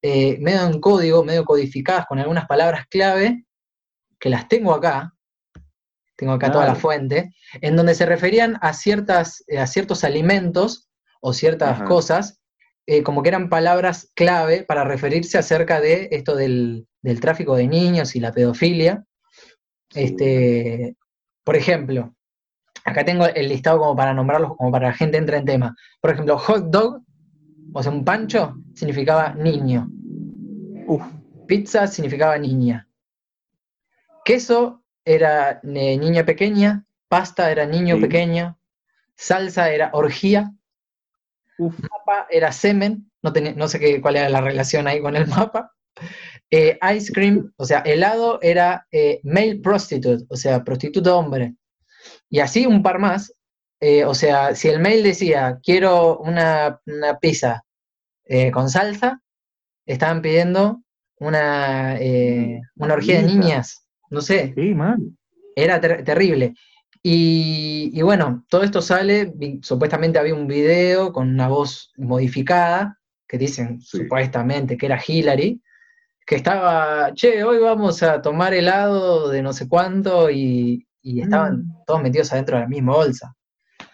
eh, 0.02 0.38
medio 0.40 0.66
en 0.66 0.80
código, 0.80 1.24
medio 1.24 1.44
codificadas 1.44 2.06
con 2.06 2.18
algunas 2.18 2.46
palabras 2.46 2.86
clave, 2.88 3.44
que 4.18 4.28
las 4.28 4.48
tengo 4.48 4.72
acá, 4.72 5.14
tengo 6.16 6.32
acá 6.32 6.50
toda 6.50 6.66
la 6.66 6.74
fuente, 6.74 7.34
en 7.60 7.76
donde 7.76 7.94
se 7.94 8.06
referían 8.06 8.58
a, 8.62 8.72
ciertas, 8.72 9.44
eh, 9.48 9.58
a 9.58 9.66
ciertos 9.66 10.04
alimentos 10.04 10.88
o 11.20 11.32
ciertas 11.32 11.82
cosas, 11.82 12.40
eh, 12.86 13.02
como 13.02 13.22
que 13.22 13.28
eran 13.28 13.48
palabras 13.48 14.10
clave 14.14 14.62
para 14.62 14.84
referirse 14.84 15.38
acerca 15.38 15.80
de 15.80 16.08
esto 16.12 16.36
del, 16.36 16.86
tráfico 17.20 17.54
de 17.54 17.68
niños 17.68 18.16
y 18.16 18.20
la 18.20 18.32
pedofilia. 18.32 19.04
Este, 19.94 20.96
por 21.44 21.56
ejemplo, 21.56 22.15
acá 22.86 23.04
tengo 23.04 23.26
el 23.26 23.48
listado 23.48 23.78
como 23.78 23.96
para 23.96 24.14
nombrarlos, 24.14 24.56
como 24.56 24.70
para 24.70 24.88
la 24.88 24.94
gente 24.94 25.18
entre 25.18 25.36
en 25.36 25.44
tema. 25.44 25.76
Por 26.00 26.12
ejemplo, 26.12 26.38
hot 26.38 26.70
dog, 26.70 27.02
o 27.72 27.82
sea, 27.82 27.92
un 27.92 28.04
pancho, 28.04 28.56
significaba 28.74 29.34
niño. 29.34 29.90
Pizza 31.46 31.86
significaba 31.86 32.38
niña. 32.38 32.88
Queso 34.24 34.82
era 35.04 35.60
niña 35.62 36.24
pequeña, 36.24 36.84
pasta 37.08 37.50
era 37.50 37.66
niño 37.66 38.00
pequeño, 38.00 38.58
salsa 39.16 39.70
era 39.70 39.90
orgía, 39.92 40.52
mapa 41.58 42.26
era 42.30 42.52
semen, 42.52 43.10
no, 43.22 43.32
no 43.56 43.68
sé 43.68 43.78
qué, 43.78 44.00
cuál 44.00 44.16
era 44.16 44.28
la 44.28 44.40
relación 44.40 44.86
ahí 44.86 45.00
con 45.00 45.16
el 45.16 45.26
mapa. 45.26 45.72
Eh, 46.50 46.78
ice 46.94 47.12
cream, 47.12 47.52
o 47.56 47.64
sea, 47.64 47.80
helado 47.80 48.38
era 48.42 48.86
eh, 48.92 49.20
male 49.24 49.56
prostitute, 49.56 50.24
o 50.28 50.36
sea, 50.36 50.62
prostituto 50.62 51.18
hombre. 51.18 51.56
Y 52.28 52.40
así 52.40 52.66
un 52.66 52.82
par 52.82 52.98
más. 52.98 53.32
Eh, 53.80 54.04
o 54.04 54.14
sea, 54.14 54.54
si 54.54 54.68
el 54.68 54.80
mail 54.80 55.02
decía, 55.02 55.58
quiero 55.62 56.18
una, 56.18 56.80
pizza 57.20 57.62
con 58.52 58.68
salsa, 58.68 59.20
estaban 59.84 60.20
pidiendo 60.20 60.82
una, 61.18 61.96
una 62.76 62.94
orgía 62.94 63.20
de 63.20 63.26
niñas. 63.26 63.86
No 64.10 64.20
sé. 64.20 64.52
Sí, 64.56 64.74
mal. 64.74 64.98
Era 65.54 65.80
terrible. 65.80 66.54
Y, 67.08 68.02
bueno, 68.02 68.44
todo 68.48 68.64
esto 68.64 68.82
sale, 68.82 69.32
supuestamente 69.62 70.18
había 70.18 70.34
un 70.34 70.48
video 70.48 71.12
con 71.12 71.28
una 71.28 71.46
voz 71.46 71.92
modificada, 71.96 72.98
que 73.28 73.38
dicen 73.38 73.80
supuestamente 73.80 74.76
que 74.76 74.86
era 74.86 75.00
Hillary, 75.06 75.62
que 76.26 76.34
estaba, 76.34 77.14
che, 77.14 77.44
hoy 77.44 77.58
vamos 77.58 78.02
a 78.02 78.20
tomar 78.20 78.54
helado 78.54 79.28
de 79.28 79.40
no 79.40 79.52
sé 79.52 79.68
cuánto, 79.68 80.30
y, 80.30 80.85
estaban 81.20 81.58
mm. 81.58 81.84
todos 81.86 82.02
metidos 82.02 82.32
adentro 82.32 82.56
de 82.56 82.62
la 82.62 82.68
misma 82.68 82.94
bolsa. 82.94 83.34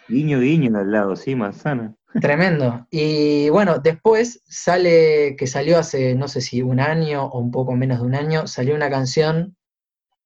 Guiño, 0.07 0.39
guiño 0.39 0.77
al 0.77 0.91
lado, 0.91 1.15
sí, 1.15 1.35
manzana. 1.35 1.95
Tremendo. 2.19 2.85
Y 2.91 3.49
bueno, 3.49 3.79
después 3.79 4.43
sale, 4.45 5.35
que 5.37 5.47
salió 5.47 5.79
hace, 5.79 6.15
no 6.15 6.27
sé 6.27 6.41
si 6.41 6.61
un 6.61 6.79
año 6.79 7.25
o 7.25 7.39
un 7.39 7.51
poco 7.51 7.73
menos 7.73 7.99
de 7.99 8.05
un 8.05 8.15
año, 8.15 8.45
salió 8.45 8.75
una 8.75 8.89
canción 8.89 9.55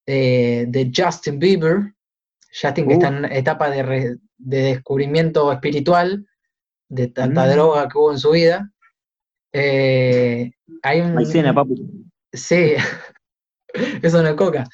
eh, 0.05 0.65
de 0.67 0.91
Justin 0.93 1.39
Bieber, 1.39 1.93
Justin 2.61 2.87
que 2.87 2.93
está 2.95 3.07
en 3.09 3.25
etapa 3.25 3.69
de, 3.69 4.17
descubrimiento 4.37 5.51
espiritual, 5.51 6.27
de 6.89 7.07
tanta 7.07 7.45
mm. 7.45 7.49
droga 7.51 7.87
que 7.87 7.97
hubo 7.97 8.11
en 8.11 8.19
su 8.19 8.31
vida. 8.31 8.71
Eh, 9.53 10.51
hay 10.83 11.01
un... 11.01 11.13
Maicena, 11.13 11.53
papu. 11.53 11.75
Sí, 12.33 12.73
eso 14.01 14.21
no 14.21 14.29
es 14.29 14.35
coca. 14.35 14.65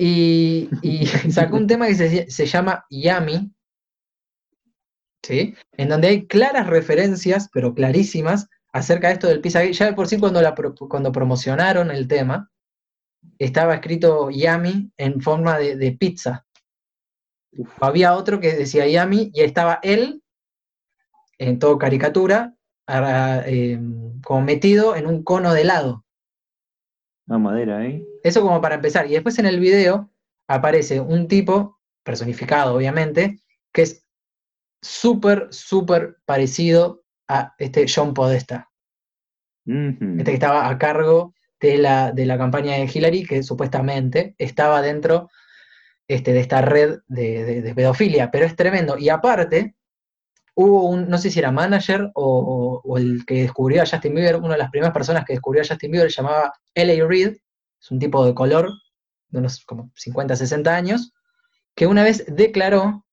Y, 0.82 1.06
sacó 1.30 1.56
un 1.56 1.66
tema 1.66 1.86
que 1.86 2.26
se, 2.30 2.46
llama 2.46 2.86
Yami, 2.88 3.52
¿sí? 5.22 5.54
en 5.72 5.88
donde 5.90 6.08
hay 6.08 6.26
claras 6.26 6.68
referencias, 6.68 7.50
pero 7.52 7.74
clarísimas, 7.74 8.48
acerca 8.72 9.08
de 9.08 9.14
esto 9.14 9.26
del 9.26 9.42
pizza. 9.42 9.62
Ya 9.64 9.86
de 9.86 9.92
por 9.92 10.08
sí 10.08 10.18
cuando, 10.18 10.40
la, 10.40 10.54
cuando 10.54 11.12
promocionaron 11.12 11.90
el 11.90 12.08
tema, 12.08 12.50
estaba 13.38 13.74
escrito 13.74 14.30
Yami 14.30 14.90
en 14.96 15.20
forma 15.20 15.58
de, 15.58 15.92
pizza. 15.92 16.46
Había 17.78 18.14
otro 18.14 18.40
que 18.40 18.54
decía 18.54 18.86
Yami 18.86 19.32
y 19.34 19.42
estaba 19.42 19.80
él, 19.82 20.22
en 21.36 21.58
todo 21.58 21.76
caricatura, 21.76 22.54
em, 22.86 24.18
como 24.22 24.40
metido 24.40 24.96
en 24.96 25.06
un 25.06 25.24
cono 25.24 25.52
de 25.52 25.60
helado. 25.60 26.06
Una 27.30 27.38
madera, 27.38 27.86
¿eh? 27.86 28.04
Eso 28.24 28.42
como 28.42 28.60
para 28.60 28.74
empezar. 28.74 29.06
Y 29.06 29.12
después 29.12 29.38
en 29.38 29.46
el 29.46 29.60
video 29.60 30.10
aparece 30.48 31.00
un 31.00 31.28
tipo, 31.28 31.78
personificado 32.02 32.74
obviamente, 32.74 33.38
que 33.72 33.82
es 33.82 34.04
súper, 34.82 35.46
súper 35.52 36.16
parecido 36.24 37.04
a 37.28 37.54
este 37.58 37.86
John 37.88 38.14
Podesta. 38.14 38.68
Este 39.64 40.24
que 40.24 40.34
estaba 40.34 40.68
a 40.68 40.76
cargo 40.76 41.34
de 41.60 41.78
la, 41.78 42.10
de 42.10 42.26
la 42.26 42.36
campaña 42.36 42.74
de 42.74 42.90
Hillary, 42.92 43.24
que 43.24 43.44
supuestamente 43.44 44.34
estaba 44.36 44.82
dentro 44.82 45.30
este, 46.08 46.32
de 46.32 46.40
esta 46.40 46.62
red 46.62 46.98
de, 47.06 47.72
pedofilia, 47.76 48.32
pero 48.32 48.44
es 48.44 48.56
tremendo. 48.56 48.98
Y 48.98 49.08
aparte, 49.08 49.76
hubo 50.60 50.90
un, 50.90 51.08
no 51.08 51.16
sé 51.16 51.30
si 51.30 51.38
era 51.38 51.50
manager 51.50 52.10
o, 52.14 52.82
el 52.98 53.24
que 53.24 53.42
descubrió 53.42 53.82
a 53.82 53.86
Justin 53.86 54.14
Bieber, 54.14 54.36
una 54.36 54.52
de 54.52 54.58
las 54.58 54.70
primeras 54.70 54.92
personas 54.92 55.24
que 55.24 55.32
descubrió 55.32 55.62
a 55.62 55.66
Justin 55.66 55.90
Bieber, 55.90 56.10
se 56.10 56.16
llamaba 56.20 56.52
L.A. 56.74 57.06
Reid, 57.06 57.36
es 57.80 57.90
un 57.90 57.98
tipo 57.98 58.26
de 58.26 58.34
color, 58.34 58.68
de 59.30 59.38
unos 59.38 59.64
como 59.64 59.90
50, 59.94 60.36
60 60.36 60.76
años, 60.76 61.14
que 61.74 61.86
una 61.86 62.02
vez 62.02 62.26
declaró 62.28 63.06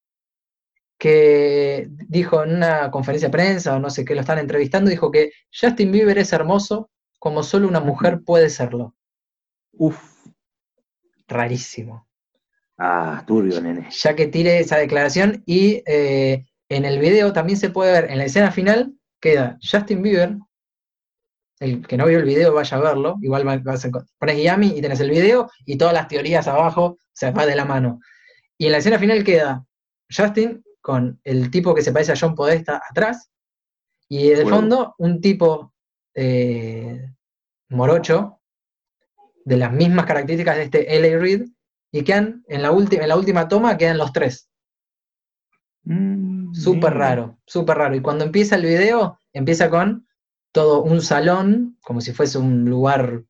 que 0.97 1.87
dijo 1.89 2.43
en 2.43 2.55
una 2.55 2.91
conferencia 2.91 3.29
de 3.29 3.31
prensa 3.31 3.75
o 3.75 3.79
no 3.79 3.89
sé 3.91 4.03
qué 4.03 4.13
lo 4.13 4.21
están 4.21 4.39
entrevistando, 4.39 4.89
dijo 4.89 5.09
que 5.09 5.31
Justin 5.57 5.93
Bieber 5.93 6.17
es 6.17 6.33
hermoso, 6.33 6.89
como 7.17 7.43
solo 7.43 7.69
una 7.69 7.79
mujer 7.79 8.23
puede 8.25 8.49
serlo. 8.49 8.93
Uf. 9.71 10.01
Rarísimo. 11.29 12.07
Ah, 12.77 13.23
turbio, 13.25 13.61
nene. 13.61 13.87
Ya 13.89 14.15
que 14.15 14.27
tire 14.27 14.59
esa 14.59 14.77
declaración 14.77 15.43
y 15.45 15.81
eh, 15.85 16.45
en 16.69 16.85
el 16.85 16.99
video 16.99 17.33
también 17.33 17.57
se 17.57 17.69
puede 17.69 17.91
ver, 17.91 18.11
en 18.11 18.17
la 18.17 18.25
escena 18.25 18.51
final 18.51 18.93
queda 19.19 19.57
Justin 19.61 20.01
Bieber, 20.01 20.37
el 21.59 21.85
que 21.87 21.97
no 21.97 22.05
vio 22.05 22.19
el 22.19 22.25
video 22.25 22.53
vaya 22.53 22.77
a 22.77 22.81
verlo, 22.81 23.17
igual 23.21 23.43
vas 23.63 23.85
a 23.85 23.89
pones 24.19 24.43
Yami 24.43 24.77
y 24.77 24.81
tenés 24.81 24.99
el 24.99 25.09
video 25.09 25.49
y 25.65 25.77
todas 25.77 25.93
las 25.93 26.07
teorías 26.07 26.47
abajo, 26.47 26.97
se 27.13 27.31
va 27.31 27.45
de 27.45 27.55
la 27.55 27.65
mano. 27.65 27.99
Y 28.57 28.67
en 28.67 28.73
la 28.73 28.77
escena 28.79 28.99
final 28.99 29.23
queda 29.23 29.65
Justin 30.15 30.63
con 30.81 31.19
el 31.23 31.49
tipo 31.51 31.73
que 31.73 31.81
se 31.81 31.91
parece 31.91 32.11
a 32.11 32.17
John 32.19 32.35
Podesta 32.35 32.81
atrás, 32.89 33.29
y 34.09 34.29
de 34.29 34.45
fondo 34.45 34.95
un 34.99 35.19
tipo 35.19 35.73
eh, 36.15 37.11
morocho, 37.69 38.39
de 39.43 39.57
las 39.57 39.71
mismas 39.71 40.05
características 40.05 40.57
de 40.57 40.63
este 40.63 40.95
L.A. 40.97 41.19
Reid, 41.19 41.47
y 41.91 42.03
quedan, 42.03 42.43
en 42.47 42.61
la, 42.61 42.69
en 42.69 43.07
la 43.07 43.17
última 43.17 43.47
toma 43.47 43.77
quedan 43.77 43.97
los 43.97 44.11
tres. 44.13 44.49
Mm, 45.87 46.53
súper 46.53 46.95
raro, 46.95 47.37
súper 47.45 47.77
raro. 47.77 47.95
Y 47.95 48.01
cuando 48.01 48.25
empieza 48.25 48.57
el 48.57 48.63
video, 48.63 49.19
empieza 49.31 49.69
con 49.69 50.05
todo 50.51 50.83
un 50.83 51.01
salón, 51.01 51.77
como 51.81 52.01
si 52.01 52.11
fuese 52.11 52.37
un 52.37 52.65
lugar 52.65 53.23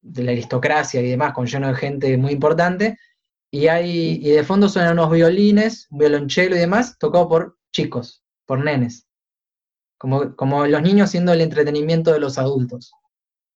de 0.00 0.22
la 0.22 0.32
aristocracia 0.32 1.02
y 1.02 1.10
demás, 1.10 1.34
con 1.34 1.46
lleno 1.46 1.68
de 1.68 1.74
gente 1.74 2.16
muy 2.16 2.32
importante, 2.32 2.98
y, 3.50 3.66
hay, 3.68 4.18
y 4.22 4.30
de 4.30 4.42
fondo 4.42 4.70
suenan 4.70 4.94
unos 4.94 5.10
violines, 5.10 5.86
un 5.90 5.98
violonchelo 5.98 6.56
y 6.56 6.60
demás, 6.60 6.98
tocado 6.98 7.28
por 7.28 7.58
chicos, 7.72 8.24
por 8.46 8.64
nenes. 8.64 9.06
Como, 9.98 10.34
como 10.34 10.66
los 10.66 10.82
niños 10.82 11.10
siendo 11.10 11.32
el 11.32 11.42
entretenimiento 11.42 12.10
de 12.12 12.20
los 12.20 12.38
adultos. 12.38 12.92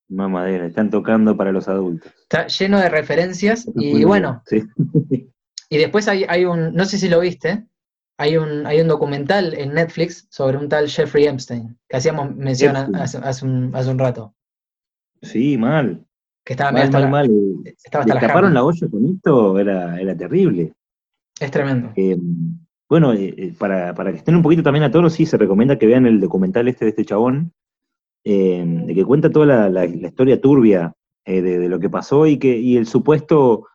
Mamadera, 0.08 0.66
están 0.66 0.90
tocando 0.90 1.36
para 1.36 1.52
los 1.52 1.68
adultos. 1.68 2.12
Está 2.22 2.48
lleno 2.48 2.80
de 2.80 2.88
referencias 2.90 3.66
y 3.76 4.04
bueno. 4.04 4.42
y 5.70 5.78
después 5.78 6.06
hay, 6.08 6.24
hay, 6.28 6.44
un, 6.44 6.74
no 6.74 6.84
sé 6.84 6.98
si 6.98 7.08
lo 7.08 7.20
viste, 7.20 7.66
hay 8.20 8.36
un, 8.36 8.66
hay 8.66 8.82
un 8.82 8.88
documental 8.88 9.54
en 9.54 9.72
Netflix 9.72 10.26
sobre 10.28 10.58
un 10.58 10.68
tal 10.68 10.90
Jeffrey 10.90 11.24
Epstein, 11.24 11.78
que 11.88 11.96
hacíamos 11.96 12.36
mención 12.36 12.76
hace, 12.76 13.16
hace, 13.16 13.46
un, 13.46 13.74
hace 13.74 13.90
un 13.90 13.98
rato. 13.98 14.34
Sí, 15.22 15.56
mal. 15.56 16.04
Que 16.44 16.52
estaba 16.52 16.70
mal, 16.70 16.90
mal, 16.92 17.10
mal. 17.10 17.30
Estaba 17.64 18.04
hasta 18.04 18.20
taparon 18.20 18.52
la 18.52 18.62
olla 18.62 18.88
con 18.90 19.06
esto, 19.06 19.58
era, 19.58 19.98
era 19.98 20.14
terrible. 20.14 20.74
Es 21.40 21.50
tremendo. 21.50 21.92
Eh, 21.96 22.18
bueno, 22.90 23.14
eh, 23.14 23.34
eh, 23.38 23.54
para, 23.58 23.94
para, 23.94 24.10
que 24.10 24.18
estén 24.18 24.36
un 24.36 24.42
poquito 24.42 24.62
también 24.62 24.84
a 24.84 24.90
todos, 24.90 25.14
sí, 25.14 25.24
se 25.24 25.38
recomienda 25.38 25.78
que 25.78 25.86
vean 25.86 26.04
el 26.04 26.20
documental 26.20 26.68
este 26.68 26.84
de 26.84 26.90
este 26.90 27.06
chabón, 27.06 27.54
de 28.22 28.92
que 28.94 29.04
cuenta 29.06 29.30
toda 29.30 29.70
la, 29.70 29.86
historia 29.86 30.38
turbia 30.38 30.92
de, 31.24 31.68
lo 31.70 31.80
que 31.80 31.88
pasó 31.88 32.26
y 32.26 32.36
que 32.36 32.58
y 32.58 32.76
el 32.76 32.86
supuesto 32.86 33.66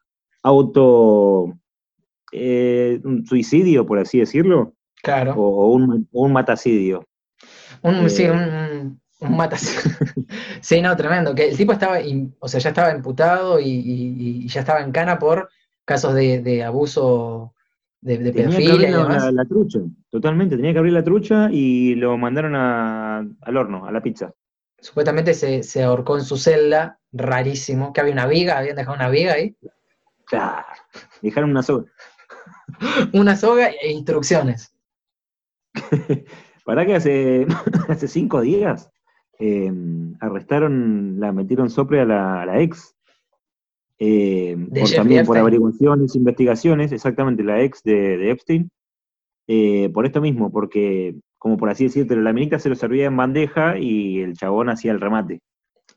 auto 0.44 1.58
un 2.32 3.26
suicidio, 3.26 3.86
por 3.86 4.00
así 4.00 4.20
decirlo. 4.20 4.74
Claro. 5.02 5.34
O, 5.36 5.72
un, 5.72 6.08
un, 6.12 6.34
matacidio. 6.34 7.06
Un, 7.82 8.10
sí, 8.10 8.26
un, 8.26 9.00
un 9.20 9.50
sí, 10.62 10.82
no, 10.82 10.96
tremendo. 10.96 11.36
Que 11.36 11.50
el 11.50 11.58
tipo 11.58 11.74
estaba, 11.74 12.00
o 12.40 12.48
sea, 12.48 12.60
ya 12.60 12.70
estaba 12.70 12.92
imputado 12.92 13.60
y, 13.60 14.48
ya 14.48 14.62
estaba 14.62 14.82
en 14.82 14.92
cana 14.92 15.20
por 15.20 15.50
casos 15.86 16.16
de, 16.16 16.64
abuso 16.64 17.54
de, 18.02 18.18
de 18.18 18.34
pedofilia 18.34 18.90
y 18.90 18.94
demás. 18.94 19.32
La, 19.32 19.46
trucha, 19.46 19.80
totalmente. 20.10 20.56
Tenía 20.56 20.74
que 20.74 20.80
abrir 20.80 20.94
la 20.94 21.04
trucha 21.04 21.50
y 21.52 21.96
lo 21.96 22.18
mandaron 22.18 22.56
al 22.56 23.58
horno, 23.58 23.86
a 23.86 23.92
la 23.92 24.02
pizza. 24.02 24.34
Supuestamente 24.80 25.34
se, 25.34 25.84
ahorcó 25.84 26.18
en 26.18 26.24
su 26.24 26.38
celda, 26.38 27.00
rarísimo, 27.12 27.94
que 27.94 28.02
había 28.02 28.14
una 28.14 28.28
viga, 28.28 28.58
habían 28.58 28.76
dejado 28.76 28.96
una 28.96 29.10
viga 29.10 29.34
ahí. 29.34 29.56
Claro, 30.26 30.66
dejaron 31.22 31.52
una 31.52 31.64
soga. 31.64 31.86
una 33.14 33.36
soga 33.36 33.70
e 33.70 33.92
instrucciones. 33.92 34.74
¿Para 36.66 36.86
que 36.86 36.96
hace, 36.96 37.46
hace 37.90 38.08
cinco 38.08 38.42
días 38.42 38.90
Em, 39.38 40.16
arrestaron, 40.22 41.20
la 41.20 41.34
metieron 41.34 41.70
sopre 41.70 42.00
a 42.00 42.06
la, 42.06 42.62
ex, 42.62 42.96
em, 43.98 44.70
por, 44.70 44.90
también 44.92 45.26
por 45.26 45.38
averiguaciones, 45.38 46.16
investigaciones, 46.16 46.92
exactamente, 46.94 47.44
la 47.44 47.62
ex 47.62 47.84
de, 47.84 48.32
Epstein, 48.32 48.70
eh, 49.48 49.90
por 49.94 50.06
esto 50.06 50.22
mismo, 50.22 50.52
porque, 50.52 51.16
como 51.38 51.58
por 51.58 51.70
así 51.70 51.86
decirlo, 51.86 52.22
la 52.22 52.32
minita 52.32 52.60
se 52.60 52.70
lo 52.70 52.76
servía 52.76 53.08
en 53.08 53.18
bandeja 53.18 53.78
y 53.78 54.22
el 54.22 54.38
chabón 54.38 54.70
hacía 54.70 54.94
el 54.94 55.02
remate. 55.02 55.42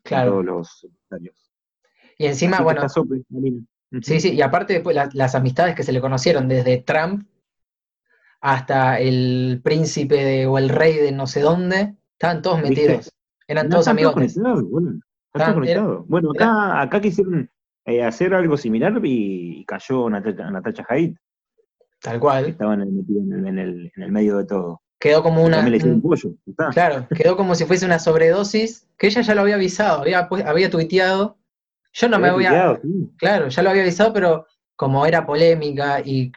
Claro. 0.03 0.43
los 0.43 0.87
Y 2.19 2.27
encima, 2.27 2.61
bueno. 2.61 2.83
Sí, 4.03 4.21
sí, 4.21 4.35
y 4.35 4.43
aparte 4.43 4.75
después 4.75 4.97
las 5.13 5.35
amistades 5.35 5.75
que 5.75 5.83
se 5.83 5.93
le 5.93 6.01
conocieron 6.01 6.49
desde 6.49 6.79
Trump 6.79 7.27
hasta 8.41 9.01
el 9.01 9.61
príncipe 9.63 10.47
o 10.47 10.59
el 10.59 10.69
rey 10.69 10.97
de 10.97 11.13
no 11.13 11.27
sé 11.27 11.41
dónde, 11.41 11.95
estaban 12.13 12.43
todos 12.43 12.63
metidos. 12.63 13.13
Eran 13.47 13.69
todos 13.69 13.89
amigos. 13.89 14.15
Bueno, 14.15 16.05
bueno, 16.07 16.31
acá, 16.33 16.81
acá 16.81 17.01
quisieron 17.01 17.51
eh, 17.87 18.05
hacer 18.05 18.35
algo 18.35 18.57
similar 18.57 19.01
y 19.03 19.65
cayó 19.65 20.11
Natacha, 20.11 20.85
Haidt. 20.89 21.17
Tal 22.01 22.21
cual. 22.21 22.47
Estaban 22.47 22.83
en, 22.83 23.59
el, 23.59 23.93
medio 24.13 24.37
de 24.37 24.45
todo. 24.45 24.83
Quedó 25.01 25.23
como 25.23 25.45
una. 25.45 25.61
Un 25.61 26.03
pollo, 26.03 26.35
claro, 26.73 27.07
quedó 27.09 27.37
como 27.37 27.55
si 27.55 27.65
fuese 27.65 27.87
una 27.87 27.99
sobredosis, 27.99 28.89
que 28.97 29.07
ella 29.07 29.23
ya 29.23 29.35
lo 29.35 29.43
había 29.43 29.55
avisado, 29.55 30.03
había, 30.03 30.29
pues, 30.29 30.45
había 30.45 30.71
tuiteado. 30.71 31.39
Yo 31.93 32.09
no 32.09 32.19
me 32.19 32.31
voy 32.31 32.47
a. 32.47 32.79
Claro, 33.17 33.49
ya 33.49 33.63
lo 33.63 33.71
había 33.71 33.83
avisado, 33.83 34.13
pero 34.13 34.47
como 34.79 35.05
era 35.05 35.27
polémica 35.27 36.01
y, 36.05 36.31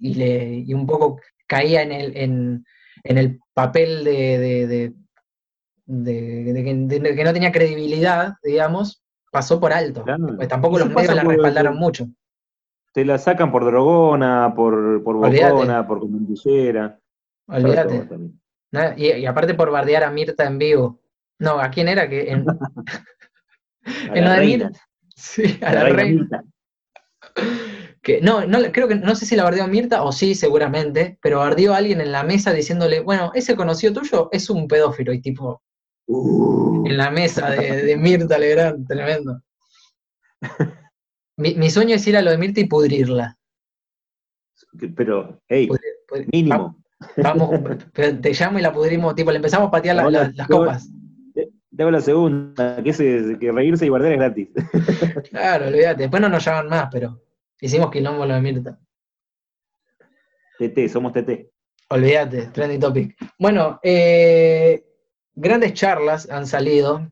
le, 0.00 0.64
y 0.64 0.72
un 0.72 0.86
poco 0.86 1.20
caía 1.48 1.82
en 1.82 1.90
el, 1.90 2.16
en, 2.16 2.64
el 3.02 3.40
papel 3.52 4.04
de, 4.04 4.94
de, 5.86 6.62
que, 6.62 7.24
no 7.24 7.32
tenía 7.32 7.50
credibilidad, 7.50 8.34
digamos, 8.44 9.02
pasó 9.32 9.58
por 9.58 9.72
alto. 9.72 10.04
Pues 10.36 10.46
tampoco 10.46 10.78
los 10.78 10.88
medios 10.88 11.16
la 11.16 11.24
respaldaron 11.24 11.76
mucho. 11.76 12.06
Te 12.92 13.04
la 13.04 13.18
sacan 13.18 13.50
por 13.50 13.64
drogona, 13.64 14.52
por, 14.54 15.02
por 15.02 15.16
bocona, 15.16 15.84
por 15.84 15.98
comandillera. 15.98 16.96
Olvídate. 17.46 18.08
Y, 18.96 19.26
aparte 19.26 19.54
por 19.54 19.72
bardear 19.72 20.04
a 20.04 20.10
Mirta 20.12 20.46
en 20.46 20.58
vivo. 20.58 21.00
No, 21.40 21.58
¿a 21.58 21.70
quién 21.70 21.88
era? 21.88 22.08
que 22.08 22.30
En, 22.30 22.44
en 24.14 24.24
lo 24.24 24.30
de 24.30 24.40
Mirta. 24.40 24.70
Sí, 25.20 25.58
a 25.60 25.74
la, 25.74 25.84
reina. 25.90 26.44
Que, 28.02 28.22
no, 28.22 28.46
no, 28.46 28.58
creo 28.72 28.88
que 28.88 28.94
no 28.94 29.14
sé 29.14 29.26
si 29.26 29.36
la 29.36 29.44
bardeó 29.44 29.66
Mirta 29.68 30.02
o 30.02 30.12
sí, 30.12 30.34
seguramente, 30.34 31.18
pero 31.20 31.38
bardeó 31.40 31.74
a 31.74 31.76
alguien 31.76 32.00
en 32.00 32.12
la 32.12 32.22
mesa 32.22 32.52
diciéndole, 32.52 33.00
bueno, 33.00 33.30
ese 33.34 33.54
conocido 33.54 33.92
tuyo 33.92 34.30
es 34.32 34.48
un 34.48 34.66
pedófilo, 34.66 35.12
y 35.12 35.20
tipo, 35.20 35.62
Uh. 36.12 36.86
En 36.86 36.96
la 36.96 37.10
mesa 37.10 37.50
de, 37.50 37.96
Mirta 37.96 38.36
Legrand, 38.36 38.86
tremendo. 38.88 39.40
Mi, 41.36 41.70
sueño 41.70 41.94
es 41.94 42.06
ir 42.06 42.16
a 42.16 42.22
lo 42.22 42.32
de 42.32 42.38
Mirta 42.38 42.60
y 42.60 42.64
pudrirla. 42.64 43.38
Pero, 44.96 45.40
hey, 45.48 45.68
mínimo. 46.32 46.82
Vamos, 47.16 47.50
te 47.92 48.32
llamo 48.32 48.58
y 48.58 48.62
la 48.62 48.72
pudrimos, 48.72 49.14
tipo, 49.14 49.30
le 49.30 49.36
empezamos 49.36 49.68
a 49.68 49.70
patear 49.70 50.10
las 50.10 50.48
copas. 50.48 50.90
Te 51.76 51.82
hago 51.82 51.90
la 51.92 52.00
segunda, 52.00 52.82
que, 52.82 53.36
que 53.38 53.52
reírse 53.52 53.86
y 53.86 53.88
guardar 53.88 54.12
es 54.12 54.18
gratis. 54.18 54.48
Claro, 55.30 55.68
olvídate. 55.68 56.02
Después 56.02 56.20
no 56.20 56.28
nos 56.28 56.44
llaman 56.44 56.68
más, 56.68 56.88
pero 56.90 57.22
hicimos 57.60 57.90
quilombo 57.90 58.26
lo 58.26 58.34
de 58.34 58.40
Mirta. 58.40 58.78
TT, 60.58 60.88
somos 60.88 61.12
TT. 61.12 61.48
Olvídate, 61.90 62.46
trending 62.48 62.80
topic. 62.80 63.16
Bueno, 63.38 63.80
eh, 63.82 64.84
grandes 65.34 65.74
charlas 65.74 66.28
han 66.30 66.46
salido. 66.46 67.10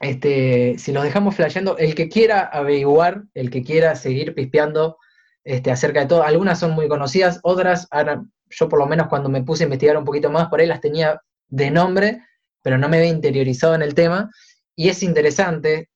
Este, 0.00 0.78
si 0.78 0.92
nos 0.92 1.02
dejamos 1.02 1.34
flasheando, 1.34 1.76
el 1.76 1.94
que 1.94 2.08
quiera 2.08 2.42
averiguar, 2.42 3.24
el 3.34 3.50
que 3.50 3.64
quiera 3.64 3.96
seguir 3.96 4.34
pispeando 4.34 4.96
este, 5.42 5.72
acerca 5.72 6.00
de 6.00 6.06
todo, 6.06 6.22
algunas 6.22 6.60
son 6.60 6.72
muy 6.72 6.88
conocidas, 6.88 7.40
otras, 7.42 7.88
ahora, 7.90 8.22
yo 8.48 8.68
por 8.68 8.78
lo 8.78 8.86
menos 8.86 9.08
cuando 9.08 9.28
me 9.28 9.42
puse 9.42 9.64
a 9.64 9.66
investigar 9.66 9.96
un 9.96 10.04
poquito 10.04 10.30
más, 10.30 10.48
por 10.48 10.60
ahí 10.60 10.66
las 10.66 10.80
tenía 10.80 11.20
de 11.48 11.70
nombre, 11.70 12.22
pero 12.68 12.76
no 12.76 12.90
me 12.90 12.98
había 12.98 13.08
interiorizado 13.08 13.74
en 13.74 13.80
el 13.80 13.94
tema, 13.94 14.30
y 14.76 14.90
es 14.90 15.02
interesante, 15.02 15.88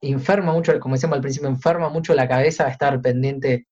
enferma 0.00 0.52
mucho, 0.52 0.76
como 0.80 0.96
decíamos 0.96 1.14
al 1.14 1.22
principio, 1.22 1.48
enferma 1.48 1.90
mucho 1.90 2.12
la 2.12 2.26
cabeza 2.26 2.66
estar 2.66 3.00
pendiente 3.00 3.68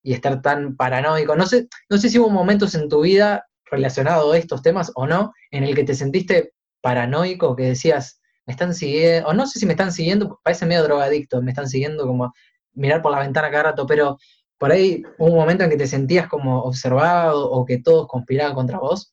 y 0.00 0.12
estar 0.12 0.40
tan 0.42 0.76
paranoico. 0.76 1.34
No 1.34 1.44
sé, 1.44 1.66
no 1.90 1.98
sé 1.98 2.08
si 2.08 2.20
hubo 2.20 2.30
momentos 2.30 2.76
en 2.76 2.88
tu 2.88 3.00
vida 3.00 3.48
relacionado 3.64 4.30
a 4.30 4.38
estos 4.38 4.62
temas 4.62 4.92
o 4.94 5.08
no, 5.08 5.32
en 5.50 5.64
el 5.64 5.74
que 5.74 5.82
te 5.82 5.96
sentiste 5.96 6.52
paranoico 6.80 7.56
que 7.56 7.64
decías, 7.64 8.20
me 8.46 8.52
están 8.52 8.76
siguiendo, 8.76 9.30
o 9.30 9.32
no 9.32 9.48
sé 9.48 9.58
si 9.58 9.66
me 9.66 9.72
están 9.72 9.90
siguiendo, 9.90 10.38
parece 10.44 10.66
medio 10.66 10.84
drogadicto, 10.84 11.42
me 11.42 11.50
están 11.50 11.68
siguiendo 11.68 12.06
como 12.06 12.32
mirar 12.74 13.02
por 13.02 13.10
la 13.10 13.18
ventana 13.18 13.50
cada 13.50 13.70
rato, 13.70 13.88
pero 13.88 14.18
por 14.56 14.70
ahí 14.70 15.02
hubo 15.18 15.32
un 15.32 15.36
momento 15.36 15.64
en 15.64 15.70
que 15.70 15.76
te 15.76 15.88
sentías 15.88 16.28
como 16.28 16.62
observado 16.62 17.50
o 17.50 17.64
que 17.64 17.78
todos 17.78 18.06
conspiraban 18.06 18.54
contra 18.54 18.78
vos. 18.78 19.11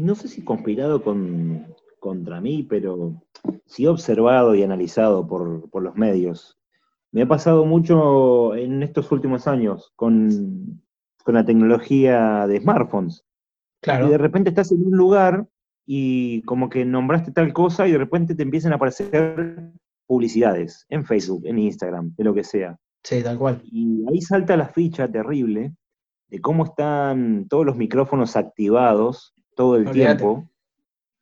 No 0.00 0.14
sé 0.14 0.28
si 0.28 0.42
conspirado 0.42 1.02
con, 1.02 1.74
contra 1.98 2.40
mí, 2.40 2.62
pero 2.62 3.22
sí 3.66 3.86
observado 3.86 4.54
y 4.54 4.62
analizado 4.62 5.26
por, 5.26 5.68
por 5.70 5.82
los 5.82 5.94
medios. 5.94 6.58
Me 7.12 7.22
ha 7.22 7.28
pasado 7.28 7.64
mucho 7.64 8.54
en 8.54 8.82
estos 8.82 9.10
últimos 9.12 9.46
años 9.46 9.92
con, 9.96 10.82
con 11.24 11.34
la 11.34 11.44
tecnología 11.44 12.46
de 12.46 12.60
smartphones. 12.60 13.24
Claro. 13.82 14.08
Y 14.08 14.10
de 14.10 14.18
repente 14.18 14.50
estás 14.50 14.72
en 14.72 14.86
un 14.86 14.96
lugar 14.96 15.46
y 15.86 16.42
como 16.42 16.68
que 16.70 16.84
nombraste 16.84 17.32
tal 17.32 17.52
cosa 17.52 17.86
y 17.86 17.92
de 17.92 17.98
repente 17.98 18.34
te 18.34 18.42
empiezan 18.42 18.72
a 18.72 18.76
aparecer 18.76 19.72
publicidades 20.06 20.86
en 20.88 21.04
Facebook, 21.04 21.42
en 21.46 21.58
Instagram, 21.58 22.14
de 22.16 22.24
lo 22.24 22.34
que 22.34 22.44
sea. 22.44 22.78
Sí, 23.02 23.22
tal 23.22 23.38
cual. 23.38 23.60
Y 23.64 24.04
ahí 24.08 24.20
salta 24.20 24.56
la 24.56 24.68
ficha 24.68 25.10
terrible 25.10 25.74
de 26.28 26.40
cómo 26.40 26.64
están 26.64 27.46
todos 27.48 27.66
los 27.66 27.76
micrófonos 27.76 28.36
activados 28.36 29.34
todo 29.60 29.76
el 29.76 29.90
tiempo. 29.90 30.48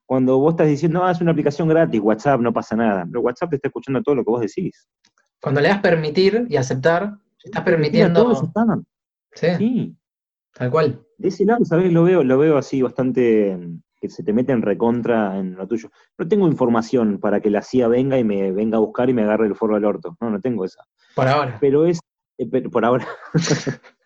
cuando 0.06 0.38
vos 0.38 0.52
estás 0.52 0.68
diciendo, 0.68 1.02
ah, 1.02 1.10
es 1.10 1.20
una 1.20 1.32
aplicación 1.32 1.66
gratis, 1.66 2.00
WhatsApp, 2.00 2.40
no 2.40 2.52
pasa 2.52 2.76
nada. 2.76 3.04
Pero 3.04 3.20
WhatsApp 3.20 3.50
te 3.50 3.56
está 3.56 3.66
escuchando 3.66 4.00
todo 4.00 4.14
lo 4.14 4.24
que 4.24 4.30
vos 4.30 4.40
decís. 4.40 4.88
Cuando 5.40 5.60
le 5.60 5.68
das 5.68 5.80
permitir 5.80 6.46
y 6.48 6.56
aceptar, 6.56 7.18
estás 7.42 7.62
permitiendo. 7.64 8.22
Todos 8.22 8.44
están. 8.44 8.86
Sí. 9.32 9.48
sí. 9.58 9.96
Tal 10.54 10.70
cual. 10.70 11.04
De 11.18 11.28
ese 11.28 11.44
lado, 11.44 11.64
¿sabés? 11.64 11.92
Lo 11.92 12.04
veo, 12.04 12.22
lo 12.22 12.38
veo 12.38 12.56
así 12.56 12.80
bastante 12.80 13.58
que 14.00 14.08
se 14.08 14.22
te 14.22 14.32
meten 14.32 14.62
recontra 14.62 15.36
en 15.36 15.56
lo 15.56 15.66
tuyo. 15.66 15.90
No 16.16 16.28
tengo 16.28 16.46
información 16.46 17.18
para 17.18 17.40
que 17.40 17.50
la 17.50 17.62
CIA 17.62 17.88
venga 17.88 18.18
y 18.18 18.22
me 18.22 18.52
venga 18.52 18.76
a 18.76 18.80
buscar 18.80 19.10
y 19.10 19.14
me 19.14 19.22
agarre 19.22 19.48
el 19.48 19.56
forro 19.56 19.74
del 19.74 19.84
orto. 19.84 20.16
No, 20.20 20.30
no 20.30 20.40
tengo 20.40 20.64
esa. 20.64 20.84
Por 21.16 21.26
ahora. 21.26 21.58
Pero 21.60 21.86
es, 21.86 21.98
eh, 22.38 22.46
por 22.70 22.84
ahora. 22.84 23.06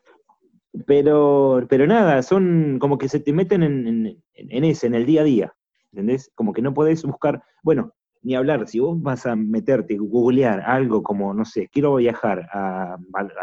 pero, 0.86 1.66
pero 1.68 1.86
nada, 1.86 2.22
son 2.22 2.78
como 2.78 2.98
que 2.98 3.08
se 3.08 3.20
te 3.20 3.32
meten 3.32 3.62
en, 3.62 4.22
en, 4.34 4.64
ese, 4.64 4.86
en 4.86 4.94
el 4.94 5.06
día 5.06 5.20
a 5.22 5.24
día. 5.24 5.54
¿Entendés? 5.92 6.30
Como 6.34 6.52
que 6.52 6.62
no 6.62 6.72
podés 6.72 7.02
buscar, 7.04 7.42
bueno, 7.62 7.94
ni 8.22 8.34
hablar, 8.34 8.66
si 8.68 8.78
vos 8.78 9.00
vas 9.02 9.26
a 9.26 9.36
meterte, 9.36 9.96
googlear 9.98 10.60
algo 10.60 11.02
como, 11.02 11.34
no 11.34 11.44
sé, 11.44 11.68
quiero 11.70 11.96
viajar 11.96 12.48
a, 12.52 12.96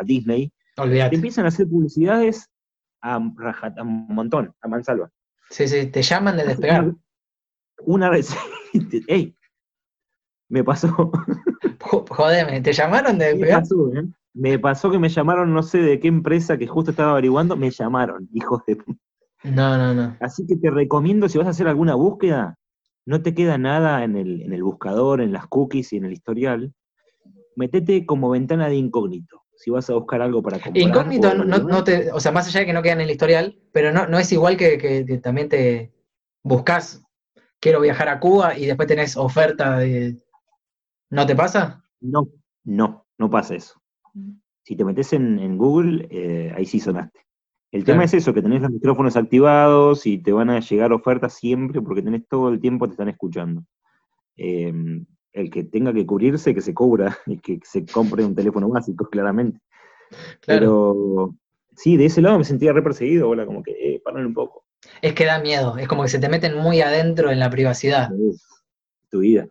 Disney, 0.03 0.51
te 0.75 1.15
empiezan 1.15 1.45
a 1.45 1.49
hacer 1.49 1.67
publicidades 1.67 2.49
a, 3.01 3.15
a, 3.15 3.83
un 3.83 4.07
montón, 4.07 4.53
a 4.61 4.67
mansalva. 4.67 5.11
Sí, 5.49 5.67
sí, 5.67 5.87
te 5.87 6.01
llaman 6.01 6.37
de 6.37 6.45
despegar. 6.45 6.93
Una 7.85 8.09
vez, 8.09 8.35
ey, 9.07 9.35
me 10.49 10.63
pasó. 10.63 11.11
Jodeme, 11.79 12.61
¿te 12.61 12.73
llamaron 12.73 13.17
de 13.17 13.33
despegar? 13.33 13.63
¿eh? 13.63 14.07
Me 14.39 14.57
pasó, 14.57 14.89
que 14.89 14.99
me 14.99 15.09
llamaron, 15.09 15.53
no 15.53 15.63
sé 15.63 15.79
de 15.79 15.99
qué 15.99 16.07
empresa 16.07 16.57
que 16.57 16.67
justo 16.67 16.91
estaba 16.91 17.11
averiguando, 17.11 17.55
me 17.57 17.71
llamaron, 17.71 18.29
hijos 18.33 18.63
de... 18.65 18.77
No, 19.43 19.77
no, 19.77 19.93
no. 19.93 20.17
Así 20.19 20.45
que 20.47 20.55
te 20.55 20.69
recomiendo, 20.69 21.29
si 21.29 21.37
vas 21.37 21.47
a 21.47 21.51
hacer 21.51 21.67
alguna 21.67 21.95
búsqueda, 21.95 22.57
no 23.05 23.21
te 23.21 23.33
queda 23.33 23.57
nada 23.57 24.03
en 24.03 24.15
el, 24.15 24.41
en 24.41 24.53
el 24.53 24.63
buscador, 24.63 25.21
en 25.21 25.31
las 25.31 25.47
cookies 25.47 25.93
y 25.93 25.97
en 25.97 26.05
el 26.05 26.13
historial, 26.13 26.73
metete 27.55 28.05
como 28.05 28.29
ventana 28.29 28.69
de 28.69 28.75
incógnito 28.75 29.43
si 29.59 29.71
vas 29.71 29.89
a 29.89 29.93
buscar 29.93 30.21
algo 30.21 30.41
para 30.41 30.57
comprar. 30.57 30.81
Incógnito, 30.81 31.35
no, 31.35 31.83
te, 31.83 32.13
o 32.13 32.19
sea, 32.21 32.31
más 32.31 32.47
allá 32.47 32.61
de 32.61 32.65
que 32.65 32.73
no 32.73 32.81
queda 32.81 32.93
en 32.93 33.01
el 33.01 33.11
historial, 33.11 33.59
pero 33.73 33.91
no, 33.91 34.07
no 34.07 34.17
es 34.17 34.31
igual 34.31 34.55
que, 34.55 35.19
también 35.21 35.49
te 35.49 35.91
buscas, 36.43 37.03
quiero 37.59 37.81
viajar 37.81 38.07
a 38.07 38.21
Cuba 38.21 38.57
y 38.57 38.65
después 38.65 38.87
tenés 38.87 39.17
oferta 39.17 39.77
de... 39.79 40.15
¿No 41.09 41.25
te 41.25 41.35
pasa? 41.35 41.83
No, 41.99 42.29
no, 42.63 43.05
no 43.17 43.29
pasa 43.29 43.55
eso. 43.55 43.81
Si 44.63 44.75
te 44.75 44.85
metes 44.85 45.13
en, 45.13 45.57
Google, 45.57 46.07
eh, 46.11 46.53
ahí 46.55 46.65
sí 46.65 46.79
sonaste. 46.79 47.19
El 47.71 47.83
tema 47.83 48.03
es 48.03 48.13
eso, 48.15 48.33
que 48.33 48.41
tenés 48.41 48.61
los 48.61 48.71
micrófonos 48.71 49.15
activados 49.15 50.07
y 50.07 50.17
te 50.17 50.31
van 50.31 50.49
a 50.49 50.59
llegar 50.59 50.91
ofertas 50.91 51.35
siempre 51.35 51.81
porque 51.81 52.01
tenés 52.01 52.27
todo 52.27 52.49
el 52.49 52.59
tiempo, 52.59 52.87
te 52.87 52.93
están 52.93 53.09
escuchando. 53.09 53.63
Eh, 54.37 54.73
el 55.33 55.51
que 55.51 55.63
tenga 55.63 55.93
que 55.93 56.05
cubrirse, 56.05 56.55
que 56.55 56.61
se 56.61 56.73
cubra 56.73 57.17
y 57.27 57.37
que 57.39 57.59
se 57.63 57.85
compre 57.85 58.25
un 58.25 58.35
teléfono 58.35 58.69
básico, 58.69 59.07
claramente. 59.09 59.59
Pero 60.45 61.35
sí, 61.75 61.97
de 61.97 62.05
ese 62.05 62.21
lado 62.21 62.37
me 62.37 62.43
sentía 62.43 62.73
re 62.73 62.81
perseguido, 62.81 63.29
hola, 63.29 63.45
como 63.45 63.61
que, 63.61 63.71
eh, 63.71 64.01
un 64.05 64.33
poco. 64.33 64.65
Es 65.01 65.13
que 65.13 65.25
da 65.25 65.39
miedo, 65.39 65.77
es 65.77 65.87
como 65.87 66.03
que 66.03 66.09
se 66.09 66.19
te 66.19 66.29
meten 66.29 66.57
muy 66.57 66.81
adentro 66.81 67.31
en 67.31 67.39
la 67.39 67.49
privacidad. 67.49 68.11
En 68.11 68.33
tu 69.11 69.19
vida. 69.19 69.47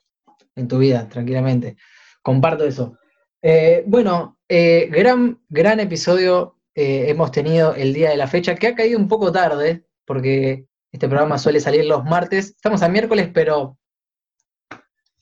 En 0.56 0.66
tu 0.66 0.78
vida, 0.78 1.08
tranquilamente. 1.08 1.76
Comparto 2.22 2.64
eso. 2.64 2.98
Eh, 3.40 3.84
bueno, 3.86 4.37
eh, 4.48 4.88
gran, 4.90 5.40
gran 5.48 5.80
episodio 5.80 6.56
eh, 6.74 7.06
hemos 7.08 7.32
tenido 7.32 7.74
el 7.74 7.92
día 7.92 8.10
de 8.10 8.16
la 8.16 8.26
fecha, 8.26 8.54
que 8.54 8.68
ha 8.68 8.74
caído 8.74 8.98
un 8.98 9.08
poco 9.08 9.32
tarde, 9.32 9.84
porque 10.04 10.66
este 10.92 11.08
programa 11.08 11.38
suele 11.38 11.60
salir 11.60 11.84
los 11.84 12.04
martes. 12.04 12.50
Estamos 12.50 12.82
a 12.82 12.88
miércoles, 12.88 13.30
pero 13.32 13.78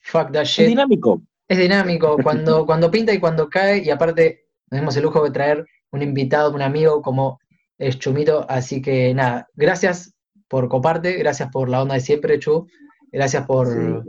Fuck 0.07 0.31
that 0.33 0.45
shit. 0.45 0.64
Es 0.64 0.68
dinámico. 0.68 1.22
Es 1.49 1.59
dinámico, 1.59 2.16
cuando, 2.22 2.64
cuando 2.64 2.91
pinta 2.91 3.12
y 3.12 3.18
cuando 3.18 3.49
cae, 3.49 3.83
y 3.85 3.91
aparte 3.91 4.47
tenemos 4.70 4.97
el 4.97 5.03
lujo 5.03 5.24
de 5.24 5.31
traer 5.31 5.66
un 5.91 6.03
invitado, 6.03 6.55
un 6.55 6.62
amigo 6.62 7.03
como 7.03 7.41
es 7.79 7.99
Chumito, 7.99 8.47
así 8.49 8.81
que 8.81 9.12
nada, 9.14 9.49
gracias 9.55 10.14
por 10.49 10.68
coparte, 10.68 11.14
gracias 11.16 11.51
por 11.51 11.68
la 11.68 11.83
onda 11.83 11.95
de 11.95 12.01
siempre, 12.01 12.39
Chu, 12.39 12.66
gracias 13.11 13.47
por, 13.47 14.05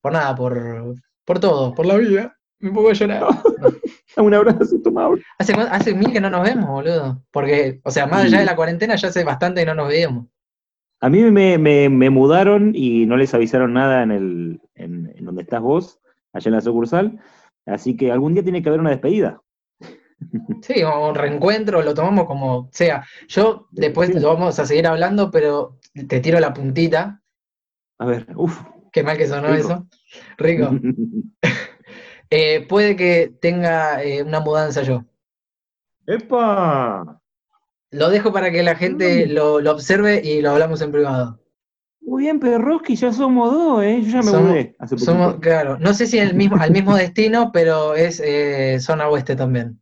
por 0.00 0.12
nada, 0.12 0.34
por, 0.34 0.96
por 1.24 1.38
todo, 1.38 1.74
por 1.74 1.86
la 1.86 1.96
vida. 1.96 2.36
Me 2.58 2.72
pongo 2.72 2.90
a 2.90 2.94
llorar. 2.94 3.28
un 4.22 4.34
abrazo, 4.34 4.80
tomado. 4.82 5.16
Hace, 5.38 5.52
hace 5.52 5.94
mil 5.94 6.12
que 6.12 6.20
no 6.20 6.30
nos 6.30 6.42
vemos, 6.42 6.68
boludo. 6.68 7.22
Porque, 7.30 7.80
o 7.84 7.90
sea, 7.90 8.06
más 8.06 8.24
allá 8.24 8.40
de 8.40 8.46
la 8.46 8.56
cuarentena, 8.56 8.96
ya 8.96 9.08
hace 9.08 9.24
bastante 9.24 9.60
que 9.60 9.66
no 9.66 9.74
nos 9.74 9.88
veíamos. 9.88 10.26
A 11.00 11.10
mí 11.10 11.22
me, 11.22 11.58
me, 11.58 12.10
mudaron 12.10 12.72
y 12.74 13.04
no 13.04 13.16
les 13.16 13.34
avisaron 13.34 13.74
nada 13.74 14.02
en, 14.02 14.10
el, 14.10 14.60
en, 14.74 15.24
donde 15.24 15.42
estás 15.42 15.60
vos, 15.60 16.00
allá 16.32 16.48
en 16.48 16.54
la 16.54 16.60
sucursal. 16.62 17.20
Así 17.66 17.96
que 17.96 18.10
algún 18.10 18.32
día 18.32 18.42
tiene 18.42 18.62
que 18.62 18.68
haber 18.68 18.80
una 18.80 18.90
despedida. 18.90 19.40
Sí, 20.62 20.82
un 20.82 21.14
reencuentro, 21.14 21.82
lo 21.82 21.92
tomamos 21.92 22.24
como 22.24 22.70
sea. 22.72 23.04
Yo 23.28 23.68
después 23.70 24.14
lo 24.14 24.28
vamos 24.28 24.58
a 24.58 24.64
seguir 24.64 24.86
hablando, 24.86 25.30
pero 25.30 25.78
te 26.08 26.20
tiro 26.20 26.40
la 26.40 26.54
puntita. 26.54 27.20
A 27.98 28.06
ver, 28.06 28.26
uff. 28.34 28.62
Qué 28.90 29.02
mal 29.02 29.18
que 29.18 29.26
sonó 29.26 29.48
eso. 29.48 29.86
Rico. 30.38 30.70
Eh, 32.30 32.66
puede 32.68 32.96
que 32.96 33.32
tenga 33.40 34.02
eh, 34.02 34.22
una 34.22 34.40
mudanza 34.40 34.82
yo. 34.82 35.04
¡Epa! 36.06 37.20
Lo 37.90 38.10
dejo 38.10 38.32
para 38.32 38.50
que 38.50 38.62
la 38.62 38.74
gente 38.74 39.26
lo, 39.26 39.56
observe 39.70 40.20
y 40.24 40.40
lo 40.42 40.50
hablamos 40.50 40.82
en 40.82 40.92
privado. 40.92 41.40
Muy 42.00 42.24
bien, 42.24 42.38
Perroski, 42.38 42.94
ya 42.94 43.12
somos 43.12 43.52
dos, 43.52 43.82
¿eh? 43.82 44.00
Yo 44.02 44.10
ya 44.10 44.22
me 44.22 44.38
mudé 44.38 44.76
hace 44.78 44.98
somos, 44.98 45.36
Claro, 45.40 45.76
no 45.78 45.92
sé 45.92 46.06
si 46.06 46.18
el 46.18 46.34
mismo, 46.34 46.56
al 46.60 46.70
mismo 46.70 46.94
destino, 46.96 47.50
pero 47.52 47.94
es 47.94 48.20
eh, 48.24 48.78
zona 48.80 49.08
oeste 49.08 49.34
también. 49.34 49.80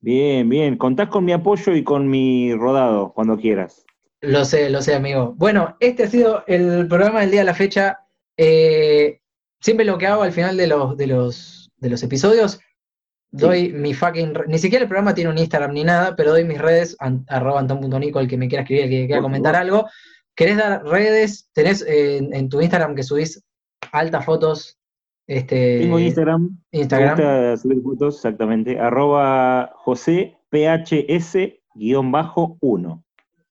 Bien, 0.00 0.48
bien. 0.48 0.76
Contás 0.76 1.08
con 1.08 1.24
mi 1.24 1.32
apoyo 1.32 1.74
y 1.74 1.84
con 1.84 2.08
mi 2.08 2.54
rodado 2.54 3.12
cuando 3.12 3.36
quieras. 3.36 3.84
Lo 4.20 4.44
sé, 4.44 4.70
lo 4.70 4.82
sé, 4.82 4.94
amigo. 4.94 5.34
Bueno, 5.36 5.76
este 5.80 6.04
ha 6.04 6.08
sido 6.08 6.44
el 6.46 6.86
programa 6.88 7.20
del 7.20 7.30
día 7.30 7.40
de 7.40 7.46
la 7.46 7.54
fecha. 7.54 8.00
Eh, 8.36 9.20
siempre 9.60 9.84
lo 9.84 9.98
que 9.98 10.06
hago 10.06 10.22
al 10.22 10.32
final 10.32 10.56
de 10.56 10.66
los, 10.66 10.96
de 10.96 11.06
los, 11.06 11.55
de 11.78 11.90
los 11.90 12.02
episodios 12.02 12.60
Doy 13.30 13.72
mi 13.72 13.92
fucking. 13.92 14.34
Ni 14.46 14.58
siquiera 14.58 14.84
el 14.84 14.88
programa 14.88 15.14
tiene 15.14 15.30
un 15.30 15.38
Instagram 15.38 15.72
ni 15.72 15.84
nada, 15.84 16.16
pero 16.16 16.32
doy 16.32 16.44
mis 16.44 16.58
redes, 16.58 16.96
arroba 17.28 17.60
anton.nico, 17.60 18.18
el 18.20 18.28
que 18.28 18.36
me 18.36 18.48
quiera 18.48 18.62
escribir, 18.62 18.84
el 18.84 18.90
que 18.90 19.06
quiera 19.06 19.22
comentar 19.22 19.56
algo. 19.56 19.86
¿Querés 20.34 20.56
dar 20.56 20.84
redes? 20.84 21.50
¿Tenés 21.52 21.82
eh, 21.82 22.18
en, 22.18 22.48
tu 22.48 22.60
Instagram 22.60 22.94
que 22.94 23.02
subís 23.02 23.44
altas 23.92 24.24
fotos? 24.24 24.78
Este, 25.26 25.80
Tengo 25.80 25.98
Instagram. 25.98 26.56
Instagram. 26.70 27.18
Me 27.18 27.24
gusta 27.24 27.56
subir 27.56 27.82
fotos, 27.82 28.14
exactamente. 28.16 28.78
Arroba 28.78 29.72
José 29.76 30.36
PHS-1. 30.50 33.02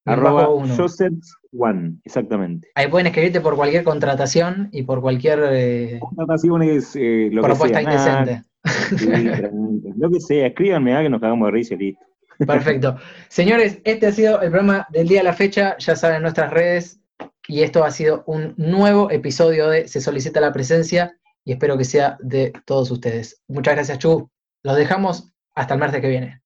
Arroba 0.05 0.47
Joseph 0.75 1.13
One, 1.57 1.95
exactamente. 2.03 2.69
Ahí 2.75 2.87
pueden 2.87 3.07
escribirte 3.07 3.41
por 3.41 3.55
cualquier 3.55 3.83
contratación 3.83 4.69
y 4.71 4.83
por 4.83 5.01
cualquier. 5.01 5.39
Eh, 5.51 5.99
contratación 5.99 6.61
es 6.61 6.95
eh, 6.95 7.29
lo 7.31 7.41
propuesta 7.41 7.79
que 7.79 7.97
sea. 7.97 8.19
indecente. 8.19 9.51
lo 9.97 10.09
que 10.09 10.19
sea, 10.19 10.47
escríbanme 10.47 10.95
a 10.95 11.01
que 11.01 11.09
nos 11.09 11.21
cagamos 11.21 11.47
de 11.47 11.51
risa 11.51 11.73
y 11.73 11.77
listo. 11.77 12.05
Perfecto. 12.45 12.97
Señores, 13.29 13.79
este 13.83 14.07
ha 14.07 14.11
sido 14.11 14.41
el 14.41 14.51
programa 14.51 14.85
del 14.91 15.07
día 15.07 15.19
de 15.19 15.23
la 15.23 15.33
fecha, 15.33 15.77
ya 15.79 15.95
saben 15.95 16.21
nuestras 16.21 16.51
redes, 16.51 16.99
y 17.47 17.63
esto 17.63 17.83
ha 17.83 17.91
sido 17.91 18.23
un 18.27 18.53
nuevo 18.57 19.09
episodio 19.09 19.69
de 19.69 19.87
Se 19.87 20.01
solicita 20.01 20.41
la 20.41 20.51
presencia, 20.51 21.17
y 21.43 21.53
espero 21.53 21.77
que 21.77 21.85
sea 21.85 22.17
de 22.21 22.51
todos 22.65 22.91
ustedes. 22.91 23.41
Muchas 23.47 23.75
gracias, 23.75 23.99
Chu. 23.99 24.29
Los 24.63 24.75
dejamos 24.75 25.31
hasta 25.55 25.75
el 25.75 25.79
martes 25.79 26.01
que 26.01 26.09
viene. 26.09 26.41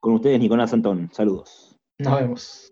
Con 0.00 0.14
ustedes, 0.14 0.40
Nicolás 0.40 0.72
Antón. 0.72 1.10
Saludos. 1.12 1.78
Nos 1.98 2.20
vemos. 2.20 2.71